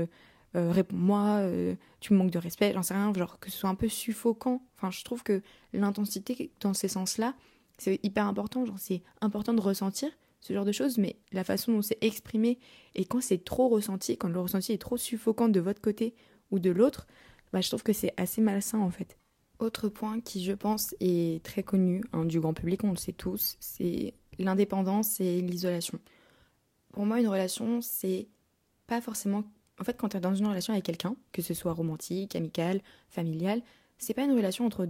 réponds-moi, 0.55 1.43
tu 1.99 2.13
me 2.13 2.17
manques 2.17 2.31
de 2.31 2.39
respect, 2.39 2.71
j'en 2.73 2.81
sais 2.81 2.95
rien, 2.95 3.13
genre 3.13 3.39
que 3.39 3.51
ce 3.51 3.57
soit 3.57 3.69
un 3.69 3.75
peu 3.75 3.87
suffocant. 3.87 4.63
Enfin, 4.75 4.89
je 4.89 5.03
trouve 5.03 5.21
que 5.21 5.43
l'intensité 5.71 6.49
dans 6.61 6.73
ces 6.73 6.87
sens-là, 6.87 7.35
c'est 7.77 7.99
hyper 8.03 8.25
important. 8.25 8.65
Genre, 8.65 8.79
c'est 8.79 9.03
important 9.21 9.53
de 9.53 9.61
ressentir, 9.61 10.09
ce 10.39 10.53
genre 10.53 10.65
de 10.65 10.71
choses, 10.71 10.97
mais 10.97 11.17
la 11.31 11.43
façon 11.43 11.73
dont 11.73 11.81
c'est 11.81 11.97
exprimé 12.01 12.59
et 12.95 13.05
quand 13.05 13.21
c'est 13.21 13.43
trop 13.43 13.67
ressenti, 13.67 14.17
quand 14.17 14.29
le 14.29 14.39
ressenti 14.39 14.71
est 14.71 14.77
trop 14.77 14.97
suffocant 14.97 15.49
de 15.49 15.59
votre 15.59 15.81
côté 15.81 16.15
ou 16.51 16.59
de 16.59 16.69
l'autre, 16.69 17.07
bah, 17.51 17.61
je 17.61 17.67
trouve 17.69 17.83
que 17.83 17.93
c'est 17.93 18.13
assez 18.17 18.41
malsain 18.41 18.79
en 18.79 18.91
fait. 18.91 19.17
Autre 19.59 19.89
point 19.89 20.21
qui, 20.21 20.43
je 20.43 20.53
pense, 20.53 20.95
est 20.99 21.43
très 21.43 21.63
connu 21.63 22.03
hein, 22.13 22.25
du 22.25 22.39
grand 22.39 22.53
public, 22.53 22.83
on 22.83 22.91
le 22.91 22.97
sait 22.97 23.13
tous, 23.13 23.57
c'est 23.59 24.13
l'indépendance 24.37 25.19
et 25.19 25.41
l'isolation. 25.41 25.99
Pour 26.93 27.05
moi, 27.05 27.19
une 27.19 27.27
relation, 27.27 27.81
c'est 27.81 28.27
pas 28.85 29.01
forcément. 29.01 29.43
En 29.79 29.83
fait, 29.83 29.97
quand 29.97 30.09
tu 30.09 30.17
es 30.17 30.19
dans 30.19 30.35
une 30.35 30.47
relation 30.47 30.73
avec 30.73 30.85
quelqu'un, 30.85 31.15
que 31.31 31.41
ce 31.41 31.53
soit 31.53 31.73
romantique, 31.73 32.35
amicale, 32.35 32.81
familiale, 33.09 33.61
c'est 33.97 34.13
pas 34.13 34.23
une 34.23 34.31
relation 34.31 34.65
entre 34.65 34.87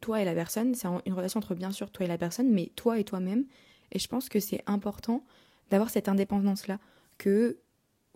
toi 0.00 0.20
et 0.20 0.24
la 0.24 0.34
personne, 0.34 0.74
c'est 0.74 0.88
une 1.06 1.12
relation 1.12 1.38
entre 1.38 1.54
bien 1.54 1.70
sûr 1.70 1.90
toi 1.90 2.06
et 2.06 2.08
la 2.08 2.18
personne, 2.18 2.50
mais 2.50 2.72
toi 2.76 2.98
et 2.98 3.04
toi-même. 3.04 3.44
Et 3.92 3.98
je 3.98 4.08
pense 4.08 4.28
que 4.28 4.40
c'est 4.40 4.62
important 4.66 5.24
d'avoir 5.70 5.90
cette 5.90 6.08
indépendance-là, 6.08 6.78
que 7.18 7.58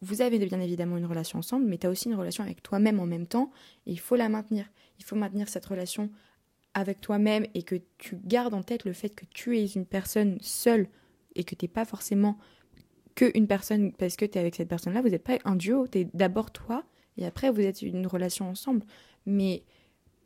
vous 0.02 0.22
avez 0.22 0.38
bien 0.38 0.60
évidemment 0.60 0.96
une 0.96 1.06
relation 1.06 1.38
ensemble, 1.38 1.66
mais 1.66 1.78
tu 1.78 1.86
as 1.86 1.90
aussi 1.90 2.08
une 2.08 2.14
relation 2.14 2.44
avec 2.44 2.62
toi-même 2.62 3.00
en 3.00 3.06
même 3.06 3.26
temps, 3.26 3.50
et 3.86 3.92
il 3.92 4.00
faut 4.00 4.16
la 4.16 4.28
maintenir. 4.28 4.66
Il 4.98 5.04
faut 5.04 5.16
maintenir 5.16 5.48
cette 5.48 5.64
relation 5.64 6.10
avec 6.74 7.00
toi-même 7.00 7.46
et 7.54 7.62
que 7.62 7.76
tu 7.98 8.16
gardes 8.24 8.54
en 8.54 8.62
tête 8.62 8.84
le 8.84 8.92
fait 8.92 9.10
que 9.10 9.24
tu 9.26 9.58
es 9.58 9.64
une 9.66 9.86
personne 9.86 10.38
seule 10.40 10.88
et 11.36 11.44
que 11.44 11.54
tu 11.54 11.64
n'es 11.64 11.68
pas 11.68 11.84
forcément 11.84 12.36
que 13.14 13.30
une 13.36 13.46
personne 13.46 13.92
parce 13.92 14.16
que 14.16 14.24
tu 14.24 14.36
es 14.36 14.40
avec 14.40 14.56
cette 14.56 14.68
personne-là. 14.68 15.00
Vous 15.00 15.08
n'êtes 15.08 15.22
pas 15.22 15.38
un 15.44 15.54
duo, 15.54 15.86
tu 15.86 16.00
es 16.00 16.08
d'abord 16.14 16.50
toi 16.50 16.84
et 17.16 17.24
après 17.24 17.50
vous 17.50 17.60
êtes 17.60 17.82
une 17.82 18.06
relation 18.06 18.48
ensemble. 18.48 18.84
Mais 19.24 19.62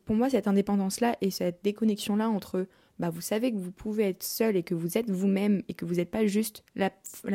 pour 0.09 0.15
moi, 0.15 0.31
cette 0.31 0.47
indépendance-là 0.47 1.15
et 1.21 1.29
cette 1.29 1.63
déconnexion-là 1.63 2.31
entre 2.31 2.65
bah, 2.97 3.11
vous 3.11 3.21
savez 3.21 3.51
que 3.51 3.59
vous 3.59 3.71
pouvez 3.71 4.05
être 4.05 4.23
seul 4.23 4.55
et 4.55 4.63
que 4.63 4.73
vous 4.73 4.97
êtes 4.97 5.11
vous-même 5.11 5.61
et 5.67 5.75
que 5.75 5.85
vous 5.85 5.97
n'êtes 5.97 6.09
pas 6.09 6.25
juste 6.25 6.63
la, 6.73 6.89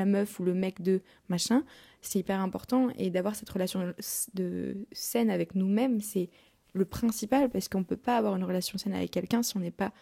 meuf 0.05 0.41
ou 0.41 0.45
le 0.45 0.55
mec 0.55 0.83
de 0.83 1.01
machin, 1.29 1.63
c'est 2.03 2.19
hyper 2.19 2.41
important. 2.41 2.89
Et 2.99 3.11
d'avoir 3.11 3.37
cette 3.37 3.49
relation 3.49 3.95
de 4.35 4.77
saine 4.91 5.31
avec 5.31 5.55
nous-mêmes, 5.55 6.01
c'est 6.01 6.31
le 6.73 6.85
principal 6.85 7.49
parce 7.49 7.69
qu'on 7.69 7.79
ne 7.79 7.85
peut 7.85 7.97
pas 7.97 8.17
avoir 8.17 8.35
une 8.35 8.43
relation 8.43 8.77
saine 8.77 8.95
avec 8.95 9.13
quelqu'un 9.13 9.45
si 9.45 9.57
on 9.57 9.61
n'est 9.61 9.71
pas 9.71 9.93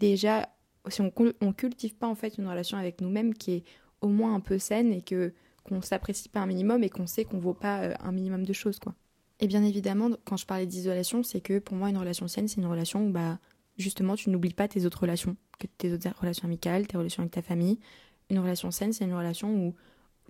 déjà, 0.00 0.48
si 0.88 1.02
on, 1.02 1.12
on 1.40 1.52
cultive 1.52 1.94
pas 1.94 2.08
en 2.08 2.16
fait 2.16 2.38
une 2.38 2.48
relation 2.48 2.76
avec 2.76 3.00
nous-mêmes 3.02 3.34
qui 3.34 3.52
est 3.52 3.64
au 4.00 4.08
moins 4.08 4.34
un 4.34 4.40
peu 4.40 4.58
saine 4.58 4.92
et 4.92 5.02
que 5.02 5.32
qu'on 5.62 5.80
s'apprécie 5.80 6.28
pas 6.28 6.40
un 6.40 6.46
minimum 6.46 6.82
et 6.82 6.90
qu'on 6.90 7.06
sait 7.06 7.24
qu'on 7.24 7.38
vaut 7.38 7.54
pas 7.54 7.82
euh, 7.82 7.94
un 8.00 8.10
minimum 8.10 8.44
de 8.44 8.52
choses 8.52 8.80
quoi. 8.80 8.96
Et 9.40 9.46
bien 9.46 9.62
évidemment, 9.62 10.10
quand 10.24 10.36
je 10.36 10.46
parlais 10.46 10.66
d'isolation, 10.66 11.22
c'est 11.22 11.40
que 11.40 11.58
pour 11.58 11.76
moi 11.76 11.90
une 11.90 11.98
relation 11.98 12.26
saine, 12.28 12.48
c'est 12.48 12.60
une 12.60 12.66
relation 12.66 13.06
où 13.06 13.10
bah 13.10 13.38
justement, 13.76 14.16
tu 14.16 14.30
n'oublies 14.30 14.54
pas 14.54 14.68
tes 14.68 14.86
autres 14.86 15.00
relations, 15.00 15.36
tes 15.78 15.92
autres 15.92 16.08
relations 16.18 16.46
amicales, 16.46 16.86
tes 16.86 16.96
relations 16.96 17.22
avec 17.22 17.32
ta 17.32 17.42
famille. 17.42 17.78
Une 18.30 18.38
relation 18.38 18.70
saine, 18.70 18.92
c'est 18.92 19.04
une 19.04 19.14
relation 19.14 19.54
où 19.54 19.74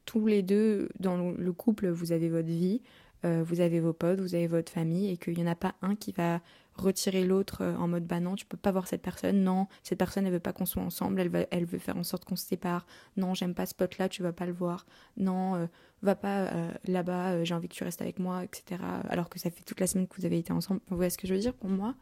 tous 0.04 0.26
les 0.26 0.42
deux, 0.42 0.88
dans 1.00 1.32
le 1.32 1.52
couple, 1.52 1.88
vous 1.88 2.12
avez 2.12 2.28
votre 2.28 2.48
vie, 2.48 2.82
euh, 3.24 3.42
vous 3.44 3.60
avez 3.60 3.80
vos 3.80 3.92
potes, 3.92 4.20
vous 4.20 4.34
avez 4.34 4.46
votre 4.46 4.70
famille, 4.70 5.10
et 5.10 5.16
qu'il 5.16 5.34
n'y 5.34 5.42
en 5.42 5.50
a 5.50 5.54
pas 5.54 5.74
un 5.82 5.96
qui 5.96 6.12
va 6.12 6.40
retirer 6.78 7.24
l'autre 7.24 7.62
euh, 7.62 7.76
en 7.76 7.88
mode 7.88 8.06
bah 8.06 8.20
non, 8.20 8.34
tu 8.34 8.46
peux 8.46 8.56
pas 8.56 8.72
voir 8.72 8.86
cette 8.86 9.02
personne, 9.02 9.42
non, 9.42 9.66
cette 9.82 9.98
personne 9.98 10.26
elle 10.26 10.32
veut 10.32 10.40
pas 10.40 10.52
qu'on 10.52 10.66
soit 10.66 10.82
ensemble, 10.82 11.20
elle, 11.20 11.28
va, 11.28 11.46
elle 11.50 11.64
veut 11.64 11.78
faire 11.78 11.96
en 11.96 12.04
sorte 12.04 12.24
qu'on 12.24 12.36
se 12.36 12.46
sépare, 12.46 12.86
non, 13.16 13.34
j'aime 13.34 13.54
pas 13.54 13.66
ce 13.66 13.74
pote 13.74 13.98
là, 13.98 14.08
tu 14.08 14.22
vas 14.22 14.32
pas 14.32 14.46
le 14.46 14.52
voir, 14.52 14.86
non, 15.16 15.56
euh, 15.56 15.66
va 16.02 16.14
pas 16.14 16.50
là-bas, 16.84 17.42
j'ai 17.44 17.54
envie 17.54 17.68
que 17.68 17.74
tu 17.74 17.82
restes 17.82 18.02
avec 18.02 18.18
moi, 18.18 18.44
etc. 18.44 18.80
Alors 19.08 19.28
que 19.28 19.38
ça 19.38 19.50
fait 19.50 19.64
toute 19.64 19.80
la 19.80 19.86
semaine 19.86 20.06
que 20.06 20.16
vous 20.16 20.26
avez 20.26 20.38
été 20.38 20.52
ensemble. 20.52 20.80
Vous 20.88 20.96
voyez 20.96 21.10
ce 21.10 21.18
que 21.18 21.26
je 21.26 21.34
veux 21.34 21.40
dire? 21.40 21.54
Pour 21.54 21.70
moi, 21.70 21.94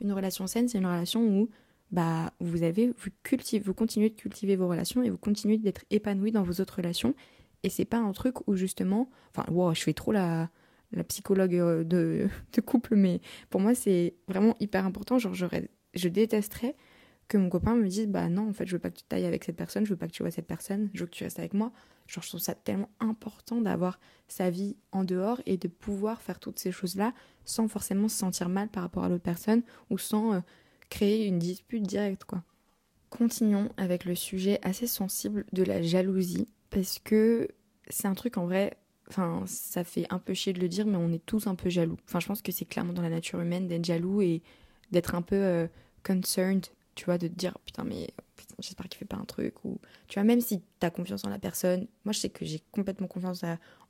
une 0.00 0.12
relation 0.12 0.46
saine, 0.46 0.68
c'est 0.68 0.78
une 0.78 0.86
relation 0.86 1.22
où 1.22 1.50
bah, 1.90 2.32
vous, 2.38 2.62
avez, 2.62 2.88
vous, 2.88 3.10
cultivez, 3.22 3.62
vous 3.62 3.74
continuez 3.74 4.10
de 4.10 4.14
cultiver 4.14 4.56
vos 4.56 4.68
relations 4.68 5.02
et 5.02 5.10
vous 5.10 5.18
continuez 5.18 5.58
d'être 5.58 5.84
épanoui 5.90 6.30
dans 6.30 6.42
vos 6.42 6.60
autres 6.60 6.76
relations. 6.76 7.14
Et 7.62 7.68
c'est 7.68 7.84
pas 7.84 7.98
un 7.98 8.12
truc 8.12 8.48
où 8.48 8.54
justement. 8.54 9.10
Enfin, 9.34 9.50
wow, 9.52 9.74
je 9.74 9.82
fais 9.82 9.92
trop 9.92 10.12
la, 10.12 10.48
la 10.92 11.04
psychologue 11.04 11.54
euh, 11.54 11.84
de, 12.52 12.60
couple, 12.60 12.96
mais 12.96 13.20
pour 13.48 13.60
moi, 13.60 13.74
c'est 13.74 14.14
vraiment 14.28 14.56
hyper 14.60 14.84
important. 14.84 15.18
Genre, 15.18 15.34
je 15.94 16.08
détesterais 16.08 16.76
que 17.30 17.38
mon 17.38 17.48
copain 17.48 17.76
me 17.76 17.86
dise 17.88 18.08
Bah 18.08 18.28
non, 18.28 18.48
en 18.48 18.52
fait, 18.52 18.66
je 18.66 18.72
veux 18.72 18.78
pas 18.80 18.90
que 18.90 18.98
tu 18.98 19.04
tailles 19.04 19.24
avec 19.24 19.44
cette 19.44 19.56
personne, 19.56 19.86
je 19.86 19.90
veux 19.90 19.96
pas 19.96 20.08
que 20.08 20.12
tu 20.12 20.22
vois 20.22 20.32
cette 20.32 20.46
personne, 20.46 20.90
je 20.92 21.00
veux 21.00 21.06
que 21.06 21.14
tu 21.14 21.24
restes 21.24 21.38
avec 21.38 21.54
moi. 21.54 21.72
Genre, 22.06 22.24
je 22.24 22.28
trouve 22.28 22.40
ça 22.40 22.54
tellement 22.54 22.90
important 22.98 23.60
d'avoir 23.60 24.00
sa 24.26 24.50
vie 24.50 24.76
en 24.90 25.04
dehors 25.04 25.40
et 25.46 25.56
de 25.56 25.68
pouvoir 25.68 26.20
faire 26.20 26.40
toutes 26.40 26.58
ces 26.58 26.72
choses-là 26.72 27.14
sans 27.44 27.68
forcément 27.68 28.08
se 28.08 28.18
sentir 28.18 28.48
mal 28.48 28.68
par 28.68 28.82
rapport 28.82 29.04
à 29.04 29.08
l'autre 29.08 29.22
personne 29.22 29.62
ou 29.90 29.98
sans 29.98 30.34
euh, 30.34 30.40
créer 30.90 31.26
une 31.26 31.38
dispute 31.38 31.84
directe, 31.84 32.24
quoi. 32.24 32.42
Continuons 33.10 33.70
avec 33.76 34.04
le 34.04 34.14
sujet 34.14 34.60
assez 34.62 34.86
sensible 34.86 35.44
de 35.52 35.64
la 35.64 35.82
jalousie 35.82 36.46
parce 36.70 36.98
que 37.00 37.48
c'est 37.88 38.06
un 38.06 38.14
truc 38.14 38.38
en 38.38 38.46
vrai, 38.46 38.76
enfin, 39.10 39.42
ça 39.46 39.84
fait 39.84 40.06
un 40.10 40.18
peu 40.18 40.34
chier 40.34 40.52
de 40.52 40.60
le 40.60 40.68
dire, 40.68 40.86
mais 40.86 40.96
on 40.96 41.12
est 41.12 41.24
tous 41.24 41.46
un 41.46 41.54
peu 41.54 41.68
jaloux. 41.68 41.98
Enfin, 42.08 42.20
je 42.20 42.26
pense 42.26 42.42
que 42.42 42.52
c'est 42.52 42.64
clairement 42.64 42.92
dans 42.92 43.02
la 43.02 43.10
nature 43.10 43.40
humaine 43.40 43.66
d'être 43.68 43.84
jaloux 43.84 44.22
et 44.22 44.42
d'être 44.92 45.14
un 45.14 45.22
peu 45.22 45.36
euh, 45.36 45.66
concerned, 46.04 46.66
tu 46.94 47.04
vois, 47.04 47.18
de 47.18 47.28
te 47.28 47.34
dire 47.34 47.58
putain, 47.64 47.84
mais 47.84 48.08
j'espère 48.60 48.88
qu'il 48.88 48.98
fait 48.98 49.04
pas 49.04 49.16
un 49.16 49.24
truc. 49.24 49.64
Ou 49.64 49.78
tu 50.08 50.14
vois, 50.14 50.24
même 50.24 50.40
si 50.40 50.60
tu 50.60 50.86
as 50.86 50.90
confiance 50.90 51.24
en 51.24 51.28
la 51.28 51.38
personne, 51.38 51.86
moi 52.04 52.12
je 52.12 52.20
sais 52.20 52.30
que 52.30 52.44
j'ai 52.44 52.60
complètement 52.70 53.08
confiance 53.08 53.44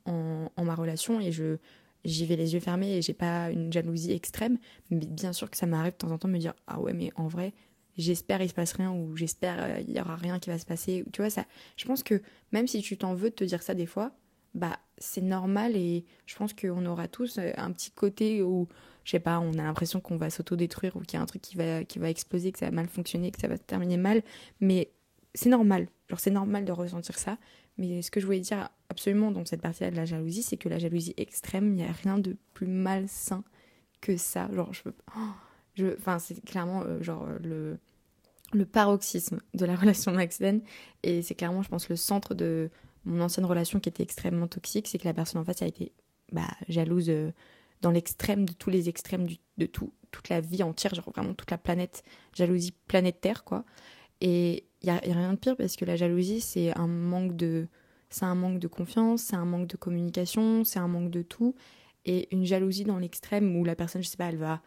en, 0.05 0.51
en, 0.55 0.65
ma 0.65 0.75
relation 0.75 1.19
et 1.19 1.31
je 1.31 1.57
j'y 2.03 2.25
vais 2.25 2.35
les 2.35 2.55
yeux 2.55 2.59
fermés 2.59 2.97
et 2.97 3.01
j'ai 3.03 3.13
pas 3.13 3.51
une 3.51 3.71
jalousie 3.71 4.11
extrême. 4.11 4.57
Mais 4.89 4.97
bien 4.97 5.33
sûr 5.33 5.51
que 5.51 5.57
ça 5.57 5.67
m'arrive 5.67 5.93
de 5.93 5.97
temps 5.97 6.11
en 6.11 6.17
temps 6.17 6.27
de 6.27 6.33
me 6.33 6.39
dire 6.39 6.53
ah 6.67 6.79
ouais, 6.79 6.93
mais 6.93 7.11
en 7.15 7.27
vrai, 7.27 7.53
j'espère 7.97 8.41
il 8.41 8.49
se 8.49 8.55
passe 8.55 8.73
rien 8.73 8.91
ou 8.91 9.15
j'espère 9.15 9.57
euh, 9.59 9.81
il 9.87 9.95
y 9.95 10.01
aura 10.01 10.15
rien 10.15 10.39
qui 10.39 10.49
va 10.49 10.57
se 10.57 10.65
passer. 10.65 11.05
Tu 11.13 11.21
vois, 11.21 11.29
ça, 11.29 11.45
je 11.77 11.85
pense 11.85 12.01
que 12.03 12.21
même 12.51 12.67
si 12.67 12.81
tu 12.81 12.97
t'en 12.97 13.13
veux 13.13 13.29
de 13.29 13.35
te 13.35 13.43
dire 13.43 13.61
ça 13.61 13.75
des 13.75 13.85
fois, 13.85 14.13
bah 14.53 14.79
c'est 14.97 15.21
normal 15.21 15.75
et 15.75 16.05
je 16.25 16.35
pense 16.35 16.53
qu'on 16.53 16.85
aura 16.85 17.07
tous 17.07 17.37
euh, 17.37 17.51
un 17.57 17.71
petit 17.71 17.91
côté 17.91 18.43
où 18.43 18.67
je 19.03 19.11
sais 19.11 19.19
pas 19.19 19.39
on 19.39 19.53
a 19.53 19.63
l'impression 19.63 19.99
qu'on 19.99 20.17
va 20.17 20.29
s'autodétruire 20.29 20.95
ou 20.95 21.01
qu'il 21.01 21.17
y 21.17 21.19
a 21.19 21.21
un 21.21 21.25
truc 21.25 21.41
qui 21.41 21.55
va 21.55 21.83
qui 21.83 21.99
va 21.99 22.09
exploser 22.09 22.51
que 22.51 22.59
ça 22.59 22.65
va 22.65 22.71
mal 22.71 22.87
fonctionner 22.87 23.31
que 23.31 23.39
ça 23.39 23.47
va 23.47 23.57
se 23.57 23.63
terminer 23.63 23.97
mal. 23.97 24.23
Mais 24.59 24.91
c'est 25.33 25.49
normal. 25.49 25.87
C'est 26.17 26.31
normal 26.31 26.65
de 26.65 26.73
ressentir 26.73 27.17
ça. 27.17 27.37
Mais 27.77 28.01
ce 28.01 28.11
que 28.11 28.19
je 28.19 28.25
voulais 28.25 28.41
dire 28.41 28.69
absolument 28.89 29.31
dans 29.31 29.45
cette 29.45 29.61
partie-là 29.61 29.91
de 29.91 29.95
la 29.95 30.05
jalousie 30.05 30.43
c'est 30.43 30.57
que 30.57 30.69
la 30.69 30.77
jalousie 30.77 31.13
extrême 31.17 31.67
il 31.69 31.75
n'y 31.75 31.85
a 31.85 31.91
rien 31.91 32.17
de 32.17 32.35
plus 32.53 32.67
malsain 32.67 33.43
que 34.01 34.17
ça. 34.17 34.49
Genre 34.53 34.73
je 34.73 34.83
veux 34.85 34.95
je 35.75 35.95
c'est 36.19 36.43
clairement 36.43 36.83
euh, 36.83 37.01
genre 37.01 37.25
le 37.41 37.79
le 38.53 38.65
paroxysme 38.65 39.39
de 39.53 39.65
la 39.65 39.75
relation 39.77 40.11
Max 40.11 40.41
et 41.03 41.21
c'est 41.21 41.35
clairement 41.35 41.63
je 41.63 41.69
pense 41.69 41.87
le 41.87 41.95
centre 41.95 42.33
de 42.35 42.69
mon 43.05 43.21
ancienne 43.21 43.45
relation 43.45 43.79
qui 43.79 43.89
était 43.89 44.03
extrêmement 44.03 44.47
toxique, 44.47 44.87
c'est 44.87 44.97
que 44.97 45.05
la 45.05 45.13
personne 45.13 45.41
en 45.41 45.43
face 45.43 45.61
a 45.61 45.67
été 45.67 45.91
bah, 46.31 46.47
jalouse 46.69 47.09
euh, 47.09 47.31
dans 47.81 47.91
l'extrême 47.91 48.45
de 48.45 48.53
tous 48.53 48.69
les 48.69 48.89
extrêmes 48.89 49.27
de 49.57 49.65
tout, 49.65 49.93
toute 50.11 50.29
la 50.29 50.41
vie 50.41 50.63
entière, 50.63 50.93
genre 50.93 51.09
vraiment 51.09 51.33
toute 51.33 51.51
la 51.51 51.57
planète, 51.57 52.03
jalousie 52.35 52.73
planète 52.87 53.21
Terre, 53.21 53.43
quoi. 53.43 53.65
Et 54.21 54.65
il 54.81 54.85
n'y 54.85 54.91
a, 54.91 54.97
rien 54.99 55.33
de 55.33 55.37
pire 55.37 55.57
parce 55.57 55.75
que 55.75 55.85
la 55.85 55.95
jalousie, 55.95 56.41
c'est 56.41 56.77
un 56.77 56.87
manque 56.87 57.35
de. 57.35 57.67
C'est 58.09 58.25
un 58.25 58.35
manque 58.35 58.59
de 58.59 58.67
confiance, 58.67 59.21
c'est 59.21 59.37
un 59.37 59.45
manque 59.45 59.67
de 59.67 59.77
communication, 59.77 60.65
c'est 60.65 60.79
un 60.79 60.87
manque 60.89 61.11
de 61.11 61.21
tout. 61.21 61.55
Et 62.03 62.27
une 62.35 62.43
jalousie 62.43 62.83
dans 62.83 62.99
l'extrême 62.99 63.55
où 63.55 63.63
la 63.63 63.75
personne, 63.75 64.03
je 64.03 64.09
sais 64.09 64.17
pas, 64.17 64.25
elle 64.25 64.37
va 64.37 64.61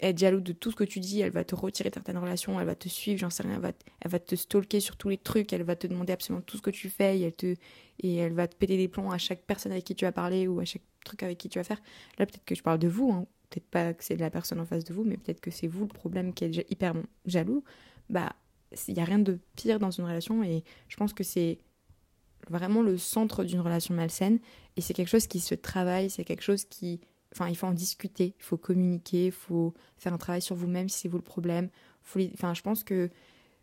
être 0.00 0.18
jalouse 0.18 0.42
de 0.42 0.52
tout 0.52 0.70
ce 0.70 0.76
que 0.76 0.84
tu 0.84 1.00
dis, 1.00 1.20
elle 1.20 1.30
va 1.30 1.44
te 1.44 1.54
retirer 1.54 1.90
certaines 1.92 2.18
relations, 2.18 2.58
elle 2.60 2.66
va 2.66 2.74
te 2.74 2.88
suivre, 2.88 3.18
j'en 3.18 3.30
sais 3.30 3.42
rien, 3.42 3.54
elle 3.54 3.60
va, 3.60 3.72
elle 4.00 4.10
va 4.10 4.18
te 4.18 4.34
stalker 4.34 4.80
sur 4.80 4.96
tous 4.96 5.08
les 5.08 5.18
trucs, 5.18 5.52
elle 5.52 5.62
va 5.62 5.76
te 5.76 5.86
demander 5.86 6.12
absolument 6.12 6.42
tout 6.42 6.56
ce 6.56 6.62
que 6.62 6.70
tu 6.70 6.88
fais 6.88 7.18
et 7.18 7.22
elle, 7.22 7.32
te, 7.32 7.54
et 8.00 8.16
elle 8.16 8.32
va 8.32 8.46
te 8.46 8.56
péter 8.56 8.76
des 8.76 8.88
plombs 8.88 9.10
à 9.10 9.18
chaque 9.18 9.42
personne 9.42 9.72
avec 9.72 9.84
qui 9.84 9.94
tu 9.94 10.04
vas 10.04 10.12
parler 10.12 10.48
ou 10.48 10.60
à 10.60 10.64
chaque 10.64 10.82
truc 11.04 11.22
avec 11.22 11.38
qui 11.38 11.48
tu 11.48 11.58
vas 11.58 11.64
faire. 11.64 11.80
Là, 12.18 12.26
peut-être 12.26 12.44
que 12.44 12.54
je 12.54 12.62
parle 12.62 12.78
de 12.78 12.88
vous, 12.88 13.10
hein. 13.12 13.26
peut-être 13.50 13.68
pas 13.68 13.94
que 13.94 14.04
c'est 14.04 14.16
de 14.16 14.20
la 14.20 14.30
personne 14.30 14.60
en 14.60 14.66
face 14.66 14.84
de 14.84 14.94
vous, 14.94 15.04
mais 15.04 15.16
peut-être 15.16 15.40
que 15.40 15.50
c'est 15.50 15.66
vous 15.66 15.82
le 15.82 15.88
problème 15.88 16.32
qui 16.34 16.44
est 16.44 16.70
hyper 16.70 16.94
jaloux. 17.26 17.64
Bah, 18.10 18.34
il 18.86 18.94
n'y 18.94 19.00
a 19.00 19.04
rien 19.04 19.18
de 19.18 19.38
pire 19.56 19.78
dans 19.78 19.90
une 19.90 20.04
relation 20.04 20.42
et 20.42 20.62
je 20.88 20.96
pense 20.96 21.12
que 21.12 21.24
c'est 21.24 21.58
vraiment 22.48 22.82
le 22.82 22.96
centre 22.98 23.44
d'une 23.44 23.60
relation 23.60 23.94
malsaine 23.94 24.38
et 24.76 24.80
c'est 24.80 24.94
quelque 24.94 25.08
chose 25.08 25.26
qui 25.26 25.40
se 25.40 25.54
travaille, 25.54 26.10
c'est 26.10 26.24
quelque 26.24 26.42
chose 26.42 26.64
qui 26.64 27.00
Enfin, 27.34 27.48
il 27.48 27.56
faut 27.56 27.66
en 27.66 27.74
discuter, 27.74 28.34
il 28.38 28.42
faut 28.42 28.56
communiquer, 28.56 29.26
il 29.26 29.32
faut 29.32 29.74
faire 29.98 30.12
un 30.12 30.18
travail 30.18 30.42
sur 30.42 30.56
vous-même 30.56 30.88
si 30.88 31.00
c'est 31.00 31.08
vous 31.08 31.18
le 31.18 31.22
problème. 31.22 31.68
Enfin, 32.34 32.54
je 32.54 32.62
pense 32.62 32.84
que 32.84 33.10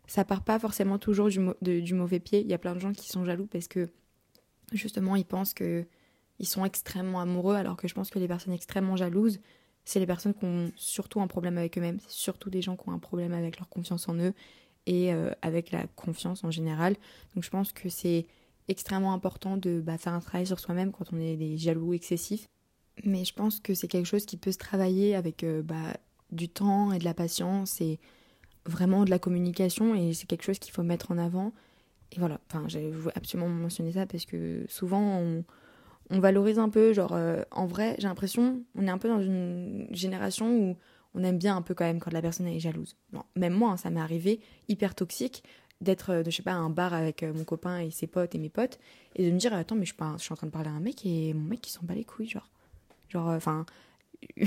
ça 0.06 0.24
part 0.24 0.42
pas 0.42 0.58
forcément 0.58 0.98
toujours 0.98 1.28
du, 1.28 1.94
mauvais 1.94 2.20
pied. 2.20 2.40
Il 2.40 2.46
y 2.46 2.54
a 2.54 2.58
plein 2.58 2.74
de 2.74 2.80
gens 2.80 2.92
qui 2.92 3.08
sont 3.08 3.24
jaloux 3.24 3.46
parce 3.46 3.68
que 3.68 3.88
justement 4.72 5.16
ils 5.16 5.24
pensent 5.24 5.54
que 5.54 5.84
ils 6.38 6.46
sont 6.46 6.64
extrêmement 6.64 7.20
amoureux, 7.20 7.54
alors 7.54 7.76
que 7.76 7.88
je 7.88 7.94
pense 7.94 8.10
que 8.10 8.18
les 8.18 8.28
personnes 8.28 8.52
extrêmement 8.52 8.96
jalouses, 8.96 9.40
c'est 9.84 10.00
les 10.00 10.06
personnes 10.06 10.34
qui 10.34 10.44
ont 10.44 10.70
surtout 10.76 11.20
un 11.20 11.26
problème 11.26 11.56
avec 11.56 11.78
eux-mêmes. 11.78 11.98
C'est 12.00 12.12
surtout 12.12 12.50
des 12.50 12.60
gens 12.60 12.76
qui 12.76 12.88
ont 12.88 12.92
un 12.92 12.98
problème 12.98 13.32
avec 13.32 13.58
leur 13.58 13.68
confiance 13.68 14.08
en 14.08 14.16
eux 14.16 14.34
et 14.84 15.14
euh, 15.14 15.30
avec 15.42 15.70
la 15.70 15.86
confiance 15.86 16.44
en 16.44 16.50
général. 16.50 16.94
Donc 17.34 17.42
je 17.42 17.50
pense 17.50 17.72
que 17.72 17.88
c'est 17.88 18.26
extrêmement 18.68 19.12
important 19.12 19.56
de 19.56 19.80
bah, 19.80 19.96
faire 19.96 20.12
un 20.12 20.20
travail 20.20 20.46
sur 20.46 20.60
soi-même 20.60 20.92
quand 20.92 21.12
on 21.12 21.20
est 21.20 21.36
des 21.36 21.56
jaloux 21.56 21.94
excessifs 21.94 22.48
mais 23.04 23.24
je 23.24 23.34
pense 23.34 23.60
que 23.60 23.74
c'est 23.74 23.88
quelque 23.88 24.06
chose 24.06 24.26
qui 24.26 24.36
peut 24.36 24.52
se 24.52 24.58
travailler 24.58 25.14
avec 25.14 25.44
euh, 25.44 25.62
bah, 25.62 25.96
du 26.30 26.48
temps 26.48 26.92
et 26.92 26.98
de 26.98 27.04
la 27.04 27.14
patience 27.14 27.80
et 27.80 27.98
vraiment 28.64 29.04
de 29.04 29.10
la 29.10 29.18
communication 29.18 29.94
et 29.94 30.12
c'est 30.12 30.26
quelque 30.26 30.42
chose 30.42 30.58
qu'il 30.58 30.72
faut 30.72 30.82
mettre 30.82 31.10
en 31.10 31.18
avant. 31.18 31.52
Et 32.12 32.18
voilà, 32.18 32.40
enfin, 32.48 32.66
je 32.68 32.78
veux 32.78 33.12
absolument 33.16 33.48
mentionner 33.48 33.92
ça 33.92 34.06
parce 34.06 34.24
que 34.24 34.64
souvent 34.68 35.20
on, 35.20 35.44
valorise 36.10 36.58
un 36.58 36.68
peu, 36.68 36.92
genre 36.92 37.12
euh, 37.12 37.42
en 37.50 37.66
vrai, 37.66 37.96
j'ai 37.98 38.06
l'impression, 38.06 38.62
on 38.76 38.86
est 38.86 38.90
un 38.90 38.98
peu 38.98 39.08
dans 39.08 39.20
une 39.20 39.88
génération 39.90 40.56
où 40.56 40.76
on 41.14 41.24
aime 41.24 41.38
bien 41.38 41.56
un 41.56 41.62
peu 41.62 41.74
quand 41.74 41.84
même 41.84 41.98
quand 41.98 42.12
la 42.12 42.22
personne 42.22 42.46
est 42.46 42.60
jalouse. 42.60 42.96
même 43.34 43.54
moi, 43.54 43.72
hein, 43.72 43.76
ça 43.76 43.90
m'est 43.90 44.00
arrivé 44.00 44.40
hyper 44.68 44.94
toxique 44.94 45.42
d'être, 45.80 46.10
euh, 46.10 46.22
je 46.24 46.30
sais 46.30 46.42
pas, 46.42 46.52
à 46.52 46.56
un 46.56 46.70
bar 46.70 46.94
avec 46.94 47.22
mon 47.22 47.44
copain 47.44 47.80
et 47.80 47.90
ses 47.90 48.06
potes 48.06 48.34
et 48.34 48.38
mes 48.38 48.48
potes 48.48 48.78
et 49.16 49.26
de 49.26 49.32
me 49.32 49.38
dire, 49.38 49.52
attends, 49.52 49.74
mais 49.74 49.84
je 49.84 49.92
suis, 49.92 50.04
je 50.16 50.22
suis 50.22 50.32
en 50.32 50.36
train 50.36 50.46
de 50.46 50.52
parler 50.52 50.70
à 50.70 50.72
un 50.72 50.80
mec 50.80 51.04
et 51.04 51.34
mon 51.34 51.48
mec 51.48 51.66
il 51.66 51.70
s'en 51.70 51.82
bat 51.82 51.94
les 51.94 52.04
couilles, 52.04 52.28
genre. 52.28 52.48
Genre, 53.08 53.30
euh, 53.30 53.36
enfin, 53.36 53.66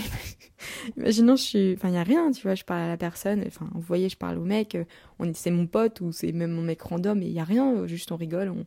imaginons, 0.97 1.35
je 1.35 1.43
suis. 1.43 1.73
Enfin, 1.73 1.89
il 1.89 1.91
n'y 1.91 1.97
a 1.97 2.03
rien, 2.03 2.31
tu 2.31 2.41
vois, 2.41 2.55
je 2.55 2.63
parle 2.63 2.81
à 2.81 2.87
la 2.87 2.97
personne, 2.97 3.43
enfin, 3.47 3.69
vous 3.73 3.81
voyez, 3.81 4.09
je 4.09 4.17
parle 4.17 4.37
au 4.37 4.43
mec, 4.43 4.77
on 5.19 5.31
c'est 5.33 5.51
mon 5.51 5.67
pote 5.67 6.01
ou 6.01 6.11
c'est 6.11 6.31
même 6.31 6.51
mon 6.51 6.61
mec 6.61 6.81
random 6.81 7.21
et 7.21 7.27
il 7.27 7.33
n'y 7.33 7.39
a 7.39 7.43
rien, 7.43 7.87
juste 7.87 8.11
on 8.11 8.17
rigole, 8.17 8.49
on. 8.49 8.65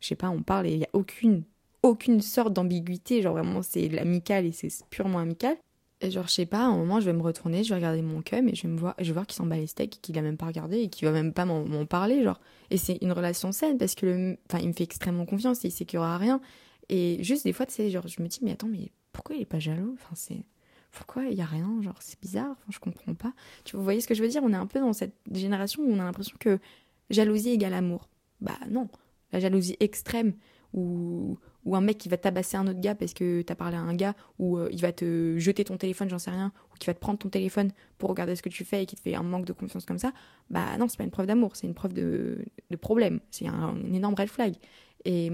Je 0.00 0.08
sais 0.08 0.14
pas, 0.14 0.30
on 0.30 0.42
parle 0.42 0.66
et 0.66 0.72
il 0.72 0.78
n'y 0.78 0.84
a 0.84 0.90
aucune, 0.92 1.42
aucune 1.82 2.20
sorte 2.20 2.52
d'ambiguïté, 2.52 3.22
genre 3.22 3.34
vraiment, 3.34 3.62
c'est 3.62 3.88
l'amical 3.88 4.46
et 4.46 4.52
c'est 4.52 4.68
purement 4.90 5.18
amical. 5.18 5.56
Et 6.02 6.10
genre, 6.10 6.26
je 6.26 6.32
sais 6.32 6.46
pas, 6.46 6.58
à 6.58 6.64
un 6.64 6.76
moment, 6.76 7.00
je 7.00 7.06
vais 7.06 7.14
me 7.14 7.22
retourner, 7.22 7.64
je 7.64 7.70
vais 7.70 7.76
regarder 7.76 8.02
mon 8.02 8.20
cum 8.20 8.48
et 8.48 8.54
je 8.54 8.62
vais, 8.64 8.68
me 8.68 8.78
voir, 8.78 8.94
je 8.98 9.04
vais 9.04 9.12
voir 9.14 9.26
qu'il 9.26 9.34
s'en 9.34 9.46
bat 9.46 9.56
les 9.56 9.66
steaks, 9.66 9.98
qu'il 10.02 10.18
a 10.18 10.22
même 10.22 10.36
pas 10.36 10.46
regardé 10.46 10.80
et 10.80 10.88
qu'il 10.88 11.08
va 11.08 11.12
même 11.12 11.32
pas 11.32 11.46
m'en 11.46 11.86
parler, 11.86 12.22
genre. 12.22 12.38
Et 12.70 12.76
c'est 12.76 12.98
une 13.00 13.12
relation 13.12 13.50
saine 13.50 13.78
parce 13.78 13.94
que, 13.94 14.04
le, 14.04 14.36
enfin, 14.48 14.62
il 14.62 14.68
me 14.68 14.74
fait 14.74 14.84
extrêmement 14.84 15.24
confiance 15.24 15.64
et 15.64 15.68
il 15.68 15.70
sait 15.70 15.86
qu'il 15.86 15.96
y 15.96 15.98
aura 15.98 16.18
rien. 16.18 16.42
Et 16.90 17.22
juste 17.22 17.44
des 17.44 17.54
fois, 17.54 17.64
tu 17.64 17.72
sais, 17.72 17.90
genre, 17.90 18.06
je 18.06 18.22
me 18.22 18.28
dis, 18.28 18.40
mais 18.42 18.52
attends, 18.52 18.68
mais 18.68 18.90
pourquoi 19.16 19.34
il 19.34 19.40
est 19.40 19.46
pas 19.46 19.58
jaloux? 19.58 19.94
Enfin, 19.94 20.14
c'est 20.14 20.44
pourquoi 20.92 21.24
il 21.24 21.38
y 21.38 21.40
a 21.40 21.46
rien? 21.46 21.80
Genre, 21.80 21.96
c'est 22.00 22.20
bizarre. 22.20 22.50
Enfin, 22.50 22.68
je 22.68 22.78
comprends 22.78 23.14
pas. 23.14 23.32
Tu 23.64 23.74
vous 23.74 23.82
voyez 23.82 24.02
ce 24.02 24.06
que 24.06 24.14
je 24.14 24.22
veux 24.22 24.28
dire? 24.28 24.42
On 24.44 24.52
est 24.52 24.56
un 24.56 24.66
peu 24.66 24.78
dans 24.78 24.92
cette 24.92 25.14
génération 25.32 25.82
où 25.82 25.90
on 25.90 25.98
a 25.98 26.04
l'impression 26.04 26.36
que 26.38 26.58
jalousie 27.08 27.50
égale 27.50 27.72
amour. 27.72 28.10
Bah 28.42 28.58
non, 28.68 28.88
la 29.32 29.40
jalousie 29.40 29.76
extrême 29.80 30.34
ou 30.74 31.38
ou 31.64 31.74
un 31.74 31.80
mec 31.80 31.96
qui 31.96 32.10
va 32.10 32.18
tabasser 32.18 32.58
un 32.58 32.66
autre 32.66 32.78
gars 32.78 32.94
parce 32.94 33.14
que 33.14 33.40
t'as 33.40 33.54
parlé 33.54 33.76
à 33.76 33.80
un 33.80 33.94
gars, 33.94 34.14
ou 34.38 34.58
euh, 34.58 34.68
il 34.70 34.80
va 34.80 34.92
te 34.92 35.36
jeter 35.38 35.64
ton 35.64 35.78
téléphone, 35.78 36.08
j'en 36.08 36.18
sais 36.18 36.30
rien, 36.30 36.52
ou 36.72 36.76
qui 36.78 36.86
va 36.86 36.94
te 36.94 37.00
prendre 37.00 37.18
ton 37.18 37.30
téléphone 37.30 37.72
pour 37.98 38.10
regarder 38.10 38.36
ce 38.36 38.42
que 38.42 38.50
tu 38.50 38.64
fais 38.64 38.82
et 38.82 38.86
qui 38.86 38.96
te 38.96 39.00
fait 39.00 39.16
un 39.16 39.24
manque 39.24 39.46
de 39.46 39.52
confiance 39.52 39.84
comme 39.84 39.98
ça, 39.98 40.12
bah 40.48 40.76
non, 40.78 40.86
c'est 40.86 40.98
pas 40.98 41.04
une 41.04 41.10
preuve 41.10 41.26
d'amour, 41.26 41.56
c'est 41.56 41.66
une 41.66 41.74
preuve 41.74 41.94
de, 41.94 42.44
de 42.70 42.76
problème, 42.76 43.18
c'est 43.32 43.48
un, 43.48 43.52
un, 43.52 43.92
énorme 43.94 44.14
red 44.14 44.28
flag. 44.28 44.54
Et 45.04 45.32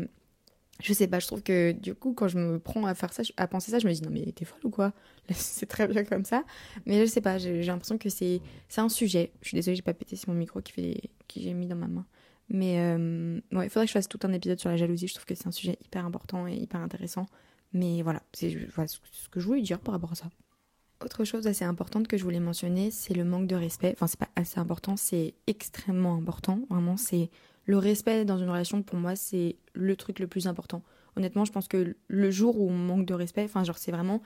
je 0.83 0.93
sais 0.93 1.07
pas, 1.07 1.21
je 1.21 1.27
trouve 1.27 1.43
que 1.43 1.73
du 1.73 1.95
coup, 1.95 2.13
quand 2.13 2.29
je 2.29 2.39
me 2.39 2.59
prends 2.59 2.85
à 2.87 2.95
faire 2.95 3.13
ça, 3.13 3.23
à 3.37 3.47
penser 3.47 3.71
ça, 3.71 3.79
je 3.79 3.87
me 3.87 3.93
dis 3.93 4.03
non, 4.03 4.11
mais 4.11 4.33
t'es 4.33 4.45
folle 4.45 4.61
ou 4.65 4.71
quoi? 4.71 4.93
C'est 5.31 5.67
très 5.67 5.87
bien 5.87 6.05
comme 6.05 6.25
ça. 6.25 6.45
Mais 6.87 7.01
je 7.01 7.07
sais 7.07 7.21
pas, 7.21 7.39
j'ai 7.39 7.63
l'impression 7.63 7.99
que 7.99 8.09
c'est 8.09 8.41
un 8.77 8.89
sujet. 8.89 9.33
Je 9.43 9.49
suis 9.49 9.55
désolée, 9.55 9.77
j'ai 9.77 9.83
pas 9.83 9.95
pété, 9.95 10.17
c'est 10.17 10.27
mon 10.27 10.35
micro 10.35 10.61
qui, 10.61 10.73
fait, 10.73 11.01
qui 11.29 11.43
j'ai 11.43 11.55
mis 11.55 11.67
dans 11.67 11.77
ma 11.77 11.87
main. 11.87 12.05
Mais 12.49 12.79
euh, 12.81 13.41
ouais, 13.53 13.67
il 13.67 13.71
faudrait 13.71 13.87
que 13.87 13.91
je 13.91 13.93
fasse 13.93 14.09
tout 14.09 14.19
un 14.25 14.33
épisode 14.33 14.59
sur 14.59 14.71
la 14.71 14.77
jalousie. 14.77 15.07
Je 15.07 15.15
trouve 15.15 15.25
que 15.25 15.35
c'est 15.35 15.47
un 15.47 15.53
sujet 15.53 15.79
hyper 15.85 16.05
important 16.05 16.47
et 16.49 16.55
hyper 16.55 16.81
intéressant. 16.81 17.27
Mais 17.73 18.03
voilà, 18.03 18.23
c'est 18.33 18.51
ce 18.51 19.29
que 19.29 19.41
je 19.41 19.47
voulais 19.47 19.63
dire 19.63 19.79
par 19.79 19.95
rapport 19.95 20.13
à 20.13 20.17
ça. 20.17 20.27
Autre 21.03 21.25
chose 21.25 21.47
assez 21.47 21.65
importante 21.65 22.07
que 22.09 22.17
je 22.17 22.25
voulais 22.25 22.41
mentionner, 22.41 22.91
c'est 22.91 23.15
le 23.15 23.25
manque 23.25 23.47
de 23.47 23.57
respect. 23.57 23.93
Enfin, 23.95 24.07
c'est 24.07 24.21
pas 24.21 24.29
assez 24.37 24.59
important, 24.59 24.97
c'est 24.97 25.35
extrêmement 25.47 26.15
important. 26.15 26.61
Vraiment, 26.69 26.97
c'est 26.97 27.31
le 27.65 27.79
respect 27.79 28.25
dans 28.25 28.39
une 28.39 28.49
relation, 28.49 28.83
pour 28.83 28.99
moi, 28.99 29.17
c'est 29.17 29.57
le 29.75 29.97
truc 29.97 30.19
le 30.19 30.27
plus 30.27 30.47
important. 30.47 30.83
Honnêtement, 31.17 31.45
je 31.45 31.53
pense 31.53 31.69
que 31.69 31.97
le 32.07 32.31
jour 32.31 32.59
où 32.61 32.69
on 32.69 32.77
manque 32.77 33.07
de 33.07 33.15
respect, 33.15 33.45
enfin, 33.45 33.65
genre, 33.65 33.79
c'est 33.79 33.93
vraiment 33.93 34.23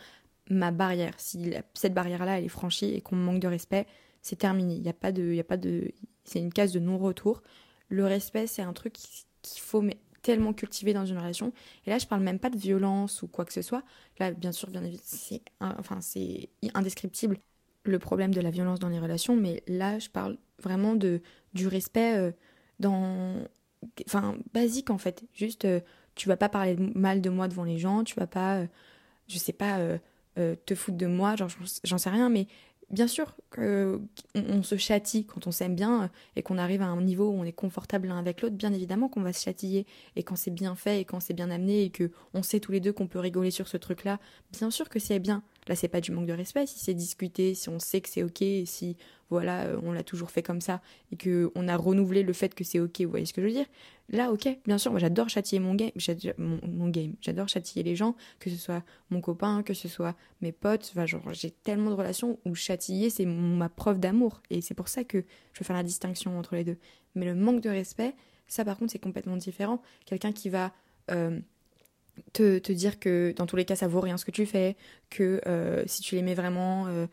ma 0.49 0.71
barrière. 0.71 1.15
Si 1.19 1.53
cette 1.75 1.95
barrière-là, 1.95 2.39
elle 2.39 2.45
est 2.45 2.49
franchie 2.49 2.95
et 2.95 3.01
qu'on 3.01 3.17
manque 3.17 3.41
de 3.41 3.49
respect, 3.49 3.87
c'est 4.23 4.37
terminé. 4.37 4.75
Il 4.75 4.83
n'y 4.83 4.89
a 4.89 4.95
pas 4.95 5.13
de, 5.13 5.33
y 5.33 5.41
a 5.41 5.45
pas 5.45 5.57
de, 5.57 5.91
c'est 6.25 6.39
une 6.39 6.53
case 6.53 6.73
de 6.73 6.79
non-retour. 6.79 7.43
Le 7.89 8.05
respect, 8.05 8.47
c'est 8.47 8.63
un 8.63 8.73
truc 8.73 8.95
qu'il 8.95 9.63
faut 9.63 9.83
mais, 9.83 9.99
tellement 10.23 10.53
cultiver 10.53 10.93
dans 10.93 11.07
une 11.07 11.19
relation. 11.19 11.53
Et 11.87 11.91
là, 11.91 11.99
je 11.99 12.07
parle 12.07 12.23
même 12.23 12.39
pas 12.39 12.51
de 12.51 12.59
violence 12.59 13.23
ou 13.23 13.29
quoi 13.29 13.45
que 13.45 13.53
ce 13.53 13.63
soit. 13.63 13.85
Là, 14.19 14.33
bien 14.33 14.51
sûr, 14.53 14.71
bien 14.71 14.83
évidemment, 14.83 15.05
c'est, 15.05 15.43
enfin, 15.61 16.01
indescriptible 16.75 17.39
le 17.85 17.99
problème 18.01 18.35
de 18.35 18.41
la 18.41 18.51
violence 18.51 18.81
dans 18.81 18.89
les 18.89 18.99
relations, 18.99 19.37
mais 19.37 19.63
là, 19.69 20.01
je 20.01 20.11
parle 20.11 20.39
vraiment 20.61 20.97
de 20.97 21.21
du 21.55 21.69
respect. 21.69 22.17
Euh, 22.17 22.33
dans 22.81 23.37
enfin 24.07 24.37
basique 24.53 24.91
en 24.91 24.99
fait 24.99 25.25
juste 25.33 25.65
euh, 25.65 25.81
tu 26.15 26.29
vas 26.29 26.37
pas 26.37 26.49
parler 26.49 26.77
mal 26.77 27.21
de 27.21 27.31
moi 27.31 27.49
devant 27.49 27.65
les 27.65 27.79
gens 27.79 28.05
tu 28.05 28.15
vas 28.15 28.27
pas 28.27 28.57
euh, 28.57 28.67
je 29.29 29.39
sais 29.39 29.53
pas 29.53 29.79
euh, 29.79 30.57
te 30.67 30.75
foutre 30.75 30.99
de 30.99 31.07
moi 31.07 31.37
genre 31.37 31.49
j'en 31.85 31.99
sais 31.99 32.11
rien 32.11 32.29
mais 32.29 32.47
bien 32.91 33.09
sûr 33.09 33.37
qu'on 33.51 34.01
on 34.35 34.63
se 34.63 34.77
châtie 34.77 35.25
quand 35.25 35.47
on 35.47 35.51
s'aime 35.51 35.75
bien 35.75 36.11
et 36.37 36.43
qu'on 36.43 36.59
arrive 36.59 36.83
à 36.83 36.87
un 36.87 37.01
niveau 37.01 37.29
où 37.29 37.35
on 37.35 37.45
est 37.45 37.53
confortable 37.53 38.09
l'un 38.09 38.19
avec 38.19 38.43
l'autre, 38.43 38.55
bien 38.55 38.73
évidemment 38.73 39.09
qu'on 39.09 39.23
va 39.23 39.33
se 39.33 39.43
châtiller. 39.43 39.87
Et 40.15 40.23
quand 40.23 40.37
c'est 40.37 40.51
bien 40.51 40.75
fait 40.75 41.01
et 41.01 41.05
quand 41.05 41.21
c'est 41.21 41.35
bien 41.35 41.51
amené 41.51 41.83
et 41.83 41.91
que 41.91 42.11
on 42.35 42.43
sait 42.43 42.61
tous 42.61 42.73
les 42.73 42.81
deux 42.81 42.93
qu'on 42.93 43.07
peut 43.07 43.19
rigoler 43.19 43.51
sur 43.51 43.69
ce 43.69 43.77
truc-là, 43.77 44.21
bien 44.53 44.71
sûr 44.71 44.89
que 44.89 44.99
c'est 44.99 45.19
bien. 45.19 45.43
Là, 45.69 45.75
c'est 45.75 45.89
pas 45.89 46.01
du 46.01 46.13
manque 46.13 46.27
de 46.27 46.33
respect 46.33 46.67
si 46.67 46.79
c'est 46.79 46.95
discuté, 46.95 47.55
si 47.55 47.69
on 47.69 47.79
sait 47.79 48.01
que 48.01 48.09
c'est 48.09 48.23
ok, 48.23 48.45
si 48.67 48.97
voilà, 49.31 49.65
euh, 49.65 49.81
on 49.83 49.91
l'a 49.91 50.05
toujours 50.05 50.31
fait 50.31 50.43
comme 50.43 50.61
ça 50.61 50.81
et 51.11 51.17
que 51.17 51.51
on 51.57 51.67
a 51.67 51.77
renouvelé 51.77 52.23
le 52.23 52.33
fait 52.33 52.55
que 52.55 52.63
c'est 52.63 52.79
ok. 52.79 53.01
Vous 53.01 53.11
voyez 53.11 53.27
ce 53.27 53.33
que 53.33 53.43
je 53.43 53.47
veux 53.47 53.53
dire? 53.53 53.67
Là, 54.09 54.31
ok, 54.31 54.49
bien 54.65 54.79
sûr, 54.79 54.93
moi 54.93 55.01
j'adore 55.01 55.29
châtier 55.29 55.59
mon 55.59 55.75
game, 55.75 55.91
mon. 56.39 56.93
J'adore 57.21 57.49
châtiller 57.49 57.83
les 57.83 57.97
gens, 57.97 58.15
que 58.39 58.51
ce 58.51 58.57
soit 58.57 58.85
mon 59.11 59.21
copain, 59.21 59.63
que 59.65 59.75
ce 59.75 59.89
soit 59.89 60.15
mes 60.41 60.53
potes. 60.53 60.93
Genre, 61.07 61.33
j'ai 61.33 61.51
tellement 61.51 61.91
de 61.91 61.97
relations 61.97 62.39
où 62.45 62.55
châtiller 62.55 63.11
c'est 63.11 63.27
ma 63.27 63.69
preuve 63.69 63.99
d'amour 63.99 64.43
et 64.51 64.61
c'est 64.61 64.75
pour 64.75 64.89
ça 64.89 65.03
que 65.03 65.25
je 65.53 65.61
veux 65.61 65.65
faire 65.65 65.77
la 65.77 65.83
distinction 65.83 66.39
entre 66.39 66.55
les 66.55 66.65
deux. 66.65 66.79
Mais 67.17 67.27
le 67.27 67.35
manque 67.35 67.61
de 67.61 67.71
respect, 67.71 68.15
ça 68.47 68.65
par 68.65 68.79
contre, 68.79 68.93
c'est 68.93 69.01
complètement 69.01 69.37
différent. 69.37 69.83
Quelqu'un 70.05 70.31
qui 70.31 70.49
va 70.49 70.73
euh, 71.11 71.41
te, 72.33 72.59
te, 72.59 72.73
dire 72.73 72.99
que 72.99 73.33
dans 73.37 73.47
tous 73.47 73.57
les 73.57 73.65
cas 73.65 73.77
ça 73.77 73.89
vaut 73.89 74.01
rien 74.01 74.17
ce 74.17 74.25
que 74.25 74.31
tu 74.31 74.47
fais, 74.47 74.77
que 75.11 75.41
euh, 75.47 75.83
si 75.87 76.03
tu 76.03 76.15
l'aimais 76.15 76.35
vraiment, 76.35 76.87
euh, 76.87 77.07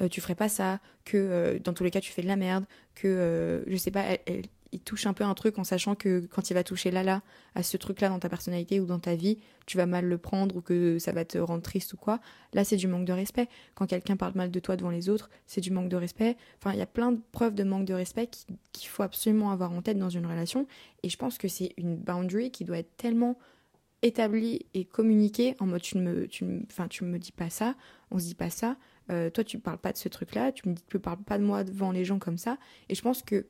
euh, 0.00 0.08
tu 0.08 0.20
ferais 0.20 0.34
pas 0.34 0.48
ça, 0.48 0.80
que 1.04 1.58
dans 1.64 1.72
tous 1.72 1.84
les 1.84 1.90
cas 1.90 2.00
tu 2.00 2.12
fais 2.12 2.22
de 2.22 2.28
la 2.28 2.36
merde, 2.36 2.64
que 2.94 3.64
je 3.66 3.76
sais 3.76 3.90
pas, 3.90 4.04
elle, 4.26 4.44
il 4.72 4.80
touche 4.80 5.06
un 5.06 5.12
peu 5.12 5.24
un 5.24 5.34
truc 5.34 5.58
en 5.58 5.64
sachant 5.64 5.94
que 5.94 6.26
quand 6.30 6.50
il 6.50 6.54
va 6.54 6.64
toucher 6.64 6.90
là 6.90 7.02
là 7.02 7.22
à 7.54 7.62
ce 7.62 7.76
truc 7.76 8.00
là 8.00 8.08
dans 8.08 8.18
ta 8.18 8.28
personnalité 8.28 8.80
ou 8.80 8.86
dans 8.86 8.98
ta 8.98 9.14
vie, 9.14 9.38
tu 9.66 9.76
vas 9.76 9.86
mal 9.86 10.06
le 10.06 10.18
prendre 10.18 10.56
ou 10.56 10.60
que 10.62 10.98
ça 10.98 11.12
va 11.12 11.24
te 11.24 11.36
rendre 11.36 11.62
triste 11.62 11.92
ou 11.92 11.96
quoi. 11.98 12.20
Là 12.54 12.64
c'est 12.64 12.76
du 12.76 12.88
manque 12.88 13.04
de 13.04 13.12
respect. 13.12 13.48
Quand 13.74 13.86
quelqu'un 13.86 14.16
parle 14.16 14.32
mal 14.34 14.50
de 14.50 14.60
toi 14.60 14.76
devant 14.76 14.90
les 14.90 15.10
autres, 15.10 15.30
c'est 15.46 15.60
du 15.60 15.70
manque 15.70 15.90
de 15.90 15.96
respect. 15.96 16.36
Enfin 16.58 16.72
il 16.72 16.78
y 16.78 16.82
a 16.82 16.86
plein 16.86 17.12
de 17.12 17.20
preuves 17.32 17.54
de 17.54 17.64
manque 17.64 17.84
de 17.84 17.94
respect 17.94 18.30
qu'il 18.72 18.88
faut 18.88 19.02
absolument 19.02 19.50
avoir 19.50 19.72
en 19.72 19.82
tête 19.82 19.98
dans 19.98 20.10
une 20.10 20.26
relation 20.26 20.66
et 21.02 21.10
je 21.10 21.16
pense 21.18 21.36
que 21.36 21.48
c'est 21.48 21.74
une 21.76 21.96
boundary 21.96 22.50
qui 22.50 22.64
doit 22.64 22.78
être 22.78 22.96
tellement 22.96 23.38
établi 24.02 24.66
et 24.74 24.84
communiqué 24.84 25.54
en 25.60 25.66
mode 25.66 25.82
tu 25.82 25.98
ne 25.98 26.02
me, 26.02 27.18
dis 27.18 27.32
pas 27.32 27.50
ça, 27.50 27.74
on 28.10 28.18
se 28.18 28.24
dit 28.24 28.34
pas 28.34 28.50
ça, 28.50 28.76
euh, 29.10 29.30
toi 29.30 29.44
tu 29.44 29.58
parles 29.58 29.78
pas 29.78 29.92
de 29.92 29.98
ce 29.98 30.08
truc-là, 30.08 30.52
tu 30.52 30.68
me 30.68 30.74
dis, 30.74 30.82
tu 30.88 30.98
parles 30.98 31.22
pas 31.22 31.38
de 31.38 31.44
moi 31.44 31.64
devant 31.64 31.92
les 31.92 32.04
gens 32.04 32.18
comme 32.18 32.38
ça. 32.38 32.58
Et 32.88 32.94
je 32.94 33.02
pense 33.02 33.22
que 33.22 33.46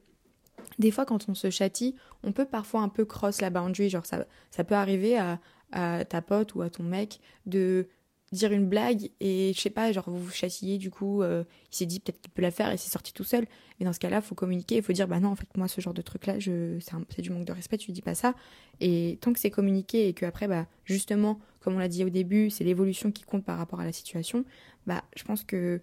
des 0.79 0.91
fois 0.91 1.05
quand 1.05 1.29
on 1.29 1.35
se 1.35 1.51
châtie, 1.51 1.97
on 2.23 2.33
peut 2.33 2.45
parfois 2.45 2.83
un 2.83 2.89
peu 2.89 3.05
cross 3.05 3.41
la 3.41 3.51
boundary, 3.51 3.89
genre 3.89 4.07
ça, 4.07 4.27
ça 4.51 4.65
peut 4.65 4.75
arriver 4.75 5.19
à 5.19 5.39
ta 6.05 6.21
pote 6.21 6.55
ou 6.55 6.61
à 6.61 6.69
ton 6.69 6.83
mec 6.83 7.19
de 7.47 7.89
dire 8.33 8.53
une 8.53 8.67
blague 8.67 9.11
et 9.21 9.53
je 9.55 9.61
sais 9.61 9.71
pas, 9.71 9.93
genre 9.93 10.09
vous 10.09 10.19
vous 10.19 10.31
châtiez, 10.31 10.79
du 10.79 10.91
coup, 10.91 11.23
euh, 11.23 11.45
il 11.71 11.77
s'est 11.77 11.87
dit 11.87 12.01
peut-être 12.01 12.21
qu'il 12.21 12.31
peut 12.31 12.43
la 12.43 12.51
faire 12.51 12.71
et 12.73 12.77
c'est 12.77 12.91
sorti 12.91 13.13
tout 13.13 13.25
seul. 13.25 13.47
Et 13.79 13.85
dans 13.85 13.93
ce 13.93 14.01
cas-là, 14.01 14.17
il 14.17 14.23
faut 14.23 14.35
communiquer, 14.35 14.77
il 14.77 14.83
faut 14.83 14.93
dire 14.93 15.07
bah 15.07 15.21
non, 15.21 15.29
en 15.29 15.37
fait, 15.37 15.49
moi, 15.57 15.69
ce 15.69 15.81
genre 15.81 15.95
de 15.95 16.03
truc-là, 16.03 16.35
c'est 16.41 17.23
du 17.23 17.31
manque 17.31 17.45
de 17.45 17.53
respect, 17.53 17.77
tu 17.79 17.93
dis 17.93 18.03
pas 18.03 18.15
ça. 18.15 18.35
Et 18.81 19.19
tant 19.21 19.33
que 19.33 19.39
c'est 19.39 19.51
communiqué 19.51 20.09
et 20.09 20.15
que 20.15 20.25
après, 20.25 20.49
bah, 20.49 20.67
justement, 20.85 21.39
comme 21.61 21.75
on 21.75 21.79
l'a 21.79 21.89
dit 21.89 22.05
au 22.05 22.11
début, 22.11 22.51
c'est 22.51 22.65
l'évolution 22.65 23.13
qui 23.13 23.23
compte 23.23 23.45
par 23.45 23.59
rapport 23.59 23.81
à 23.81 23.85
la 23.85 23.93
situation, 23.93 24.45
bah, 24.87 25.05
je 25.15 25.25
pense 25.25 25.45
que. 25.45 25.81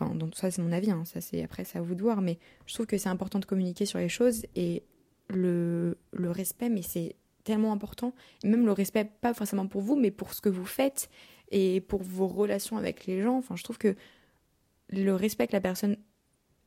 Enfin, 0.00 0.14
donc 0.14 0.36
ça, 0.36 0.50
c'est 0.50 0.62
mon 0.62 0.70
avis, 0.70 0.92
hein, 0.92 1.04
ça, 1.04 1.20
c'est 1.20 1.42
après, 1.42 1.64
c'est 1.64 1.78
à 1.78 1.82
vous 1.82 1.96
de 1.96 2.02
voir, 2.02 2.20
mais 2.20 2.38
je 2.66 2.74
trouve 2.74 2.86
que 2.86 2.98
c'est 2.98 3.08
important 3.08 3.40
de 3.40 3.46
communiquer 3.46 3.84
sur 3.84 3.98
les 3.98 4.08
choses 4.08 4.46
et 4.54 4.84
le, 5.28 5.98
le 6.12 6.30
respect, 6.30 6.68
mais 6.68 6.82
c'est 6.82 7.16
tellement 7.42 7.72
important. 7.72 8.14
Et 8.44 8.48
même 8.48 8.66
le 8.66 8.72
respect, 8.72 9.10
pas 9.20 9.32
forcément 9.32 9.66
pour 9.66 9.80
vous, 9.80 9.96
mais 9.96 10.10
pour 10.10 10.34
ce 10.34 10.40
que 10.40 10.50
vous 10.50 10.66
faites 10.66 11.08
et 11.50 11.80
pour 11.80 12.02
vos 12.02 12.26
relations 12.26 12.76
avec 12.76 13.06
les 13.06 13.22
gens. 13.22 13.36
Enfin, 13.36 13.56
je 13.56 13.64
trouve 13.64 13.78
que 13.78 13.94
le 14.90 15.14
respect 15.14 15.46
que 15.46 15.52
la 15.52 15.60
personne 15.60 15.96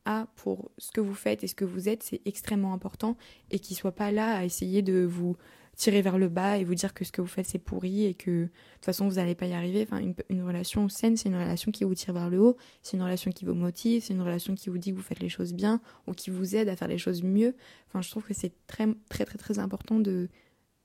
a 0.04 0.26
pour 0.36 0.70
ce 0.78 0.90
que 0.90 1.00
vous 1.00 1.14
faites 1.14 1.44
et 1.44 1.46
ce 1.46 1.54
que 1.54 1.64
vous 1.64 1.88
êtes, 1.88 2.02
c'est 2.02 2.20
extrêmement 2.24 2.72
important 2.72 3.16
et 3.50 3.58
qu'il 3.58 3.76
soit 3.76 3.92
pas 3.92 4.10
là 4.10 4.36
à 4.36 4.44
essayer 4.44 4.82
de 4.82 5.04
vous 5.04 5.36
tirer 5.76 6.02
vers 6.02 6.18
le 6.18 6.28
bas 6.28 6.58
et 6.58 6.64
vous 6.64 6.74
dire 6.74 6.92
que 6.92 7.04
ce 7.04 7.12
que 7.12 7.22
vous 7.22 7.28
faites 7.28 7.46
c'est 7.46 7.58
pourri 7.58 8.04
et 8.04 8.14
que 8.14 8.30
de 8.30 8.46
toute 8.74 8.84
façon 8.84 9.08
vous 9.08 9.14
n'allez 9.14 9.34
pas 9.34 9.46
y 9.46 9.54
arriver. 9.54 9.82
Enfin, 9.82 10.00
une, 10.28 10.42
relation 10.42 10.88
saine, 10.88 11.16
c'est 11.16 11.28
une 11.28 11.36
relation 11.36 11.70
qui 11.72 11.84
vous 11.84 11.94
tire 11.94 12.12
vers 12.12 12.30
le 12.30 12.40
haut, 12.40 12.56
c'est 12.82 12.96
une 12.96 13.02
relation 13.02 13.30
qui 13.30 13.44
vous 13.44 13.54
motive, 13.54 14.02
c'est 14.04 14.12
une 14.12 14.20
relation 14.20 14.54
qui 14.54 14.70
vous 14.70 14.78
dit 14.78 14.90
que 14.90 14.96
vous 14.96 15.02
faites 15.02 15.20
les 15.20 15.28
choses 15.28 15.54
bien 15.54 15.80
ou 16.06 16.12
qui 16.12 16.30
vous 16.30 16.56
aide 16.56 16.68
à 16.68 16.76
faire 16.76 16.88
les 16.88 16.98
choses 16.98 17.22
mieux. 17.22 17.54
Enfin, 17.88 18.02
je 18.02 18.10
trouve 18.10 18.24
que 18.24 18.34
c'est 18.34 18.52
très 18.66 18.86
très 19.08 19.24
très 19.24 19.38
très 19.38 19.58
important 19.58 19.98
de 19.98 20.28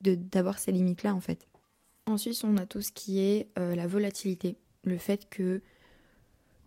d'avoir 0.00 0.58
ces 0.58 0.72
limites 0.72 1.02
là 1.02 1.14
en 1.14 1.20
fait. 1.20 1.48
Ensuite, 2.08 2.42
on 2.44 2.56
a 2.56 2.64
tout 2.64 2.80
ce 2.80 2.90
qui 2.90 3.20
est 3.20 3.48
euh, 3.58 3.74
la 3.74 3.86
volatilité. 3.86 4.56
Le 4.84 4.96
fait 4.96 5.28
que 5.28 5.60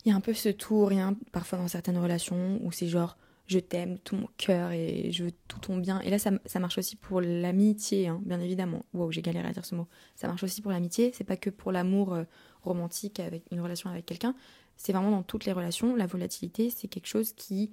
il 0.06 0.10
y 0.10 0.12
a 0.12 0.16
un 0.16 0.22
peu 0.22 0.34
ce 0.34 0.50
tout 0.50 0.86
rien 0.86 1.16
parfois 1.32 1.58
dans 1.60 1.68
certaines 1.68 1.98
relations 1.98 2.60
où 2.64 2.72
c'est 2.72 2.88
genre 2.88 3.18
je 3.48 3.60
t'aime 3.60 3.98
tout 4.00 4.16
mon 4.16 4.30
cœur 4.38 4.72
et 4.72 5.12
je 5.12 5.26
veux 5.26 5.32
tout 5.48 5.60
ton 5.60 5.78
bien. 5.78 6.00
Et 6.02 6.10
là, 6.10 6.18
ça, 6.20 6.60
marche 6.60 6.78
aussi 6.78 6.96
pour 6.96 7.22
l'amitié, 7.22 8.08
hein, 8.08 8.22
bien 8.24 8.40
évidemment. 8.40 8.86
Wow, 8.94 9.12
j'ai 9.12 9.22
galéré 9.22 9.48
à 9.48 9.52
dire 9.52 9.66
ce 9.66 9.76
mot. 9.76 9.88
Ça 10.16 10.28
marche 10.28 10.44
aussi 10.44 10.62
pour 10.62 10.72
l'amitié. 10.72 11.12
C'est 11.14 11.26
pas 11.26 11.36
que 11.38 11.50
pour 11.50 11.72
l'amour 11.72 12.14
euh, 12.14 12.24
romantique 12.62 13.20
avec 13.20 13.44
une 13.52 13.60
relation 13.60 13.90
avec 13.90 14.06
quelqu'un. 14.06 14.36
C'est 14.78 14.94
vraiment 14.94 15.12
dans 15.12 15.24
toutes 15.24 15.46
les 15.46 15.52
relations. 15.52 15.96
La 15.96 16.06
volatilité, 16.06 16.70
c'est 16.70 16.88
quelque 16.88 17.08
chose 17.08 17.34
qui 17.34 17.72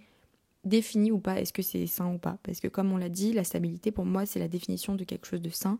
définit 0.64 1.12
ou 1.12 1.18
pas 1.18 1.40
est-ce 1.40 1.52
que 1.52 1.62
c'est 1.62 1.86
sain 1.86 2.12
ou 2.12 2.18
pas. 2.18 2.38
Parce 2.42 2.60
que 2.60 2.68
comme 2.68 2.90
on 2.92 2.96
l'a 2.96 3.08
dit, 3.08 3.32
la 3.32 3.44
stabilité, 3.44 3.92
pour 3.92 4.04
moi, 4.04 4.26
c'est 4.26 4.40
la 4.40 4.48
définition 4.48 4.96
de 4.96 5.04
quelque 5.04 5.26
chose 5.26 5.42
de 5.42 5.50
sain. 5.50 5.78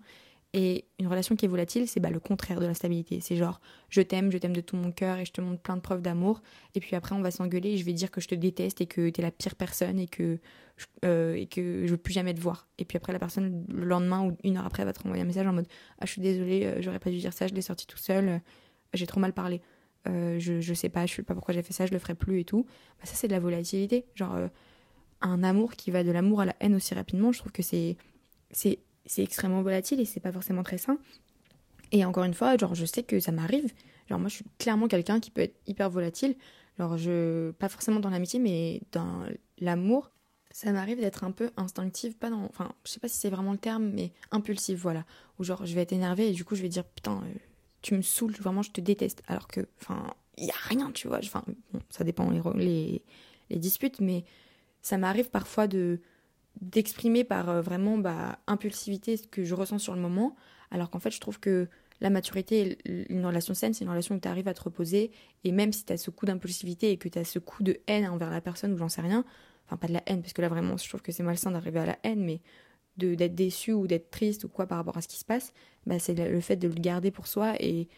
Et 0.55 0.87
une 0.99 1.07
relation 1.09 1.37
qui 1.37 1.45
est 1.45 1.49
volatile, 1.49 1.87
c'est 1.87 2.01
bah, 2.01 2.09
le 2.09 2.21
contraire 2.21 2.59
de 2.59 2.65
la 2.65 2.73
stabilité. 2.73 3.21
C'est 3.21 3.37
genre, 3.37 3.61
je 3.91 4.01
t'aime, 4.01 4.33
je 4.33 4.39
t'aime 4.39 4.55
de 4.55 4.63
tout 4.63 4.77
mon 4.77 4.93
cœur 4.93 5.19
et 5.19 5.27
je 5.27 5.33
te 5.33 5.43
montre 5.43 5.61
plein 5.61 5.77
de 5.77 5.83
preuves 5.83 6.01
d'amour. 6.01 6.41
Et 6.75 6.81
puis 6.81 6.97
après, 6.97 7.15
on 7.15 7.21
va 7.21 7.31
s'engueuler 7.31 7.73
et 7.73 7.77
je 7.77 7.85
vais 7.85 7.93
dire 7.93 8.11
que 8.11 8.23
je 8.23 8.29
te 8.29 8.35
déteste 8.35 8.81
et 8.81 8.87
que 8.87 9.11
t'es 9.11 9.21
la 9.21 9.31
pire 9.31 9.57
personne 9.57 9.99
et 9.99 10.07
que, 10.07 10.39
euh, 11.05 11.35
et 11.35 11.47
que 11.47 11.85
je 11.85 11.91
veux 11.91 11.99
plus 11.99 12.15
jamais 12.15 12.33
te 12.33 12.41
voir. 12.41 12.67
Et 12.79 12.87
puis 12.87 12.97
après, 12.97 13.13
la 13.13 13.19
personne, 13.19 13.67
le 13.69 13.85
lendemain 13.85 14.27
ou 14.27 14.39
une 14.43 14.57
heure 14.57 14.65
après, 14.65 14.87
va 14.87 14.95
te 14.95 15.03
renvoyer 15.03 15.23
un 15.23 15.27
message 15.27 15.47
en 15.47 15.53
mode 15.53 15.69
Ah, 15.99 16.07
je 16.07 16.13
suis 16.13 16.23
désolée, 16.23 16.65
euh, 16.65 16.81
j'aurais 16.81 16.99
pas 16.99 17.11
dû 17.11 17.19
dire 17.19 17.35
ça, 17.35 17.47
je 17.47 17.53
l'ai 17.53 17.63
sorti 17.63 17.87
tout 17.87 17.99
seul, 17.99 18.29
euh, 18.29 18.39
j'ai 18.95 19.07
trop 19.07 19.21
mal 19.21 19.35
parlé. 19.35 19.61
je, 20.07 20.61
je 20.63 20.75
sais 20.75 20.89
pas, 20.89 21.05
je 21.05 21.15
sais 21.15 21.23
pas 21.23 21.35
pourquoi 21.35 21.53
j'ai 21.53 21.63
fait 21.63 21.75
ça, 21.75 21.85
je 21.85 21.93
le 21.93 21.99
ferai 21.99 22.15
plus 22.15 22.41
et 22.41 22.45
tout. 22.45 22.65
Bah, 22.99 23.05
ça, 23.05 23.15
c'est 23.15 23.29
de 23.29 23.33
la 23.33 23.41
volatilité. 23.41 24.07
Genre, 24.15 24.35
un 25.21 25.43
amour 25.45 25.73
qui 25.73 25.91
va 25.91 26.05
de 26.05 26.11
l'amour 26.11 26.41
à 26.41 26.47
la 26.47 26.57
haine 26.61 26.75
aussi 26.75 26.95
rapidement, 26.95 27.33
je 27.33 27.39
trouve 27.41 27.53
que 27.53 27.63
c'est 27.63 27.99
c'est 28.51 28.79
c'est 29.09 29.23
extrêmement 29.23 29.63
volatile 29.63 30.01
et 30.01 30.05
c'est 30.05 30.21
pas 30.21 30.33
forcément 30.33 30.63
très 30.63 30.79
sain. 30.79 30.99
Et 31.91 32.05
encore 32.05 32.25
une 32.25 32.35
fois, 32.35 32.57
genre, 32.57 32.75
je 32.75 32.85
sais 32.85 33.03
que 33.03 33.19
ça 33.19 33.33
m'arrive. 33.33 33.73
Genre, 34.09 34.19
moi, 34.19 34.29
je 34.29 34.37
suis 34.37 34.45
clairement 34.59 34.87
quelqu'un 34.87 35.19
qui 35.21 35.31
peut 35.31 35.41
être 35.41 35.57
hyper 35.67 35.91
volatile. 35.91 36.37
Je, 36.79 37.51
pas 37.53 37.69
forcément 37.69 37.99
dans 37.99 38.11
l'amitié, 38.11 38.39
mais 38.39 38.83
dans 38.93 39.25
l'amour, 39.59 40.13
ça 40.51 40.71
m'arrive 40.73 41.01
d'être 41.01 41.25
un 41.25 41.33
peu 41.33 41.51
instinctive, 41.57 42.17
pas 42.17 42.31
dans, 42.31 42.45
enfin, 42.45 42.73
je 42.85 42.93
sais 42.93 43.01
pas 43.01 43.09
si 43.09 43.17
c'est 43.17 43.31
vraiment 43.31 43.53
le 43.53 43.59
terme, 43.59 43.91
mais 43.91 44.13
impulsive, 44.31 44.79
voilà. 44.79 45.05
Ou 45.39 45.45
genre, 45.45 45.67
je 45.67 45.75
vais 45.75 45.83
être 45.83 45.93
énervée 45.93 46.29
et 46.29 46.33
du 46.33 46.45
coup, 46.45 46.55
je 46.55 46.63
vais 46.63 46.69
dire, 46.69 46.85
putain, 46.85 47.23
euh, 47.25 47.39
tu 47.83 47.95
me 47.95 48.03
saoules, 48.03 48.33
vraiment, 48.33 48.63
je 48.63 48.71
te 48.71 48.81
déteste. 48.81 49.23
Alors 49.27 49.49
que, 49.49 49.67
enfin, 49.81 50.15
il 50.37 50.47
y 50.47 50.51
a 50.51 50.69
rien, 50.69 50.93
tu 50.93 51.09
vois. 51.09 51.19
Enfin, 51.19 51.45
ça 51.91 52.05
dépend 52.05 52.31
les, 52.31 52.43
les, 52.55 53.03
les 53.51 53.57
disputes, 53.59 54.01
mais 54.01 54.25
ça 54.83 54.99
m'arrive 54.99 55.31
parfois 55.31 55.67
de, 55.67 56.01
d'exprimer 56.61 57.25
par 57.25 57.49
euh, 57.49 57.61
vraiment 57.63 57.99
bah, 57.99 58.39
impulsivité 58.47 59.17
ce 59.17 59.27
que 59.27 59.45
je 59.45 59.55
ressens 59.55 59.79
sur 59.79 59.95
le 59.95 60.01
moment, 60.01 60.37
alors 60.71 60.91
qu'en 60.91 60.99
fait 60.99 61.11
je 61.11 61.21
trouve 61.21 61.41
que 61.41 61.69
la 62.01 62.11
maturité, 62.11 62.79
une 62.85 63.27
relation 63.27 63.55
saine, 63.55 63.75
c'est 63.75 63.85
une 63.85 63.91
relation 63.91 64.15
où 64.15 64.21
tu 64.21 64.29
arrives 64.29 64.47
à 64.47 64.55
te 64.55 64.63
reposer, 64.63 65.11
et 65.43 65.51
même 65.51 65.73
si 65.73 65.85
tu 65.85 65.93
as 65.93 65.97
ce 65.97 66.11
coup 66.11 66.27
d'impulsivité 66.27 66.93
et 66.93 66.97
que 66.97 67.09
tu 67.09 67.19
as 67.19 67.25
ce 67.25 67.41
coup 67.41 67.65
de 67.65 67.79
haine 67.89 68.07
envers 68.07 68.31
la 68.31 68.41
personne 68.41 68.73
ou 68.73 68.79
j'en 68.79 68.89
sais 68.89 69.01
rien, 69.01 69.25
enfin 69.67 69.77
pas 69.77 69.89
de 69.89 69.93
la 69.95 70.03
haine, 70.07 70.23
parce 70.23 70.33
que 70.33 70.41
là 70.41 70.49
vraiment 70.49 70.77
je 70.77 70.89
trouve 70.89 71.03
que 71.03 71.11
c'est 71.11 71.25
malsain 71.25 71.51
d'arriver 71.51 71.81
à 71.81 71.87
la 71.87 71.99
haine, 72.05 72.25
mais 72.25 72.41
d'être 72.97 73.35
déçu 73.35 73.73
ou 73.73 73.87
d'être 73.87 74.11
triste 74.11 74.45
ou 74.45 74.49
quoi 74.49 74.67
par 74.67 74.79
rapport 74.79 74.97
à 74.97 75.03
ce 75.03 75.09
qui 75.09 75.19
se 75.19 75.25
passe, 75.25 75.53
bah, 75.87 75.99
c'est 75.99 76.15
le 76.15 76.41
fait 76.41 76.57
de 76.57 76.69
le 76.69 76.75
garder 76.75 77.11
pour 77.11 77.27
soi 77.27 77.55
et 77.61 77.89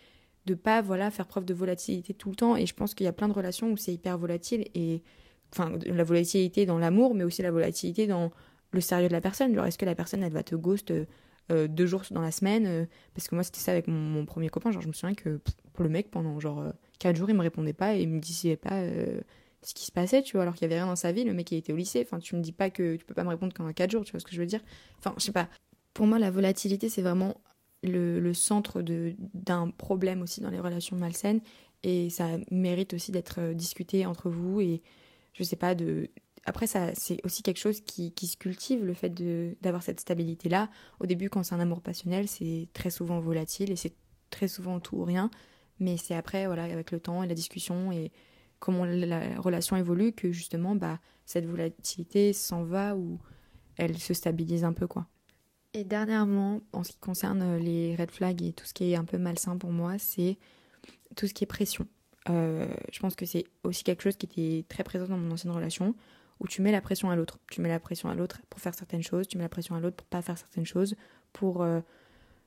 de 0.47 0.55
pas 0.55 0.81
voilà 0.83 1.11
faire 1.11 1.27
preuve 1.27 1.45
de 1.45 1.55
volatilité 1.55 2.15
tout 2.15 2.31
le 2.31 2.37
temps, 2.37 2.57
et 2.57 2.65
je 2.65 2.75
pense 2.75 2.95
qu'il 2.95 3.05
y 3.05 3.09
a 3.09 3.13
plein 3.13 3.29
de 3.29 3.35
relations 3.35 3.71
où 3.71 3.77
c'est 3.77 3.93
hyper 3.93 4.17
volatile, 4.17 4.67
et 4.75 5.03
enfin 5.53 5.73
la 5.85 6.05
volatilité 6.05 6.65
dans 6.65 6.79
l'amour, 6.79 7.15
mais 7.15 7.25
aussi 7.25 7.43
la 7.43 7.51
volatilité 7.51 8.07
dans 8.07 8.31
le 8.73 8.81
sérieux 8.81 9.09
de 9.09 9.13
la 9.13 9.21
personne. 9.21 9.55
Genre, 9.55 9.67
est-ce 9.67 9.79
que 9.79 9.85
la 9.85 9.95
personne, 9.95 10.23
elle 10.23 10.33
va 10.33 10.43
te 10.43 10.55
ghost 10.55 10.93
euh, 11.51 11.69
deux 11.69 11.87
jours 11.87 12.03
dans 12.11 12.21
la 12.21 12.31
semaine 12.31 12.67
euh, 12.67 12.85
Parce 13.15 13.29
que 13.29 13.35
moi, 13.35 13.45
c'était 13.45 13.61
ça 13.61 13.73
avec 13.73 13.89
mon, 13.89 14.25
premier 14.25 14.49
copain. 14.49 14.71
Genre, 14.71 14.83
je 14.83 14.89
me 14.89 14.93
souviens 14.93 15.15
que 15.15 15.41
pour 15.73 15.83
le 15.83 15.91
mec, 15.91 16.11
pendant 16.11 16.39
genre 16.41 16.61
euh, 16.61 16.71
quatre 16.99 17.17
jours, 17.17 17.31
il 17.31 17.37
me 17.37 17.43
répondait 17.43 17.73
pas 17.73 17.97
et 17.97 18.03
il 18.03 18.09
me 18.09 18.21
disait 18.21 18.57
pas 18.57 18.83
ce 19.63 19.75
qui 19.75 19.85
se 19.85 19.93
passait, 19.93 20.23
tu 20.23 20.33
vois, 20.33 20.43
alors 20.43 20.55
qu'il 20.55 20.63
y 20.63 20.65
avait 20.67 20.77
rien 20.77 20.87
dans 20.87 20.97
sa 20.97 21.13
vie. 21.13 21.25
Le 21.25 21.35
mec, 21.35 21.51
il 21.53 21.59
était 21.59 21.73
au 21.73 21.77
lycée. 21.77 22.03
Enfin, 22.03 22.19
tu 22.19 22.37
me 22.37 22.41
dis 22.41 22.53
pas 22.53 22.71
que 22.71 22.97
tu 22.97 23.05
peux 23.05 23.15
pas 23.15 23.25
me 23.25 23.29
répondre 23.29 23.53
pendant 23.53 23.73
quatre 23.73 23.91
jours, 23.91 24.05
tu 24.05 24.13
vois 24.13 24.21
ce 24.21 24.25
que 24.25 24.33
je 24.33 24.41
veux 24.41 24.47
dire? 24.47 24.61
Enfin, 24.99 25.15
je 25.19 25.25
sais 25.25 25.33
pas. 25.33 25.49
Pour 25.93 26.07
moi, 26.07 26.19
la 26.19 26.31
volatilité, 26.31 26.89
c'est 26.89 27.03
vraiment 27.03 27.41
le, 27.83 28.21
le 28.21 28.35
centre 28.35 28.83
d'un 28.83 29.71
problème 29.71 30.23
aussi 30.23 30.41
dans 30.41 30.51
les 30.51 30.61
relations 30.61 30.97
malsaines. 30.97 31.41
Et 31.83 32.11
ça 32.11 32.29
mérite 32.51 32.95
aussi 32.95 33.11
d'être 33.11 33.55
discuté 33.55 34.07
entre 34.07 34.29
vous 34.29 34.61
et, 34.61 34.83
je 35.33 35.43
sais 35.43 35.57
pas, 35.57 35.75
de 35.75 36.11
après, 36.51 36.67
c'est 36.67 37.25
aussi 37.25 37.43
quelque 37.43 37.59
chose 37.59 37.81
qui, 37.81 38.13
se 38.27 38.37
cultive, 38.37 38.85
le 38.85 38.93
fait 38.93 39.11
d'avoir 39.63 39.83
cette 39.83 40.01
stabilité-là. 40.01 40.69
Au 40.99 41.07
début, 41.07 41.31
quand 41.31 41.45
c'est 41.45 41.55
un 41.55 41.61
amour 41.61 41.81
passionnel, 41.81 42.27
c'est 42.27 42.69
très 42.73 42.91
souvent 42.91 43.21
volatile 43.21 43.71
et 43.71 43.77
c'est 43.77 43.95
très 44.31 44.49
souvent 44.49 44.81
tout 44.81 44.97
ou 44.97 45.05
rien. 45.05 45.31
Mais 45.79 45.97
c'est 45.97 46.17
après, 46.17 46.47
voilà, 46.47 46.65
avec 46.65 46.91
le 46.91 46.99
temps 46.99 47.23
et 47.23 47.29
la 47.29 47.35
discussion 47.35 47.93
et 47.93 48.11
comment 48.59 48.85
la 48.85 49.41
relation 49.41 49.77
évolue 49.77 50.13
que 50.13 50.33
justement 50.33 50.75
bah 50.75 50.99
cette 51.25 51.47
volatilité 51.47 52.35
s'en 52.35 52.63
va 52.63 52.95
ou 52.95 53.19
elle 53.77 53.97
se 53.97 54.13
stabilise 54.13 54.65
un 54.65 54.73
peu 54.73 54.87
quoi. 54.87 55.07
Et 55.73 55.85
dernièrement, 55.85 56.61
en 56.73 56.83
ce 56.83 56.91
qui 56.91 56.99
concerne 56.99 57.57
les 57.59 57.95
red 57.95 58.11
flags 58.11 58.43
et 58.43 58.53
tout 58.53 58.67
ce 58.67 58.75
qui 58.75 58.91
est 58.91 58.97
un 58.97 59.05
peu 59.05 59.19
malsain 59.19 59.57
pour 59.57 59.71
moi, 59.71 59.99
c'est 59.99 60.37
tout 61.15 61.29
ce 61.29 61.33
qui 61.33 61.45
est 61.45 61.47
pression. 61.47 61.87
Euh, 62.29 62.67
je 62.93 62.99
pense 62.99 63.15
que 63.15 63.25
c'est 63.25 63.45
aussi 63.63 63.85
quelque 63.85 64.03
chose 64.03 64.17
qui 64.17 64.27
était 64.27 64.67
très 64.69 64.83
présent 64.83 65.07
dans 65.07 65.17
mon 65.17 65.31
ancienne 65.31 65.53
relation, 65.53 65.95
où 66.41 66.49
tu 66.49 66.63
mets 66.63 66.73
la 66.73 66.81
pression 66.81 67.11
à 67.11 67.17
l'autre. 67.17 67.39
Tu 67.51 67.61
mets 67.61 67.69
la 67.69 67.81
pression 67.81 68.09
à 68.09 68.15
l'autre 68.15 68.41
pour 68.51 68.61
faire 68.61 68.75
certaines 68.75 69.03
choses, 69.03 69.29
tu 69.29 69.39
mets 69.39 69.45
la 69.45 69.49
pression 69.49 69.75
à 69.75 69.81
l'autre 69.81 69.97
pour 69.97 70.07
pas 70.07 70.23
faire 70.23 70.39
certaines 70.39 70.67
choses, 70.67 70.97
pour, 71.33 71.63
euh, 71.63 71.81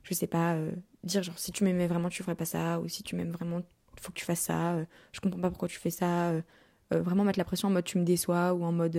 je 0.04 0.14
sais 0.14 0.28
pas, 0.28 0.56
euh, 0.56 0.72
dire 1.04 1.24
genre 1.24 1.38
si 1.40 1.52
tu 1.52 1.64
m'aimais 1.64 1.88
vraiment 1.88 2.10
tu 2.10 2.24
ferais 2.24 2.36
pas 2.36 2.46
ça, 2.46 2.80
ou 2.80 2.88
si 2.88 3.04
tu 3.04 3.16
m'aimes 3.16 3.32
vraiment 3.32 3.62
faut 4.02 4.12
que 4.12 4.18
tu 4.18 4.26
fasses 4.26 4.42
ça, 4.42 4.76
je 5.14 5.20
comprends 5.22 5.40
pas 5.40 5.50
pourquoi 5.50 5.68
tu 5.68 5.80
fais 5.80 5.92
ça. 5.92 6.34
vraiment 6.92 7.24
mettre 7.24 7.40
la 7.40 7.46
pression 7.46 7.70
en 7.70 7.72
mode 7.72 7.86
tu 7.86 7.98
me 7.98 8.04
déçois, 8.04 8.54
ou 8.54 8.64
en 8.64 8.72
mode 8.72 8.94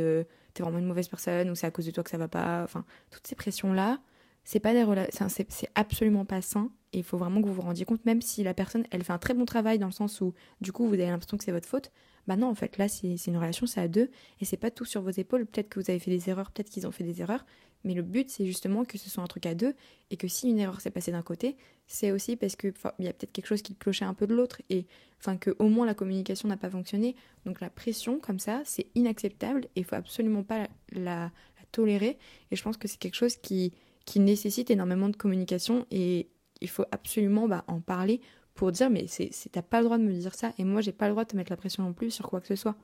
t'es 0.54 0.62
vraiment 0.62 0.78
une 0.78 0.86
mauvaise 0.86 1.08
personne, 1.08 1.50
ou 1.50 1.54
c'est 1.54 1.66
à 1.66 1.70
cause 1.70 1.86
de 1.86 1.90
toi 1.90 2.04
que 2.04 2.10
ça 2.10 2.18
va 2.18 2.28
pas. 2.28 2.62
Enfin, 2.64 2.84
toutes 3.10 3.26
ces 3.26 3.34
pressions-là, 3.34 3.98
c'est 4.44 4.60
pas 4.60 4.72
des 4.72 4.84
c'est 5.10 5.70
absolument 5.74 6.24
pas 6.24 6.42
sain 6.42 6.70
et 6.92 6.98
il 6.98 7.04
faut 7.04 7.16
vraiment 7.16 7.40
que 7.40 7.48
vous 7.48 7.54
vous 7.54 7.62
rendiez 7.62 7.84
compte 7.84 8.04
même 8.04 8.20
si 8.20 8.44
la 8.44 8.54
personne 8.54 8.84
elle 8.90 9.02
fait 9.02 9.12
un 9.12 9.18
très 9.18 9.34
bon 9.34 9.46
travail 9.46 9.78
dans 9.78 9.86
le 9.86 9.92
sens 9.92 10.20
où 10.20 10.34
du 10.60 10.70
coup 10.70 10.86
vous 10.86 10.94
avez 10.94 11.06
l'impression 11.06 11.38
que 11.38 11.44
c'est 11.44 11.52
votre 11.52 11.68
faute 11.68 11.90
bah 12.26 12.36
non 12.36 12.48
en 12.48 12.54
fait 12.54 12.78
là 12.78 12.88
c'est 12.88 13.26
une 13.26 13.36
relation 13.36 13.66
c'est 13.66 13.80
à 13.80 13.88
deux 13.88 14.10
et 14.40 14.44
c'est 14.44 14.56
pas 14.56 14.70
tout 14.70 14.84
sur 14.84 15.02
vos 15.02 15.10
épaules. 15.10 15.46
Peut-être 15.46 15.68
que 15.68 15.80
vous 15.80 15.90
avez 15.90 15.98
fait 15.98 16.10
des 16.10 16.30
erreurs 16.30 16.50
peut-être 16.50 16.70
qu'ils 16.70 16.86
ont 16.86 16.90
fait 16.90 17.04
des 17.04 17.20
erreurs 17.20 17.44
mais 17.84 17.94
le 17.94 18.02
but 18.02 18.30
c'est 18.30 18.46
justement 18.46 18.84
que 18.84 18.98
ce 18.98 19.10
soit 19.10 19.22
un 19.22 19.26
truc 19.26 19.46
à 19.46 19.54
deux 19.54 19.74
et 20.10 20.16
que 20.16 20.28
si 20.28 20.48
une 20.48 20.58
erreur 20.58 20.80
s'est 20.80 20.90
passée 20.90 21.12
d'un 21.12 21.22
côté 21.22 21.56
c'est 21.86 22.12
aussi 22.12 22.36
parce 22.36 22.56
que 22.56 22.72
il 22.98 23.04
y 23.04 23.08
a 23.08 23.12
peut-être 23.12 23.32
quelque 23.32 23.46
chose 23.46 23.62
qui 23.62 23.74
clochait 23.74 24.04
un 24.04 24.14
peu 24.14 24.26
de 24.26 24.34
l'autre 24.34 24.62
et 24.70 24.86
enfin 25.20 25.38
au 25.58 25.68
moins 25.68 25.86
la 25.86 25.94
communication 25.94 26.48
n'a 26.48 26.56
pas 26.56 26.70
fonctionné. 26.70 27.14
Donc 27.44 27.60
la 27.60 27.70
pression 27.70 28.18
comme 28.18 28.38
ça 28.38 28.62
c'est 28.64 28.86
inacceptable 28.94 29.66
et 29.76 29.80
il 29.80 29.84
faut 29.84 29.96
absolument 29.96 30.42
pas 30.42 30.68
la 30.92 31.30
tolérer 31.72 32.18
et 32.50 32.56
je 32.56 32.62
pense 32.62 32.76
que 32.76 32.88
c'est 32.88 32.98
quelque 32.98 33.16
chose 33.16 33.36
qui 33.36 33.72
qui 34.04 34.20
nécessite 34.20 34.70
énormément 34.70 35.08
de 35.08 35.16
communication 35.16 35.86
et 35.90 36.28
il 36.60 36.68
faut 36.68 36.84
absolument 36.92 37.48
bah, 37.48 37.64
en 37.68 37.80
parler 37.80 38.20
pour 38.54 38.72
dire 38.72 38.90
mais 38.90 39.06
c'est 39.06 39.30
t'as 39.50 39.62
pas 39.62 39.80
le 39.80 39.84
droit 39.84 39.98
de 39.98 40.04
me 40.04 40.12
dire 40.12 40.34
ça 40.34 40.52
et 40.58 40.64
moi 40.64 40.80
j'ai 40.80 40.92
pas 40.92 41.06
le 41.06 41.12
droit 41.12 41.24
de 41.24 41.30
te 41.30 41.36
mettre 41.36 41.50
la 41.50 41.56
pression 41.56 41.82
non 41.82 41.92
plus 41.92 42.10
sur 42.10 42.28
quoi 42.28 42.40
que 42.40 42.46
ce 42.46 42.56
soit. 42.56 42.76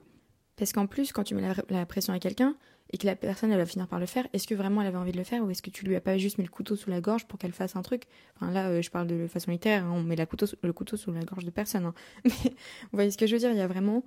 Parce 0.57 0.73
qu'en 0.73 0.85
plus 0.85 1.11
quand 1.11 1.23
tu 1.23 1.33
mets 1.33 1.53
la, 1.69 1.85
pression 1.85 2.13
à 2.13 2.19
quelqu'un 2.19 2.55
et 2.91 2.97
que 2.97 3.07
la 3.07 3.15
personne 3.15 3.51
elle 3.51 3.57
va 3.57 3.65
finir 3.65 3.87
par 3.87 3.99
le 3.99 4.05
faire 4.05 4.27
est-ce 4.33 4.47
que 4.47 4.53
vraiment 4.53 4.81
elle 4.81 4.87
avait 4.87 4.97
envie 4.97 5.13
de 5.13 5.17
le 5.17 5.23
faire 5.23 5.43
ou 5.43 5.49
est-ce 5.49 5.61
que 5.61 5.69
tu 5.69 5.85
lui 5.85 5.95
as 5.95 6.01
pas 6.01 6.17
juste 6.17 6.37
mis 6.37 6.43
le 6.43 6.51
couteau 6.51 6.75
sous 6.75 6.89
la 6.89 7.01
gorge 7.01 7.25
pour 7.25 7.39
qu'elle 7.39 7.53
fasse 7.53 7.75
un 7.75 7.81
truc? 7.81 8.03
Enfin 8.35 8.51
là 8.51 8.69
euh, 8.69 8.81
je 8.81 8.91
parle 8.91 9.07
de 9.07 9.27
façon 9.27 9.51
littéraire 9.51 9.85
hein, 9.85 9.93
on 9.95 10.03
met 10.03 10.23
couteau, 10.25 10.45
le 10.61 10.73
couteau 10.73 10.97
sous 10.97 11.11
la 11.11 11.23
gorge 11.23 11.45
de 11.45 11.51
personne 11.51 11.85
hein. 11.85 11.93
mais 12.25 12.31
vous 12.31 12.93
voyez 12.93 13.11
ce 13.11 13.17
que 13.17 13.25
je 13.25 13.33
veux 13.33 13.39
dire? 13.39 13.51
Il 13.51 13.57
y 13.57 13.61
a 13.61 13.67
vraiment 13.67 14.03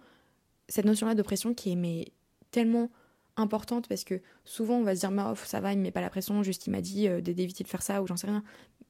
cette 0.68 0.84
notion 0.84 1.06
là 1.06 1.14
de 1.14 1.22
pression 1.22 1.54
qui 1.54 1.72
est 1.72 1.76
mais 1.76 2.08
tellement 2.50 2.90
importante 3.36 3.88
parce 3.88 4.04
que 4.04 4.20
souvent 4.44 4.76
on 4.76 4.84
va 4.84 4.94
se 4.94 5.00
dire 5.00 5.10
oh, 5.12 5.34
ça 5.34 5.60
va 5.60 5.72
il 5.72 5.78
me 5.78 5.82
met 5.82 5.90
pas 5.90 6.00
la 6.00 6.10
pression 6.10 6.42
juste 6.42 6.66
il 6.66 6.70
m'a 6.70 6.80
dit 6.80 7.08
euh, 7.08 7.20
d'éviter 7.20 7.64
de 7.64 7.68
faire 7.68 7.82
ça 7.82 8.02
ou 8.02 8.06
j'en 8.06 8.16
sais 8.16 8.28
rien 8.28 8.44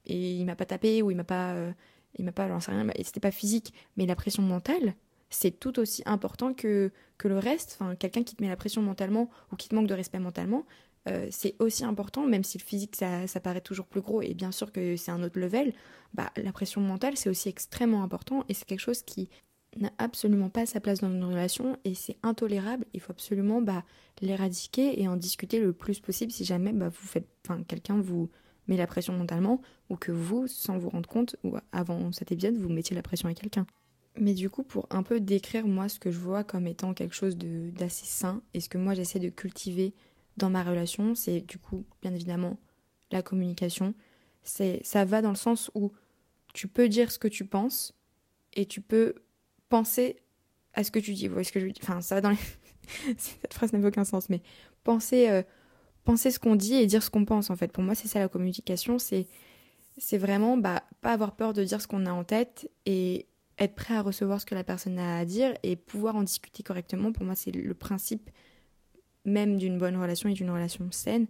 et 0.07 0.33
il 0.33 0.45
m'a 0.45 0.57
pas 0.57 0.67
tapé 0.67 1.03
ou 1.03 1.11
il 1.11 1.17
m'a 1.17 1.25
pas 1.25 1.53
euh, 1.53 1.73
il 2.17 2.25
m'a 2.25 2.33
pas 2.33 2.49
j'en 2.49 2.61
sais 2.61 2.73
rien 2.73 2.87
c'était 3.03 3.21
pas 3.21 3.31
physique 3.31 3.73
mais 3.97 4.07
la 4.07 4.17
pression 4.17 4.43
mentale 4.43 4.95
c'est 5.31 5.59
tout 5.59 5.79
aussi 5.79 6.03
important 6.07 6.55
que 6.55 6.93
que 7.19 7.29
le 7.29 7.39
reste 7.39 7.79
enfin 7.79 7.97
quelqu'un 7.97 8.23
qui 8.23 8.37
te 8.37 8.43
met 8.43 8.49
la 8.49 8.57
pression 8.57 8.83
mentalement 8.83 9.31
ou 9.53 9.57
qui 9.57 9.69
te 9.69 9.75
manque 9.75 9.87
de 9.87 9.95
respect 9.95 10.19
mentalement 10.19 10.65
euh, 11.09 11.27
c'est 11.31 11.55
aussi 11.59 11.85
important 11.85 12.27
même 12.27 12.45
si 12.45 12.59
le 12.59 12.65
physique 12.65 12.97
ça, 12.97 13.27
ça 13.27 13.41
paraît 13.41 13.61
toujours 13.61 13.87
plus 13.87 14.01
gros 14.01 14.23
et 14.23 14.35
bien 14.35 14.53
sûr 14.53 14.73
que 14.73 14.97
c'est 14.97 15.11
un 15.11 15.23
autre 15.23 15.39
level 15.39 15.73
bah 16.15 16.31
la 16.37 16.53
pression 16.53 16.81
mentale 16.81 17.17
c'est 17.17 17.29
aussi 17.29 17.49
extrêmement 17.49 18.03
important 18.03 18.45
et 18.49 18.55
c'est 18.55 18.65
quelque 18.65 18.81
chose 18.81 19.03
qui 19.03 19.29
n'a 19.81 19.93
absolument 19.99 20.51
pas 20.51 20.67
sa 20.67 20.81
place 20.81 21.01
dans 21.01 21.11
une 21.11 21.25
relation 21.25 21.77
et 21.85 21.95
c'est 21.95 22.17
intolérable. 22.23 22.85
Il 22.93 23.01
faut 23.01 23.13
absolument 23.13 23.61
bah, 23.61 23.85
l'éradiquer 24.21 25.01
et 25.01 25.09
en 25.09 25.17
discuter 25.17 25.61
le 25.61 25.73
plus 25.73 26.01
possible 26.01 26.33
si 26.33 26.45
jamais 26.45 26.73
bah, 26.73 26.89
vous 26.89 27.07
faites, 27.07 27.29
enfin, 27.45 27.63
quelqu'un 27.65 28.01
vous 28.01 28.31
met 28.67 28.77
la 28.77 28.87
pression 28.87 29.13
mentalement 29.13 29.61
ou 29.91 29.97
que 29.97 30.13
vous, 30.13 30.47
sans 30.47 30.79
vous 30.79 30.89
rendre 30.89 31.09
compte, 31.09 31.37
ou 31.45 31.57
avant 31.73 32.13
cet 32.13 32.33
épisode, 32.33 32.57
vous 32.57 32.69
mettiez 32.69 32.97
la 32.97 33.03
pression 33.03 33.29
à 33.29 33.35
quelqu'un. 33.35 33.67
Mais 34.17 34.35
du 34.35 34.49
coup, 34.49 34.63
pour 34.63 34.87
un 34.91 35.03
peu 35.03 35.21
décrire 35.21 35.67
moi 35.67 35.89
ce 35.89 35.99
que 35.99 36.11
je 36.11 36.19
vois 36.19 36.45
comme 36.45 36.67
étant 36.67 36.95
quelque 36.95 37.15
chose 37.15 37.37
d'assez 37.37 38.07
sain 38.07 38.43
et 38.55 38.61
ce 38.61 38.69
que 38.69 38.79
moi 38.79 38.95
j'essaie 38.95 39.19
de 39.19 39.29
cultiver 39.29 39.93
dans 40.37 40.51
ma 40.51 40.63
relation, 40.63 41.15
c'est 41.15 41.41
du 41.41 41.59
coup, 41.59 41.85
bien 42.01 42.15
évidemment, 42.15 42.59
la 43.11 43.23
communication. 43.23 43.95
C'est, 44.43 44.81
ça 44.85 45.05
va 45.05 45.23
dans 45.23 45.31
le 45.31 45.37
sens 45.37 45.71
où 45.75 45.93
tu 46.53 46.69
peux 46.69 46.89
dire 46.89 47.11
ce 47.11 47.19
que 47.19 47.29
tu 47.29 47.45
penses 47.45 47.95
et 48.53 48.67
tu 48.67 48.81
peux 48.81 49.15
penser 49.69 50.23
à 50.75 50.85
ce 50.85 50.91
que 50.91 50.99
tu 50.99 51.13
dis. 51.15 51.29
Vous 51.29 51.43
ce 51.43 51.53
que 51.53 51.61
je 51.61 51.67
dis 51.67 51.81
Enfin, 51.83 52.01
ça 52.01 52.15
va 52.17 52.21
dans 52.21 52.31
les... 52.31 52.37
Cette 53.17 53.55
phrase 53.55 53.73
n'avait 53.73 53.89
aucun 53.89 54.05
sens, 54.05 54.29
mais 54.29 54.43
penser, 54.85 55.29
euh, 55.29 55.43
penser 56.05 56.31
ce 56.31 56.39
qu'on 56.39 56.57
dit 56.57 56.75
et 56.75 56.87
dire 56.87 57.03
ce 57.03 57.11
qu'on 57.11 57.25
pense, 57.25 57.51
en 57.51 57.57
fait. 57.57 57.73
Pour 57.73 57.83
moi, 57.83 57.95
c'est 57.95 58.09
ça 58.09 58.21
la 58.21 58.29
communication. 58.29 58.99
C'est, 58.99 59.27
c'est 59.99 60.19
vraiment 60.19 60.57
bah, 60.57 60.83
pas 61.01 61.13
avoir 61.13 61.35
peur 61.35 61.53
de 61.53 61.65
dire 61.65 61.81
ce 61.81 61.87
qu'on 61.87 62.07
a 62.07 62.13
en 62.13 62.25
tête 62.25 62.71
et 62.87 63.27
être 63.59 63.75
prêt 63.75 63.95
à 63.95 64.03
recevoir 64.03 64.41
ce 64.41 64.47
que 64.47 64.55
la 64.55 64.65
personne 64.65 64.99
a 64.99 65.19
à 65.19 65.25
dire 65.25 65.55
et 65.63 65.77
pouvoir 65.77 66.17
en 66.17 66.23
discuter 66.23 66.63
correctement. 66.63 67.13
Pour 67.13 67.25
moi, 67.25 67.35
c'est 67.35 67.53
le 67.53 67.75
principe 67.75 68.31
même 69.25 69.57
d'une 69.57 69.79
bonne 69.79 69.97
relation 69.97 70.29
et 70.29 70.35
d'une 70.35 70.51
relation 70.51 70.91
saine. 70.91 71.27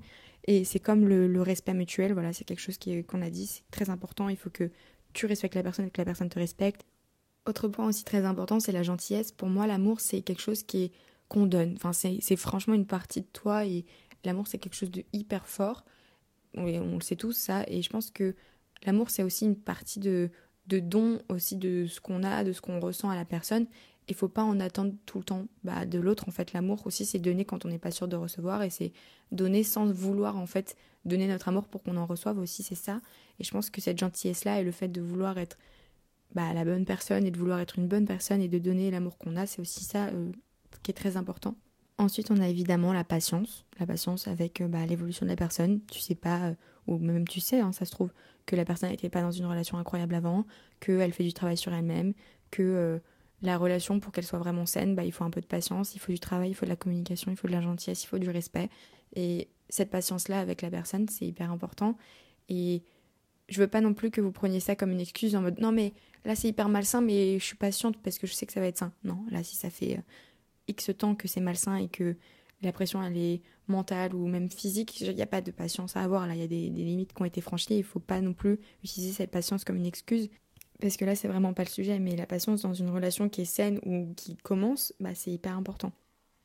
Et 0.47 0.65
c'est 0.65 0.81
comme 0.81 1.09
le, 1.09 1.43
respect 1.43 1.75
mutuel, 1.75 2.13
voilà, 2.13 2.33
c'est 2.33 2.45
quelque 2.45 2.61
chose 2.61 2.79
qu'on 3.07 3.23
a 3.23 3.31
dit, 3.31 3.47
c'est 3.47 3.63
très 3.71 3.89
important. 3.89 4.29
Il 4.29 4.37
faut 4.37 4.51
que 4.51 4.71
tu 5.13 5.27
respectes 5.27 5.55
la 5.55 5.63
personne 5.63 5.87
et 5.87 5.91
que 5.91 6.01
la 6.01 6.05
personne 6.05 6.29
te 6.29 6.39
respecte. 6.39 6.85
Autre 7.47 7.69
point 7.69 7.87
aussi 7.87 8.05
très 8.05 8.25
important, 8.25 8.61
c'est 8.61 8.73
la 8.73 8.83
gentillesse. 8.83 9.33
Pour 9.33 9.49
moi, 9.49 9.67
l'amour, 9.67 10.01
c'est 10.01 10.23
quelque 10.23 10.43
chose 10.43 10.63
qui 10.63 10.85
est 10.85 10.93
qu'on 11.29 11.47
donne. 11.47 11.75
Enfin, 11.77 11.93
c'est 11.93 12.37
franchement 12.37 12.75
une 12.75 12.87
partie 12.87 13.23
de 13.23 13.27
toi 13.33 13.65
et 13.65 13.87
l'amour, 14.27 14.47
c'est 14.47 14.59
quelque 14.59 14.75
chose 14.75 14.91
de 14.91 15.05
hyper 15.13 15.47
fort. 15.47 15.85
On 16.57 16.65
le 16.65 17.01
sait 17.01 17.17
tous, 17.17 17.33
ça. 17.33 17.65
Et 17.67 17.83
je 17.83 17.91
pense 17.91 18.11
que 18.11 18.35
l'amour, 18.85 19.11
c'est 19.11 19.23
aussi 19.23 19.45
une 19.45 19.57
partie 19.57 20.01
de, 20.01 20.31
de 20.67 20.79
don 20.79 21.21
aussi 21.29 21.57
de 21.57 21.87
ce 21.87 22.01
qu'on 22.01 22.23
a, 22.23 22.45
de 22.45 22.53
ce 22.53 22.61
qu'on 22.61 22.81
ressent 22.81 23.11
à 23.11 23.17
la 23.17 23.25
personne. 23.25 23.67
Il 24.09 24.15
faut 24.15 24.29
pas 24.29 24.43
en 24.43 24.61
attendre 24.61 24.93
tout 25.07 25.19
le 25.19 25.25
temps 25.25 25.47
bah, 25.65 25.87
de 25.87 25.99
l'autre. 25.99 26.29
En 26.29 26.31
fait, 26.33 26.53
l'amour 26.53 26.87
aussi, 26.87 27.07
c'est 27.07 27.19
donner 27.19 27.45
quand 27.45 27.65
on 27.65 27.69
n'est 27.69 27.79
pas 27.79 27.91
sûr 27.91 28.07
de 28.07 28.17
recevoir 28.17 28.63
et 28.63 28.71
c'est 28.71 28.93
donner 29.33 29.63
sans 29.63 29.91
vouloir 29.91 30.37
en 30.37 30.47
fait 30.47 30.77
donner 31.05 31.27
notre 31.27 31.49
amour 31.49 31.67
pour 31.69 31.83
qu'on 31.83 31.97
en 31.97 32.07
reçoive 32.07 32.39
aussi. 32.39 32.63
C'est 32.63 32.75
ça. 32.75 33.01
Et 33.41 33.45
je 33.45 33.51
pense 33.51 33.71
que 33.71 33.81
cette 33.81 33.99
gentillesse-là 33.99 34.61
et 34.61 34.65
le 34.65 34.73
fait 34.73 34.89
de 34.89 35.01
vouloir 35.01 35.39
être 35.39 35.59
bah, 36.35 36.53
la 36.53 36.65
bonne 36.65 36.85
personne 36.85 37.27
et 37.27 37.31
de 37.31 37.39
vouloir 37.39 37.61
être 37.61 37.79
une 37.79 37.89
bonne 37.89 38.07
personne 38.07 38.43
et 38.43 38.49
de 38.49 38.59
donner 38.59 38.91
l'amour 38.91 39.17
qu'on 39.19 39.37
a, 39.37 39.47
c'est 39.47 39.61
aussi 39.61 39.85
ça 39.85 40.09
euh, 40.09 40.31
qui 40.83 40.91
est 40.91 40.95
très 40.95 41.17
important. 41.17 41.57
Ensuite, 41.99 42.31
on 42.31 42.41
a 42.41 42.49
évidemment 42.49 42.93
la 42.93 43.05
patience, 43.05 43.65
la 43.79 43.87
patience 43.87 44.27
avec 44.27 44.61
euh, 44.61 44.69
bah, 44.69 44.85
l'évolution 44.87 45.25
de 45.27 45.31
la 45.31 45.37
personne. 45.37 45.81
Tu 45.91 46.01
sais 46.01 46.15
pas, 46.15 46.49
euh, 46.49 46.55
ou 46.87 46.99
même 46.99 47.27
tu 47.27 47.41
sais, 47.41 47.61
hein, 47.61 47.73
ça 47.73 47.85
se 47.85 47.93
trouve, 47.93 48.13
que 48.47 48.57
la 48.57 48.65
personne 48.65 48.91
n'était 48.91 49.09
pas 49.09 49.23
dans 49.23 49.31
une 49.31 49.47
relation 49.47 49.79
incroyable 49.79 50.15
avant, 50.15 50.45
qu'elle 50.81 51.13
fait 51.13 51.25
du 51.25 51.33
travail 51.33 51.57
sur 51.57 51.73
elle-même, 51.73 52.13
que 52.51 53.01
la 53.43 53.57
relation, 53.57 54.01
pour 54.01 54.13
qu'elle 54.13 54.25
soit 54.25 54.39
vraiment 54.39 54.67
saine, 54.67 54.95
bah, 54.95 55.05
il 55.05 55.13
faut 55.13 55.25
un 55.25 55.31
peu 55.31 55.41
de 55.41 55.47
patience, 55.47 55.95
il 55.95 55.99
faut 55.99 56.13
du 56.13 56.19
travail, 56.19 56.51
il 56.51 56.55
faut 56.55 56.67
de 56.67 56.71
la 56.71 56.77
communication, 56.77 57.31
il 57.31 57.37
faut 57.37 57.49
de 57.49 57.53
la 57.53 57.61
gentillesse, 57.61 58.05
il 58.05 58.07
faut 58.07 58.19
du 58.19 58.29
respect. 58.29 58.69
Et 59.15 59.49
cette 59.69 59.91
patience-là 59.91 60.41
avec 60.41 60.63
la 60.63 60.71
personne, 60.71 61.09
c'est 61.09 61.27
hyper 61.27 61.51
important. 61.51 61.97
Et 62.49 62.83
je 63.49 63.61
veux 63.61 63.69
pas 63.69 63.81
non 63.81 63.95
plus 63.95 64.11
que 64.11 64.21
vous 64.21 64.33
preniez 64.33 64.61
ça 64.61 64.77
comme 64.77 64.91
une 64.91 65.01
excuse 65.01 65.37
en 65.37 65.43
mode 65.43 65.61
non 65.61 65.71
mais 65.71 65.93
là 66.25 66.35
c'est 66.35 66.49
hyper 66.49 66.69
malsain 66.69 67.03
mais 67.03 67.39
je 67.39 67.45
suis 67.45 67.57
patiente 67.57 67.97
parce 68.03 68.19
que 68.19 68.27
je 68.27 68.33
sais 68.33 68.47
que 68.47 68.53
ça 68.53 68.61
va 68.61 68.67
être 68.67 68.79
sain. 68.79 68.93
Non, 69.05 69.25
là 69.31 69.43
si 69.43 69.57
ça 69.57 69.71
fait 69.71 69.99
euh, 69.99 70.03
X 70.69 70.91
temps 70.97 71.15
que 71.15 71.29
c'est 71.29 71.41
malsain 71.41 71.77
et 71.77 71.89
que 71.89 72.17
la 72.63 72.73
pression 72.73 73.03
elle 73.03 73.17
est 73.17 73.43
mentale 73.69 74.15
ou 74.15 74.27
même 74.27 74.51
physique, 74.51 75.01
il 75.01 75.15
n'y 75.15 75.23
a 75.23 75.27
pas 75.27 75.41
de 75.41 75.51
patience 75.51 75.97
à 75.97 76.03
avoir 76.03 76.27
là, 76.27 76.35
il 76.35 76.41
y 76.41 76.45
a 76.45 76.47
des, 76.47 76.69
limites 76.69 77.13
qui 77.13 77.23
ont 77.23 77.27
été 77.27 77.41
franchies, 77.41 77.79
il 77.79 77.85
faut 77.85 78.01
pas 78.01 78.21
non 78.21 78.33
plus 78.33 78.59
utiliser 78.83 79.13
cette 79.13 79.31
patience 79.31 79.65
comme 79.65 79.77
une 79.77 79.87
excuse 79.87 80.31
parce 80.81 80.97
que 80.97 81.05
là 81.05 81.15
c'est 81.15 81.29
vraiment 81.29 81.55
pas 81.55 81.63
le 81.63 81.69
sujet 81.69 81.99
mais 81.99 82.17
la 82.17 82.27
patience 82.27 82.63
dans 82.63 82.75
une 82.75 82.91
relation 82.91 83.29
qui 83.29 83.43
est 83.43 83.47
saine 83.47 83.81
ou 83.85 84.13
qui 84.17 84.37
commence, 84.37 84.93
bah 85.01 85.15
c'est 85.15 85.31
hyper 85.31 85.57
important. 85.57 85.93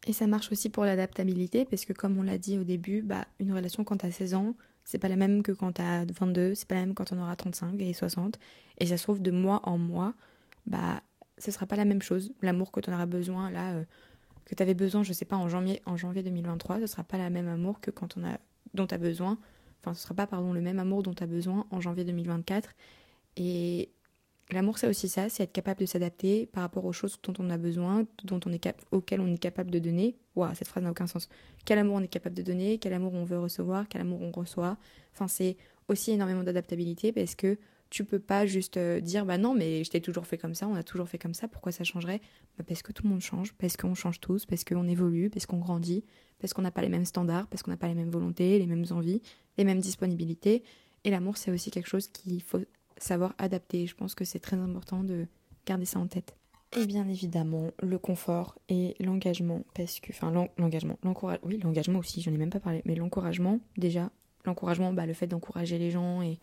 Et 0.08 0.13
ça 0.13 0.27
marche 0.27 0.51
aussi 0.51 0.69
pour 0.69 0.86
l'adaptabilité 0.86 1.65
parce 1.65 1.86
que 1.86 1.93
comme 1.93 2.17
on 2.17 2.23
l'a 2.23 2.38
dit 2.38 2.58
au 2.58 2.63
début, 2.63 3.01
bah 3.01 3.27
une 3.39 3.53
relation 3.53 3.84
quand 3.84 4.03
as 4.05 4.12
16 4.12 4.34
ans, 4.34 4.55
c'est 4.86 4.97
pas 4.97 5.10
la 5.10 5.17
même 5.17 5.43
que 5.43 5.51
quand 5.51 5.73
t'as 5.73 6.05
22, 6.05 6.55
c'est 6.55 6.67
pas 6.67 6.75
la 6.75 6.82
même 6.82 6.93
quand 6.95 7.12
on 7.12 7.19
aura 7.19 7.36
35 7.36 7.79
et 7.82 7.93
60. 7.93 8.39
Et 8.79 8.88
ça 8.88 8.97
se 8.97 9.03
trouve 9.03 9.21
de 9.21 9.32
mois 9.32 9.60
en 9.63 9.77
mois, 9.77 10.13
bah 10.65 11.03
ce 11.38 11.51
sera 11.51 11.65
pas 11.65 11.75
la 11.75 11.86
même 11.86 12.01
chose. 12.01 12.34
L'amour 12.41 12.71
que 12.71 12.79
tu 12.79 12.89
auras 12.89 13.05
besoin 13.05 13.51
là, 13.51 13.73
euh, 13.73 13.84
que 14.49 14.55
tu 14.55 14.63
avais 14.63 14.73
besoin, 14.73 15.03
je 15.03 15.13
sais 15.13 15.25
pas, 15.25 15.35
en 15.35 15.47
janvier, 15.47 15.81
en 15.85 15.95
janvier 15.95 16.23
2023, 16.23 16.79
ce 16.79 16.88
sera 16.88 17.03
pas 17.03 17.17
la 17.17 17.29
même 17.29 17.47
amour 17.47 17.79
que 17.79 17.91
quand 17.91 18.17
on 18.17 18.25
a, 18.25 18.39
dont 18.73 18.88
tu 18.88 18.97
besoin. 18.97 19.38
Enfin, 19.81 19.93
ce 19.93 20.01
sera 20.01 20.13
pas, 20.13 20.27
pardon, 20.27 20.53
le 20.53 20.62
même 20.62 20.79
amour 20.79 21.03
dont 21.03 21.13
tu 21.13 21.23
as 21.23 21.27
besoin 21.27 21.65
en 21.71 21.79
janvier 21.79 22.03
2024. 22.03 22.71
Et 23.38 23.89
L'amour, 24.51 24.79
c'est 24.79 24.88
aussi 24.88 25.07
ça, 25.07 25.29
c'est 25.29 25.43
être 25.43 25.51
capable 25.51 25.81
de 25.81 25.85
s'adapter 25.85 26.47
par 26.47 26.63
rapport 26.63 26.83
aux 26.85 26.91
choses 26.91 27.19
dont 27.21 27.33
on 27.38 27.51
a 27.51 27.57
besoin, 27.57 28.07
auxquelles 28.91 29.21
on 29.21 29.31
est 29.31 29.38
capable 29.38 29.69
de 29.69 29.77
donner. 29.77 30.17
Waouh, 30.35 30.55
cette 30.55 30.67
phrase 30.67 30.83
n'a 30.83 30.89
aucun 30.89 31.05
sens. 31.05 31.29
Quel 31.65 31.77
amour 31.77 31.97
on 31.97 32.01
est 32.01 32.07
capable 32.07 32.35
de 32.35 32.41
donner, 32.41 32.79
quel 32.79 32.93
amour 32.93 33.13
on 33.13 33.25
veut 33.25 33.38
recevoir, 33.38 33.88
quel 33.88 34.01
amour 34.01 34.21
on 34.21 34.31
reçoit. 34.31 34.77
Enfin, 35.13 35.27
c'est 35.27 35.55
aussi 35.88 36.12
énormément 36.12 36.43
d'adaptabilité 36.43 37.12
parce 37.12 37.35
que 37.35 37.59
tu 37.89 38.06
peux 38.06 38.19
pas 38.19 38.45
juste 38.45 38.78
euh, 38.78 38.99
dire 38.99 39.25
bah 39.25 39.38
non 39.38 39.56
mais 39.56 39.84
je 39.84 39.89
t'ai 39.89 40.02
toujours 40.02 40.28
fait 40.28 40.38
comme 40.38 40.54
ça, 40.54 40.67
on 40.67 40.75
a 40.75 40.84
toujours 40.84 41.08
fait 41.10 41.17
comme 41.17 41.34
ça, 41.34 41.47
pourquoi 41.47 41.71
ça 41.71 41.84
changerait? 41.84 42.21
Bah 42.58 42.63
Parce 42.67 42.82
que 42.82 42.91
tout 42.91 43.04
le 43.04 43.10
monde 43.10 43.21
change, 43.21 43.54
parce 43.54 43.78
qu'on 43.78 43.95
change 43.95 44.19
tous, 44.19 44.45
parce 44.45 44.63
qu'on 44.63 44.88
évolue, 44.88 45.30
parce 45.30 45.45
qu'on 45.45 45.58
grandit, 45.58 46.04
parce 46.39 46.54
qu'on 46.54 46.62
n'a 46.62 46.71
pas 46.71 46.82
les 46.82 46.89
mêmes 46.89 47.06
standards, 47.06 47.47
parce 47.47 47.63
qu'on 47.63 47.71
n'a 47.71 47.78
pas 47.78 47.88
les 47.88 47.95
mêmes 47.95 48.12
volontés, 48.12 48.60
les 48.60 48.67
mêmes 48.67 48.86
envies, 48.91 49.21
les 49.58 49.63
mêmes 49.63 49.80
disponibilités. 49.80 50.63
Et 51.04 51.10
l'amour 51.10 51.38
c'est 51.38 51.52
aussi 51.52 51.71
quelque 51.71 51.88
chose 51.88 52.08
qu'il 52.08 52.41
faut 52.41 52.60
savoir 52.97 53.34
adapter. 53.38 53.88
Je 53.88 53.95
pense 53.95 54.15
que 54.15 54.25
c'est 54.25 54.39
très 54.39 54.58
important 54.58 55.04
de 55.04 55.25
garder 55.65 55.86
ça 55.86 55.99
en 55.99 56.08
tête. 56.08 56.36
Et 56.78 56.86
bien 56.86 57.08
évidemment, 57.08 57.71
le 57.82 57.97
confort 57.97 58.60
et 58.69 58.95
l'engagement, 58.99 59.63
parce 59.73 59.99
que, 59.99 60.12
enfin, 60.12 60.32
l'engagement, 60.58 60.99
l'encouragement, 61.04 61.47
oui, 61.47 61.58
l'engagement 61.63 61.97
aussi, 61.97 62.21
j'en 62.21 62.32
ai 62.32 62.38
même 62.38 62.52
pas 62.52 62.60
parlé, 62.60 62.84
mais 62.86 62.93
l'encouragement, 62.93 63.60
déjà, 63.75 64.12
l'encouragement, 64.45 64.93
bah, 64.93 65.08
le 65.08 65.13
fait 65.13 65.25
d'encourager 65.25 65.80
les 65.80 65.89
gens 65.89 66.21
et 66.21 66.38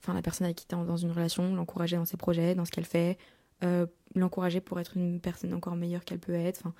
enfin 0.00 0.14
la 0.14 0.22
personne 0.22 0.46
avec 0.46 0.56
qui 0.56 0.66
tu 0.66 0.74
es 0.74 0.84
dans 0.84 0.96
une 0.96 1.12
relation, 1.12 1.54
l'encourager 1.54 1.96
dans 1.96 2.04
ses 2.04 2.16
projets, 2.16 2.54
dans 2.54 2.64
ce 2.64 2.70
qu'elle 2.70 2.84
fait, 2.84 3.18
euh, 3.62 3.86
l'encourager 4.14 4.60
pour 4.60 4.80
être 4.80 4.96
une 4.96 5.20
personne 5.20 5.52
encore 5.52 5.76
meilleure 5.76 6.04
qu'elle 6.04 6.18
peut 6.18 6.34
être, 6.34 6.60
enfin 6.60 6.74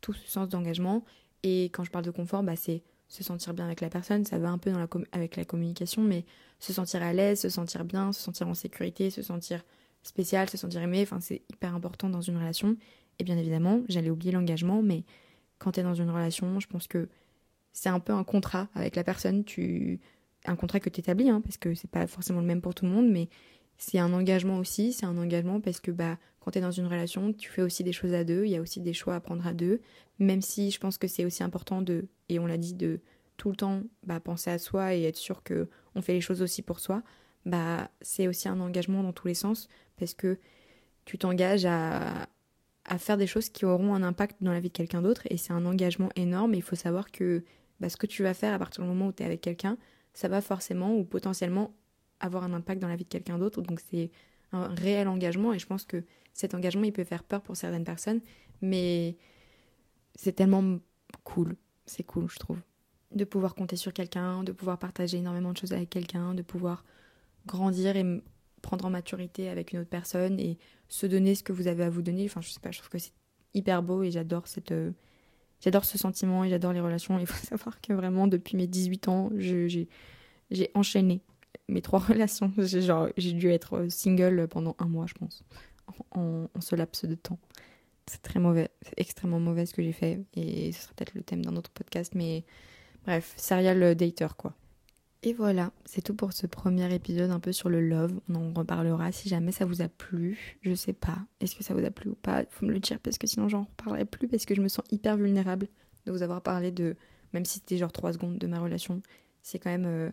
tout 0.00 0.12
ce 0.12 0.28
sens 0.28 0.48
d'engagement. 0.48 1.04
Et 1.42 1.64
quand 1.66 1.84
je 1.84 1.90
parle 1.90 2.04
de 2.04 2.10
confort, 2.10 2.42
bah, 2.42 2.56
c'est 2.56 2.82
se 3.08 3.22
sentir 3.22 3.54
bien 3.54 3.66
avec 3.66 3.80
la 3.80 3.88
personne, 3.88 4.24
ça 4.24 4.38
va 4.38 4.50
un 4.50 4.58
peu 4.58 4.70
dans 4.70 4.78
la 4.78 4.88
avec 5.12 5.36
la 5.36 5.44
communication, 5.44 6.02
mais 6.02 6.24
se 6.58 6.72
sentir 6.72 7.02
à 7.02 7.12
l'aise, 7.12 7.40
se 7.40 7.48
sentir 7.48 7.84
bien, 7.84 8.12
se 8.12 8.20
sentir 8.20 8.48
en 8.48 8.54
sécurité, 8.54 9.10
se 9.10 9.22
sentir 9.22 9.62
spécial, 10.02 10.48
se 10.50 10.56
sentir 10.56 10.82
aimé, 10.82 11.02
enfin 11.02 11.20
c'est 11.20 11.42
hyper 11.50 11.74
important 11.74 12.08
dans 12.08 12.20
une 12.20 12.36
relation. 12.36 12.76
Et 13.18 13.24
bien 13.24 13.38
évidemment, 13.38 13.82
j'allais 13.88 14.10
oublier 14.10 14.32
l'engagement, 14.32 14.82
mais 14.82 15.04
quand 15.58 15.72
tu 15.72 15.80
es 15.80 15.82
dans 15.82 15.94
une 15.94 16.10
relation, 16.10 16.60
je 16.60 16.66
pense 16.66 16.86
que 16.86 17.08
c'est 17.72 17.88
un 17.88 18.00
peu 18.00 18.12
un 18.12 18.24
contrat 18.24 18.68
avec 18.74 18.96
la 18.96 19.04
personne, 19.04 19.44
tu 19.44 20.00
un 20.46 20.56
contrat 20.56 20.80
que 20.80 20.90
tu 20.90 21.00
établis, 21.00 21.28
hein, 21.28 21.40
parce 21.40 21.56
que 21.56 21.74
c'est 21.74 21.90
pas 21.90 22.06
forcément 22.06 22.40
le 22.40 22.46
même 22.46 22.60
pour 22.60 22.74
tout 22.74 22.84
le 22.84 22.90
monde, 22.90 23.10
mais 23.10 23.28
c'est 23.78 23.98
un 23.98 24.12
engagement 24.12 24.58
aussi. 24.58 24.92
C'est 24.92 25.06
un 25.06 25.16
engagement 25.18 25.60
parce 25.60 25.80
que 25.80 25.90
bah, 25.90 26.18
quand 26.40 26.50
tu 26.52 26.58
es 26.58 26.60
dans 26.60 26.70
une 26.70 26.86
relation, 26.86 27.32
tu 27.32 27.50
fais 27.50 27.62
aussi 27.62 27.84
des 27.84 27.92
choses 27.92 28.14
à 28.14 28.24
deux, 28.24 28.44
il 28.44 28.50
y 28.50 28.56
a 28.56 28.60
aussi 28.60 28.80
des 28.80 28.92
choix 28.92 29.14
à 29.14 29.20
prendre 29.20 29.46
à 29.46 29.52
deux, 29.52 29.80
même 30.18 30.42
si 30.42 30.70
je 30.70 30.78
pense 30.78 30.98
que 30.98 31.08
c'est 31.08 31.24
aussi 31.24 31.42
important 31.42 31.82
de, 31.82 32.08
et 32.28 32.38
on 32.38 32.46
l'a 32.46 32.58
dit, 32.58 32.74
de 32.74 33.00
tout 33.36 33.50
le 33.50 33.56
temps 33.56 33.82
bah, 34.04 34.20
penser 34.20 34.50
à 34.50 34.58
soi 34.58 34.94
et 34.94 35.02
être 35.02 35.16
sûr 35.16 35.42
que 35.42 35.68
on 35.94 36.02
fait 36.02 36.14
les 36.14 36.20
choses 36.20 36.42
aussi 36.42 36.62
pour 36.62 36.80
soi, 36.80 37.02
bah, 37.44 37.90
c'est 38.00 38.28
aussi 38.28 38.48
un 38.48 38.60
engagement 38.60 39.02
dans 39.02 39.12
tous 39.12 39.28
les 39.28 39.34
sens 39.34 39.68
parce 39.98 40.14
que 40.14 40.38
tu 41.04 41.18
t'engages 41.18 41.66
à, 41.66 42.26
à 42.84 42.98
faire 42.98 43.16
des 43.16 43.26
choses 43.26 43.48
qui 43.48 43.64
auront 43.64 43.94
un 43.94 44.02
impact 44.02 44.36
dans 44.40 44.52
la 44.52 44.60
vie 44.60 44.68
de 44.68 44.72
quelqu'un 44.72 45.02
d'autre 45.02 45.22
et 45.30 45.36
c'est 45.36 45.52
un 45.52 45.66
engagement 45.66 46.08
énorme 46.16 46.54
et 46.54 46.58
il 46.58 46.62
faut 46.62 46.76
savoir 46.76 47.10
que 47.10 47.44
bah, 47.80 47.88
ce 47.88 47.96
que 47.96 48.06
tu 48.06 48.22
vas 48.22 48.34
faire 48.34 48.54
à 48.54 48.58
partir 48.58 48.82
du 48.82 48.88
moment 48.88 49.08
où 49.08 49.12
tu 49.12 49.22
es 49.22 49.26
avec 49.26 49.40
quelqu'un, 49.40 49.76
ça 50.16 50.28
va 50.28 50.40
forcément 50.40 50.96
ou 50.96 51.04
potentiellement 51.04 51.74
avoir 52.20 52.42
un 52.42 52.54
impact 52.54 52.80
dans 52.80 52.88
la 52.88 52.96
vie 52.96 53.04
de 53.04 53.08
quelqu'un 53.08 53.36
d'autre. 53.36 53.60
Donc 53.60 53.80
c'est 53.90 54.10
un 54.50 54.68
réel 54.68 55.08
engagement 55.08 55.52
et 55.52 55.58
je 55.58 55.66
pense 55.66 55.84
que 55.84 56.02
cet 56.32 56.54
engagement, 56.54 56.84
il 56.84 56.92
peut 56.92 57.04
faire 57.04 57.22
peur 57.22 57.42
pour 57.42 57.54
certaines 57.54 57.84
personnes, 57.84 58.22
mais 58.62 59.18
c'est 60.14 60.32
tellement 60.32 60.78
cool. 61.22 61.56
C'est 61.84 62.02
cool, 62.02 62.30
je 62.30 62.38
trouve. 62.38 62.58
De 63.14 63.24
pouvoir 63.24 63.54
compter 63.54 63.76
sur 63.76 63.92
quelqu'un, 63.92 64.42
de 64.42 64.52
pouvoir 64.52 64.78
partager 64.78 65.18
énormément 65.18 65.52
de 65.52 65.58
choses 65.58 65.74
avec 65.74 65.90
quelqu'un, 65.90 66.34
de 66.34 66.42
pouvoir 66.42 66.82
grandir 67.44 67.94
et 67.94 68.22
prendre 68.62 68.86
en 68.86 68.90
maturité 68.90 69.50
avec 69.50 69.74
une 69.74 69.80
autre 69.80 69.90
personne 69.90 70.40
et 70.40 70.56
se 70.88 71.06
donner 71.06 71.34
ce 71.34 71.42
que 71.42 71.52
vous 71.52 71.68
avez 71.68 71.84
à 71.84 71.90
vous 71.90 72.02
donner. 72.02 72.24
Enfin, 72.24 72.40
je 72.40 72.48
sais 72.48 72.60
pas, 72.60 72.70
je 72.70 72.78
trouve 72.78 72.88
que 72.88 72.98
c'est 72.98 73.12
hyper 73.52 73.82
beau 73.82 74.02
et 74.02 74.10
j'adore 74.10 74.46
cette, 74.46 74.72
euh, 74.72 74.92
J'adore 75.60 75.84
ce 75.84 75.98
sentiment 75.98 76.44
et 76.44 76.50
j'adore 76.50 76.72
les 76.72 76.80
relations. 76.80 77.18
Il 77.18 77.26
faut 77.26 77.46
savoir 77.46 77.80
que 77.80 77.92
vraiment, 77.92 78.26
depuis 78.26 78.56
mes 78.56 78.66
18 78.66 79.08
ans, 79.08 79.30
j'ai 79.36 79.88
enchaîné 80.74 81.22
mes 81.68 81.82
trois 81.82 81.98
relations. 82.08 82.52
J'ai 82.58 83.32
dû 83.32 83.50
être 83.50 83.86
single 83.88 84.46
pendant 84.48 84.76
un 84.78 84.86
mois, 84.86 85.06
je 85.06 85.14
pense, 85.14 85.44
en, 86.12 86.48
ce 86.60 86.76
laps 86.76 87.04
de 87.04 87.14
temps. 87.14 87.38
C'est 88.08 88.22
très 88.22 88.38
mauvais, 88.38 88.70
c'est 88.82 88.94
extrêmement 88.98 89.40
mauvais 89.40 89.66
ce 89.66 89.74
que 89.74 89.82
j'ai 89.82 89.92
fait. 89.92 90.20
Et 90.34 90.70
ce 90.72 90.82
sera 90.82 90.92
peut-être 90.94 91.14
le 91.14 91.22
thème 91.22 91.44
d'un 91.44 91.56
autre 91.56 91.70
podcast, 91.70 92.14
mais 92.14 92.44
bref, 93.04 93.34
serial 93.36 93.96
dater, 93.96 94.28
quoi. 94.36 94.54
Et 95.22 95.32
voilà, 95.32 95.72
c'est 95.84 96.02
tout 96.02 96.14
pour 96.14 96.32
ce 96.32 96.46
premier 96.46 96.94
épisode 96.94 97.30
un 97.30 97.40
peu 97.40 97.52
sur 97.52 97.68
le 97.68 97.80
love. 97.80 98.20
On 98.28 98.34
en 98.34 98.52
reparlera 98.52 99.10
si 99.12 99.28
jamais 99.28 99.50
ça 99.50 99.64
vous 99.64 99.82
a 99.82 99.88
plu. 99.88 100.58
Je 100.62 100.74
sais 100.74 100.92
pas. 100.92 101.18
Est-ce 101.40 101.56
que 101.56 101.64
ça 101.64 101.74
vous 101.74 101.84
a 101.84 101.90
plu 101.90 102.10
ou 102.10 102.14
pas? 102.14 102.44
Faut 102.50 102.66
me 102.66 102.72
le 102.72 102.80
dire 102.80 103.00
parce 103.00 103.18
que 103.18 103.26
sinon 103.26 103.48
j'en 103.48 103.62
reparlerai 103.64 104.04
plus 104.04 104.28
parce 104.28 104.44
que 104.44 104.54
je 104.54 104.62
me 104.62 104.68
sens 104.68 104.84
hyper 104.90 105.16
vulnérable 105.16 105.68
de 106.04 106.12
vous 106.12 106.22
avoir 106.22 106.42
parlé 106.42 106.70
de, 106.70 106.96
même 107.32 107.44
si 107.44 107.54
c'était 107.54 107.76
genre 107.76 107.92
3 107.92 108.12
secondes 108.12 108.38
de 108.38 108.46
ma 108.46 108.60
relation, 108.60 109.02
c'est 109.42 109.58
quand 109.58 109.70
même 109.70 109.86
euh, 109.86 110.10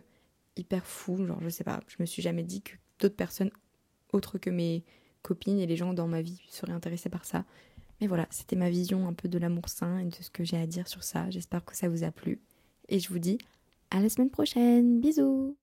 hyper 0.56 0.84
fou. 0.84 1.24
Genre, 1.24 1.40
je 1.42 1.48
sais 1.48 1.64
pas, 1.64 1.80
je 1.86 1.96
me 2.00 2.06
suis 2.06 2.22
jamais 2.22 2.42
dit 2.42 2.62
que 2.62 2.72
d'autres 2.98 3.16
personnes 3.16 3.50
autres 4.12 4.38
que 4.38 4.50
mes 4.50 4.84
copines 5.22 5.58
et 5.58 5.66
les 5.66 5.76
gens 5.76 5.94
dans 5.94 6.08
ma 6.08 6.22
vie 6.22 6.40
seraient 6.48 6.72
intéressés 6.72 7.08
par 7.08 7.24
ça. 7.24 7.44
Mais 8.00 8.06
voilà, 8.06 8.26
c'était 8.30 8.56
ma 8.56 8.70
vision 8.70 9.06
un 9.08 9.12
peu 9.12 9.28
de 9.28 9.38
l'amour 9.38 9.68
sain 9.68 9.98
et 9.98 10.06
de 10.06 10.14
ce 10.14 10.30
que 10.30 10.44
j'ai 10.44 10.56
à 10.56 10.66
dire 10.66 10.88
sur 10.88 11.04
ça. 11.04 11.30
J'espère 11.30 11.64
que 11.64 11.76
ça 11.76 11.88
vous 11.88 12.04
a 12.04 12.10
plu. 12.10 12.40
Et 12.88 12.98
je 12.98 13.08
vous 13.08 13.18
dis 13.18 13.38
à 13.90 14.00
la 14.00 14.08
semaine 14.08 14.30
prochaine. 14.30 15.00
Bisous 15.00 15.56